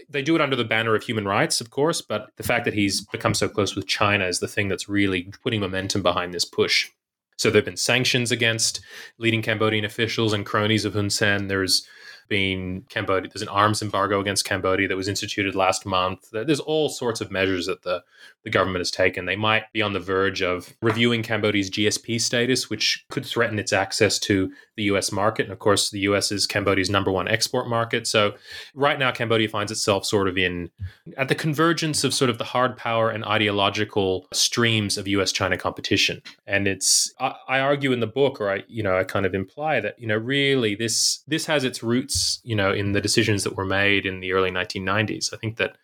They 0.09 0.23
do 0.23 0.35
it 0.35 0.41
under 0.41 0.57
the 0.57 0.65
banner 0.65 0.95
of 0.95 1.03
human 1.03 1.27
rights, 1.27 1.61
of 1.61 1.71
course, 1.71 2.01
but 2.01 2.31
the 2.37 2.43
fact 2.43 2.65
that 2.65 2.75
he's 2.75 3.01
become 3.01 3.35
so 3.35 3.49
close 3.49 3.75
with 3.75 3.87
China 3.87 4.27
is 4.27 4.41
the 4.41 4.49
thing 4.49 4.69
that's 4.69 4.89
really 4.89 5.31
putting 5.43 5.61
momentum 5.61 6.03
behind 6.03 6.33
this 6.33 6.45
push. 6.45 6.91
So 7.37 7.51
there 7.51 7.59
have 7.59 7.65
been 7.65 7.77
sanctions 7.77 8.31
against 8.31 8.81
leading 9.19 9.43
Cambodian 9.43 9.85
officials 9.85 10.33
and 10.33 10.47
cronies 10.47 10.85
of 10.85 10.95
Hun 10.95 11.11
Sen. 11.11 11.49
There's 11.49 11.87
been 12.29 12.85
Cambodia. 12.89 13.31
There's 13.33 13.43
an 13.43 13.49
arms 13.49 13.83
embargo 13.83 14.21
against 14.21 14.45
Cambodia 14.45 14.89
that 14.89 14.97
was 14.97 15.09
instituted 15.09 15.55
last 15.55 15.87
month. 15.87 16.31
There's 16.33 16.61
all 16.61 16.89
sorts 16.89 17.21
of 17.21 17.31
measures 17.31 17.67
that 17.67 17.83
the, 17.83 18.03
the 18.43 18.51
government 18.51 18.81
has 18.81 18.91
taken. 18.91 19.27
They 19.27 19.37
might 19.37 19.73
be 19.73 19.83
on 19.83 19.93
the 19.93 20.01
verge 20.01 20.43
of 20.43 20.73
reviewing 20.83 21.23
Cambodia's 21.23 21.71
GSP 21.71 22.21
status, 22.21 22.71
which 22.71 23.05
could 23.11 23.25
threaten 23.25 23.59
its 23.59 23.73
access 23.73 24.19
to 24.21 24.53
the 24.77 24.85
US 24.85 25.13
market. 25.13 25.45
And 25.45 25.53
of 25.53 25.59
course, 25.59 25.91
the 25.91 26.01
US 26.01 26.33
is 26.33 26.47
Cambodia's 26.47 26.91
number 26.91 27.11
one 27.11 27.29
export 27.29 27.69
market. 27.69 28.07
So 28.07 28.35
right 28.75 28.99
now, 28.99 29.13
Cambodia 29.13 29.49
finds 29.49 29.71
itself 29.73 30.05
sort 30.05 30.29
of 30.29 30.37
in 30.37 30.71
at 31.17 31.29
the 31.29 31.35
convergence 31.35 32.05
of 32.05 32.13
sort 32.13 32.31
of 32.31 32.39
the 32.39 32.45
hard 32.45 32.77
power 32.77 33.11
and 33.11 33.25
ideological 33.25 34.27
streams 34.33 34.99
of 34.99 35.09
US 35.09 35.33
China 35.33 35.57
competition. 35.57 36.23
And 36.47 36.67
it's, 36.67 37.13
I, 37.21 37.35
I 37.49 37.61
argue 37.61 37.93
in 37.93 38.01
the 38.01 38.07
book, 38.07 38.41
or 38.41 38.51
I, 38.51 38.65
you 38.69 38.83
know, 38.83 38.97
I 38.99 39.05
kind 39.05 39.27
of 39.27 39.35
imply 39.35 39.81
that, 39.81 39.99
you 39.99 40.07
know, 40.07 40.17
really 40.17 40.75
this, 40.75 41.23
this 41.27 41.47
has 41.47 41.65
its 41.65 41.83
roots, 41.83 42.14
you 42.45 42.57
know, 42.57 42.73
in 42.73 42.93
the 42.93 43.01
decisions 43.01 43.45
that 43.45 43.57
were 43.57 43.65
made 43.65 44.07
in 44.07 44.21
the 44.21 44.33
early 44.33 44.51
1990s. 44.51 45.33
I 45.33 45.37
think 45.37 45.57
that 45.57 45.77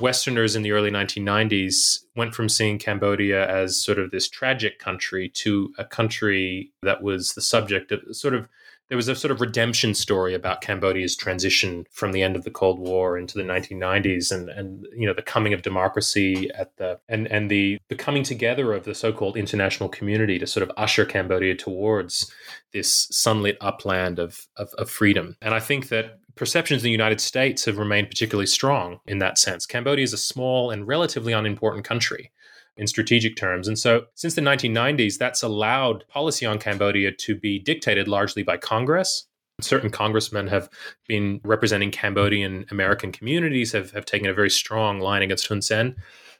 Westerners 0.00 0.56
in 0.56 0.62
the 0.62 0.72
early 0.72 0.90
1990s 0.90 2.04
went 2.16 2.34
from 2.34 2.48
seeing 2.48 2.78
Cambodia 2.78 3.48
as 3.48 3.76
sort 3.76 3.98
of 3.98 4.10
this 4.10 4.28
tragic 4.28 4.78
country 4.78 5.28
to 5.28 5.72
a 5.78 5.84
country 5.84 6.72
that 6.82 7.02
was 7.02 7.34
the 7.34 7.42
subject 7.42 7.92
of 7.92 8.00
sort 8.16 8.34
of 8.34 8.48
there 8.88 8.96
was 8.96 9.08
a 9.08 9.14
sort 9.14 9.30
of 9.30 9.40
redemption 9.40 9.94
story 9.94 10.34
about 10.34 10.60
Cambodia's 10.60 11.16
transition 11.16 11.86
from 11.90 12.12
the 12.12 12.22
end 12.22 12.36
of 12.36 12.44
the 12.44 12.50
Cold 12.50 12.78
War 12.78 13.16
into 13.16 13.38
the 13.38 13.44
1990s 13.44 14.30
and 14.30 14.48
and 14.48 14.86
you 14.94 15.06
know 15.06 15.14
the 15.14 15.22
coming 15.22 15.52
of 15.52 15.62
democracy 15.62 16.50
at 16.56 16.76
the 16.76 16.98
and 17.08 17.26
and 17.28 17.50
the 17.50 17.78
the 17.88 17.94
coming 17.94 18.22
together 18.22 18.72
of 18.72 18.84
the 18.84 18.94
so-called 18.94 19.36
international 19.36 19.88
community 19.88 20.38
to 20.38 20.46
sort 20.46 20.62
of 20.62 20.72
usher 20.76 21.04
Cambodia 21.04 21.54
towards 21.54 22.30
this 22.72 23.08
sunlit 23.10 23.56
upland 23.60 24.18
of, 24.18 24.46
of, 24.56 24.74
of 24.74 24.90
freedom. 24.90 25.36
And 25.40 25.54
I 25.54 25.60
think 25.60 25.88
that 25.88 26.18
perceptions 26.34 26.82
in 26.82 26.84
the 26.84 26.90
United 26.90 27.20
States 27.20 27.64
have 27.64 27.78
remained 27.78 28.08
particularly 28.08 28.46
strong 28.46 28.98
in 29.06 29.18
that 29.18 29.38
sense. 29.38 29.64
Cambodia 29.64 30.02
is 30.02 30.12
a 30.12 30.18
small 30.18 30.70
and 30.70 30.86
relatively 30.86 31.32
unimportant 31.32 31.84
country 31.84 32.32
in 32.76 32.86
strategic 32.86 33.36
terms. 33.36 33.68
And 33.68 33.78
so, 33.78 34.06
since 34.14 34.34
the 34.34 34.40
1990s, 34.40 35.18
that's 35.18 35.42
allowed 35.42 36.04
policy 36.08 36.44
on 36.44 36.58
Cambodia 36.58 37.12
to 37.12 37.34
be 37.36 37.58
dictated 37.58 38.08
largely 38.08 38.42
by 38.42 38.56
Congress. 38.56 39.26
Certain 39.60 39.90
congressmen 39.90 40.48
have 40.48 40.68
been 41.06 41.40
representing 41.44 41.92
Cambodian 41.92 42.66
American 42.70 43.12
communities, 43.12 43.72
have, 43.72 43.92
have 43.92 44.04
taken 44.04 44.28
a 44.28 44.34
very 44.34 44.50
strong 44.50 44.98
line 44.98 45.22
against 45.22 45.46
Hun 45.46 45.62
Sen. 45.62 45.94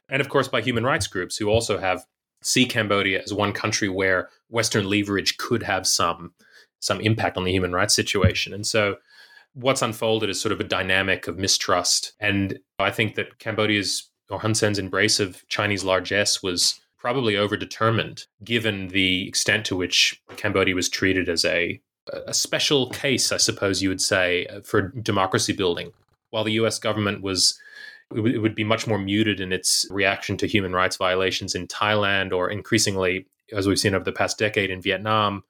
And 0.09 0.21
of 0.21 0.29
course, 0.29 0.49
by 0.49 0.61
human 0.61 0.83
rights 0.83 1.07
groups 1.07 1.37
who 1.37 1.47
also 1.47 1.77
have 1.77 2.05
see 2.43 2.65
Cambodia 2.65 3.21
as 3.23 3.33
one 3.33 3.51
country 3.51 3.89
where 3.89 4.29
Western 4.49 4.87
leverage 4.87 5.37
could 5.37 5.63
have 5.63 5.87
some 5.87 6.33
some 6.79 7.01
impact 7.01 7.35
on 7.37 7.43
the 7.45 7.51
human 7.51 7.71
rights 7.71 7.95
situation. 7.95 8.53
And 8.53 8.67
so 8.67 8.97
what's 9.53 9.81
unfolded 9.81 10.29
is 10.29 10.39
sort 10.39 10.51
of 10.51 10.59
a 10.59 10.65
dynamic 10.65 11.27
of 11.27 11.39
mistrust. 11.39 12.13
And 12.19 12.59
I 12.77 12.91
think 12.91 13.15
that 13.15 13.39
Cambodia's 13.39 14.11
or 14.29 14.39
Hun 14.39 14.55
Sen's 14.55 14.79
embrace 14.79 15.19
of 15.19 15.47
Chinese 15.47 15.83
largesse 15.83 16.41
was 16.41 16.79
probably 16.97 17.33
overdetermined, 17.33 18.25
given 18.43 18.87
the 18.87 19.27
extent 19.27 19.65
to 19.67 19.75
which 19.75 20.21
Cambodia 20.37 20.75
was 20.75 20.89
treated 20.89 21.29
as 21.29 21.45
a 21.45 21.79
a 22.27 22.33
special 22.33 22.89
case, 22.89 23.31
I 23.31 23.37
suppose 23.37 23.81
you 23.81 23.89
would 23.89 24.01
say, 24.01 24.47
for 24.63 24.89
democracy 24.89 25.53
building. 25.53 25.91
While 26.29 26.43
the 26.43 26.53
U.S. 26.53 26.77
government 26.77 27.21
was 27.23 27.59
it 28.15 28.41
would 28.41 28.53
be 28.53 28.63
much 28.63 28.85
more 28.85 28.99
muted 28.99 29.39
in 29.39 29.51
its 29.51 29.87
reaction 29.89 30.37
to 30.37 30.47
human 30.47 30.73
rights 30.73 30.97
violations 30.97 31.55
in 31.55 31.67
Thailand 31.67 32.31
or 32.31 32.49
increasingly, 32.49 33.25
as 33.51 33.67
we've 33.67 33.79
seen 33.79 33.95
over 33.95 34.03
the 34.03 34.11
past 34.11 34.37
decade 34.37 34.69
in 34.69 34.81
Vietnam, 34.81 35.43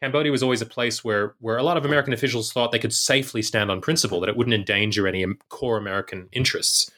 Cambodia 0.00 0.30
was 0.30 0.42
always 0.42 0.62
a 0.62 0.66
place 0.66 1.02
where 1.02 1.34
where 1.40 1.56
a 1.56 1.62
lot 1.62 1.76
of 1.76 1.84
American 1.84 2.12
officials 2.12 2.52
thought 2.52 2.70
they 2.70 2.78
could 2.78 2.92
safely 2.92 3.42
stand 3.42 3.70
on 3.70 3.80
principle 3.80 4.20
that 4.20 4.28
it 4.28 4.36
wouldn't 4.36 4.54
endanger 4.54 5.08
any 5.08 5.26
core 5.48 5.76
American 5.76 6.28
interests. 6.32 6.90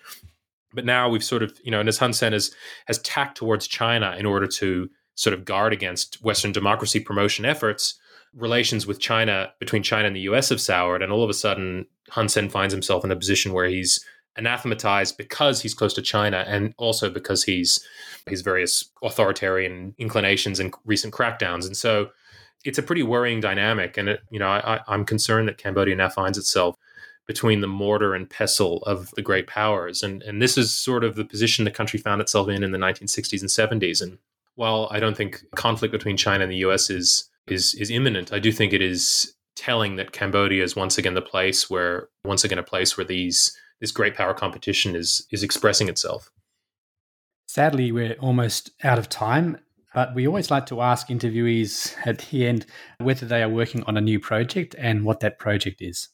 But 0.73 0.85
now 0.85 1.09
we've 1.09 1.25
sort 1.25 1.43
of, 1.43 1.59
you 1.65 1.71
know, 1.71 1.81
and 1.81 1.89
as 1.89 1.99
Hun 1.99 2.13
Sen 2.13 2.33
has 2.33 2.55
has 2.87 2.99
tacked 2.99 3.37
towards 3.37 3.67
China 3.67 4.15
in 4.19 4.27
order 4.27 4.47
to 4.47 4.89
sort 5.15 5.35
of 5.35 5.45
guard 5.45 5.73
against 5.73 6.23
Western 6.23 6.53
democracy 6.53 7.01
promotion 7.01 7.45
efforts, 7.45 7.99
relations 8.35 8.87
with 8.87 9.01
China 9.01 9.53
between 9.59 9.83
China 9.83 10.07
and 10.07 10.17
the 10.17 10.21
US 10.21 10.49
have 10.51 10.61
soured, 10.61 11.03
and 11.03 11.13
all 11.13 11.25
of 11.25 11.31
a 11.31 11.35
sudden 11.35 11.87
Hun 12.11 12.29
Sen 12.29 12.49
finds 12.49 12.73
himself 12.73 13.05
in 13.05 13.11
a 13.11 13.17
position 13.17 13.53
where 13.53 13.67
he's 13.67 14.05
anathematized 14.37 15.17
because 15.17 15.61
he's 15.61 15.75
close 15.75 15.93
to 15.95 16.03
China 16.03 16.45
and 16.47 16.73
also 16.79 17.11
because 17.11 17.43
he's 17.45 17.85
his 18.27 18.43
various 18.43 18.91
authoritarian 19.03 19.95
inclinations 19.99 20.61
and 20.61 20.73
recent 20.85 21.13
crackdowns. 21.13 21.67
And 21.67 21.77
so 21.77 22.11
it's 22.65 22.79
a 22.79 22.83
pretty 22.83 23.03
worrying 23.03 23.41
dynamic. 23.41 23.97
And 23.97 24.09
it, 24.09 24.21
you 24.31 24.39
know, 24.39 24.49
I, 24.49 24.81
I'm 24.87 25.05
concerned 25.05 25.49
that 25.49 25.59
Cambodia 25.59 25.97
now 25.97 26.09
finds 26.09 26.39
itself 26.39 26.77
between 27.31 27.61
the 27.61 27.69
mortar 27.69 28.13
and 28.13 28.29
pestle 28.29 28.83
of 28.87 29.13
the 29.13 29.23
great 29.23 29.47
powers. 29.47 30.03
And, 30.03 30.21
and 30.25 30.43
this 30.43 30.59
is 30.59 30.75
sort 30.75 31.05
of 31.05 31.15
the 31.15 31.25
position 31.25 31.65
the 31.65 31.71
country 31.71 31.97
found 31.97 32.21
itself 32.21 32.49
in 32.49 32.65
in 32.65 32.73
the 32.73 32.79
1960s 32.79 33.41
and 33.41 33.81
70s. 33.81 34.03
And 34.03 34.19
while 34.57 34.89
I 34.91 34.99
don't 34.99 35.17
think 35.17 35.45
conflict 35.55 35.93
between 35.93 36.17
China 36.17 36.43
and 36.43 36.51
the 36.51 36.65
US 36.67 36.91
is 36.91 37.31
is 37.47 37.75
is 37.75 37.89
imminent, 37.89 38.33
I 38.33 38.41
do 38.41 38.51
think 38.51 38.73
it 38.73 38.83
is 38.83 39.33
telling 39.55 39.95
that 39.95 40.11
Cambodia 40.11 40.65
is 40.65 40.75
once 40.75 40.99
again 40.99 41.15
the 41.15 41.23
place 41.23 41.71
where 41.71 42.09
once 42.25 42.43
again 42.43 42.59
a 42.59 42.65
place 42.65 42.97
where 42.97 43.05
these 43.05 43.57
this 43.81 43.93
great 43.93 44.17
power 44.17 44.35
competition 44.35 44.97
is 44.97 45.25
is 45.31 45.45
expressing 45.45 45.89
itself. 45.89 46.33
Sadly, 47.47 47.93
we're 47.93 48.15
almost 48.15 48.73
out 48.83 48.99
of 48.99 49.09
time, 49.09 49.57
but 49.95 50.17
we 50.17 50.27
always 50.27 50.51
like 50.51 50.67
to 50.67 50.81
ask 50.81 51.07
interviewees 51.07 51.95
at 52.05 52.19
the 52.19 52.49
end 52.49 52.67
whether 52.99 53.25
they 53.25 53.41
are 53.41 53.49
working 53.49 53.85
on 53.85 53.97
a 53.97 54.01
new 54.01 54.19
project 54.19 54.75
and 54.77 55.05
what 55.05 55.21
that 55.21 55.39
project 55.39 55.81
is. 55.81 56.09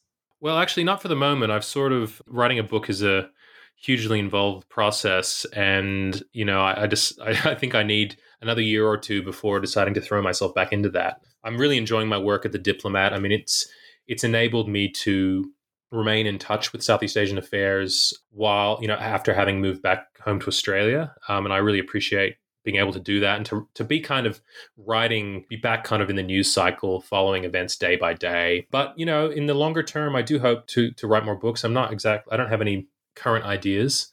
Well, 0.47 0.59
actually, 0.59 0.85
not 0.85 1.03
for 1.03 1.09
the 1.09 1.17
moment. 1.17 1.51
I've 1.51 1.65
sort 1.65 1.91
of 1.91 2.23
writing 2.25 2.61
a 2.61 2.63
book 2.63 2.89
is 2.89 3.03
a 3.03 3.29
hugely 3.75 4.21
involved 4.21 4.69
process, 4.69 5.45
and 5.47 6.23
you 6.33 6.45
know, 6.45 6.61
I, 6.61 6.85
I 6.85 6.87
just 6.87 7.21
I, 7.21 7.31
I 7.31 7.57
think 7.57 7.75
I 7.75 7.83
need 7.83 8.17
another 8.41 8.63
year 8.63 8.87
or 8.87 8.97
two 8.97 9.25
before 9.25 9.59
deciding 9.59 9.95
to 9.95 10.01
throw 10.01 10.23
myself 10.23 10.55
back 10.55 10.73
into 10.73 10.89
that. 10.91 11.21
I'm 11.43 11.59
really 11.59 11.77
enjoying 11.77 12.07
my 12.07 12.19
work 12.19 12.47
at 12.47 12.53
the 12.53 12.61
Diplomat. 12.61 13.13
I 13.13 13.19
mean, 13.19 13.33
it's 13.33 13.69
it's 14.07 14.23
enabled 14.23 14.69
me 14.69 14.89
to 15.03 15.51
remain 15.91 16.29
in 16.29 16.39
touch 16.39 16.73
with 16.73 16.85
Southeast 16.85 17.17
Asian 17.17 17.39
affairs 17.39 18.17
while, 18.31 18.79
you 18.81 18.87
know, 18.87 18.95
after 18.95 19.35
having 19.35 19.61
moved 19.61 19.83
back 19.83 20.07
home 20.21 20.39
to 20.39 20.47
Australia. 20.47 21.13
Um, 21.29 21.45
and 21.45 21.53
I 21.53 21.57
really 21.57 21.81
appreciate 21.81 22.37
being 22.67 22.77
able 22.79 22.93
to 22.93 23.01
do 23.01 23.21
that 23.21 23.37
and 23.37 23.47
to, 23.47 23.67
to 23.75 23.85
be 23.85 24.01
kind 24.01 24.27
of 24.27 24.43
writing, 24.77 25.47
be 25.49 25.57
back 25.57 25.85
kind 25.85 26.03
of 26.03 26.11
in 26.11 26.17
the 26.17 26.23
news 26.23 26.53
cycle, 26.53 27.01
following 27.01 27.45
events 27.45 27.77
day 27.77 27.97
by 27.97 28.13
day. 28.13 28.67
But, 28.73 28.93
you 28.99 29.07
know, 29.07 29.31
in 29.31 29.47
the 29.47 29.55
longer 29.55 29.85
term, 29.85 30.17
I 30.17 30.23
do 30.23 30.41
hope 30.41 30.67
to, 30.69 30.91
to 30.91 31.07
write 31.07 31.25
more 31.25 31.37
books. 31.37 31.63
I'm 31.63 31.73
not 31.73 31.93
exactly, 31.93 32.33
I 32.33 32.37
don't 32.37 32.51
have 32.51 32.61
any 32.61 32.89
current 33.15 33.47
ideas, 33.47 34.09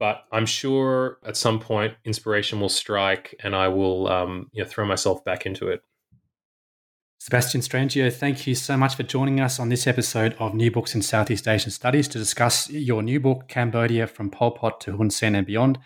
but 0.00 0.24
I'm 0.32 0.46
sure 0.46 1.18
at 1.24 1.36
some 1.36 1.60
point 1.60 1.94
inspiration 2.04 2.60
will 2.60 2.68
strike 2.68 3.36
and 3.40 3.54
I 3.54 3.68
will, 3.68 4.08
um, 4.08 4.50
you 4.52 4.64
know, 4.64 4.68
throw 4.68 4.84
myself 4.84 5.24
back 5.24 5.46
into 5.46 5.68
it. 5.68 5.82
Sebastian 7.20 7.60
Strangio, 7.60 8.12
thank 8.12 8.48
you 8.48 8.56
so 8.56 8.76
much 8.76 8.96
for 8.96 9.04
joining 9.04 9.38
us 9.38 9.60
on 9.60 9.68
this 9.68 9.86
episode 9.86 10.34
of 10.40 10.54
New 10.54 10.72
Books 10.72 10.96
in 10.96 11.02
Southeast 11.02 11.46
Asian 11.46 11.70
Studies 11.70 12.08
to 12.08 12.18
discuss 12.18 12.68
your 12.68 13.00
new 13.00 13.20
book, 13.20 13.46
Cambodia 13.46 14.08
from 14.08 14.28
Pol 14.28 14.50
Pot 14.50 14.80
to 14.80 14.96
Hun 14.96 15.08
Sen 15.08 15.36
and 15.36 15.46
Beyond, 15.46 15.78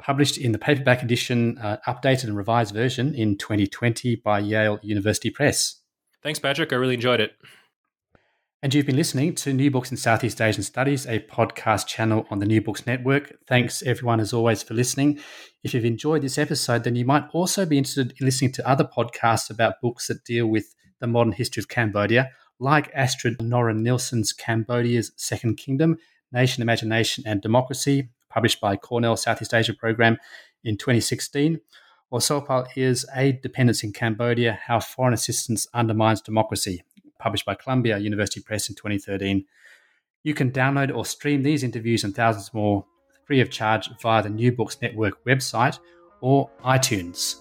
published 0.00 0.38
in 0.38 0.52
the 0.52 0.58
paperback 0.58 1.02
edition, 1.02 1.58
uh, 1.58 1.76
updated 1.86 2.24
and 2.24 2.36
revised 2.36 2.74
version 2.74 3.14
in 3.14 3.36
2020 3.36 4.16
by 4.16 4.38
Yale 4.38 4.78
University 4.82 5.30
Press. 5.30 5.80
Thanks, 6.22 6.38
Patrick. 6.38 6.72
I 6.72 6.76
really 6.76 6.94
enjoyed 6.94 7.20
it. 7.20 7.32
And 8.62 8.74
you've 8.74 8.84
been 8.84 8.96
listening 8.96 9.34
to 9.36 9.54
New 9.54 9.70
Books 9.70 9.90
in 9.90 9.96
Southeast 9.96 10.38
Asian 10.38 10.62
Studies, 10.62 11.06
a 11.06 11.20
podcast 11.20 11.86
channel 11.86 12.26
on 12.30 12.40
the 12.40 12.46
New 12.46 12.60
Books 12.60 12.86
Network. 12.86 13.38
Thanks, 13.46 13.82
everyone, 13.82 14.20
as 14.20 14.34
always, 14.34 14.62
for 14.62 14.74
listening. 14.74 15.18
If 15.64 15.72
you've 15.72 15.86
enjoyed 15.86 16.20
this 16.20 16.36
episode, 16.36 16.84
then 16.84 16.94
you 16.94 17.06
might 17.06 17.24
also 17.32 17.64
be 17.64 17.78
interested 17.78 18.12
in 18.20 18.26
listening 18.26 18.52
to 18.52 18.68
other 18.68 18.84
podcasts 18.84 19.48
about 19.48 19.80
books 19.80 20.08
that 20.08 20.26
deal 20.26 20.46
with 20.46 20.74
the 21.00 21.06
modern 21.06 21.32
history 21.32 21.62
of 21.62 21.68
Cambodia, 21.68 22.32
like 22.58 22.90
Astrid 22.94 23.38
Norén-Nilsson's 23.38 24.34
Cambodia's 24.34 25.12
Second 25.16 25.56
Kingdom, 25.56 25.96
Nation, 26.30 26.62
Imagination 26.62 27.24
and 27.26 27.40
Democracy, 27.40 28.10
published 28.30 28.60
by 28.60 28.76
Cornell 28.76 29.16
Southeast 29.16 29.52
Asia 29.52 29.74
Program 29.74 30.16
in 30.64 30.78
2016, 30.78 31.60
or 32.10 32.20
Sophal 32.20 32.66
Ear's 32.76 33.04
Aid 33.14 33.42
Dependence 33.42 33.84
in 33.84 33.92
Cambodia, 33.92 34.58
How 34.64 34.80
Foreign 34.80 35.14
Assistance 35.14 35.66
Undermines 35.74 36.22
Democracy, 36.22 36.82
published 37.18 37.44
by 37.44 37.54
Columbia 37.54 37.98
University 37.98 38.40
Press 38.40 38.68
in 38.68 38.74
2013. 38.74 39.44
You 40.22 40.34
can 40.34 40.50
download 40.50 40.94
or 40.94 41.04
stream 41.04 41.42
these 41.42 41.62
interviews 41.62 42.04
and 42.04 42.14
thousands 42.14 42.52
more 42.52 42.84
free 43.26 43.40
of 43.40 43.50
charge 43.50 43.90
via 44.00 44.22
the 44.22 44.30
New 44.30 44.52
Books 44.52 44.78
Network 44.82 45.24
website 45.24 45.78
or 46.20 46.50
iTunes. 46.64 47.36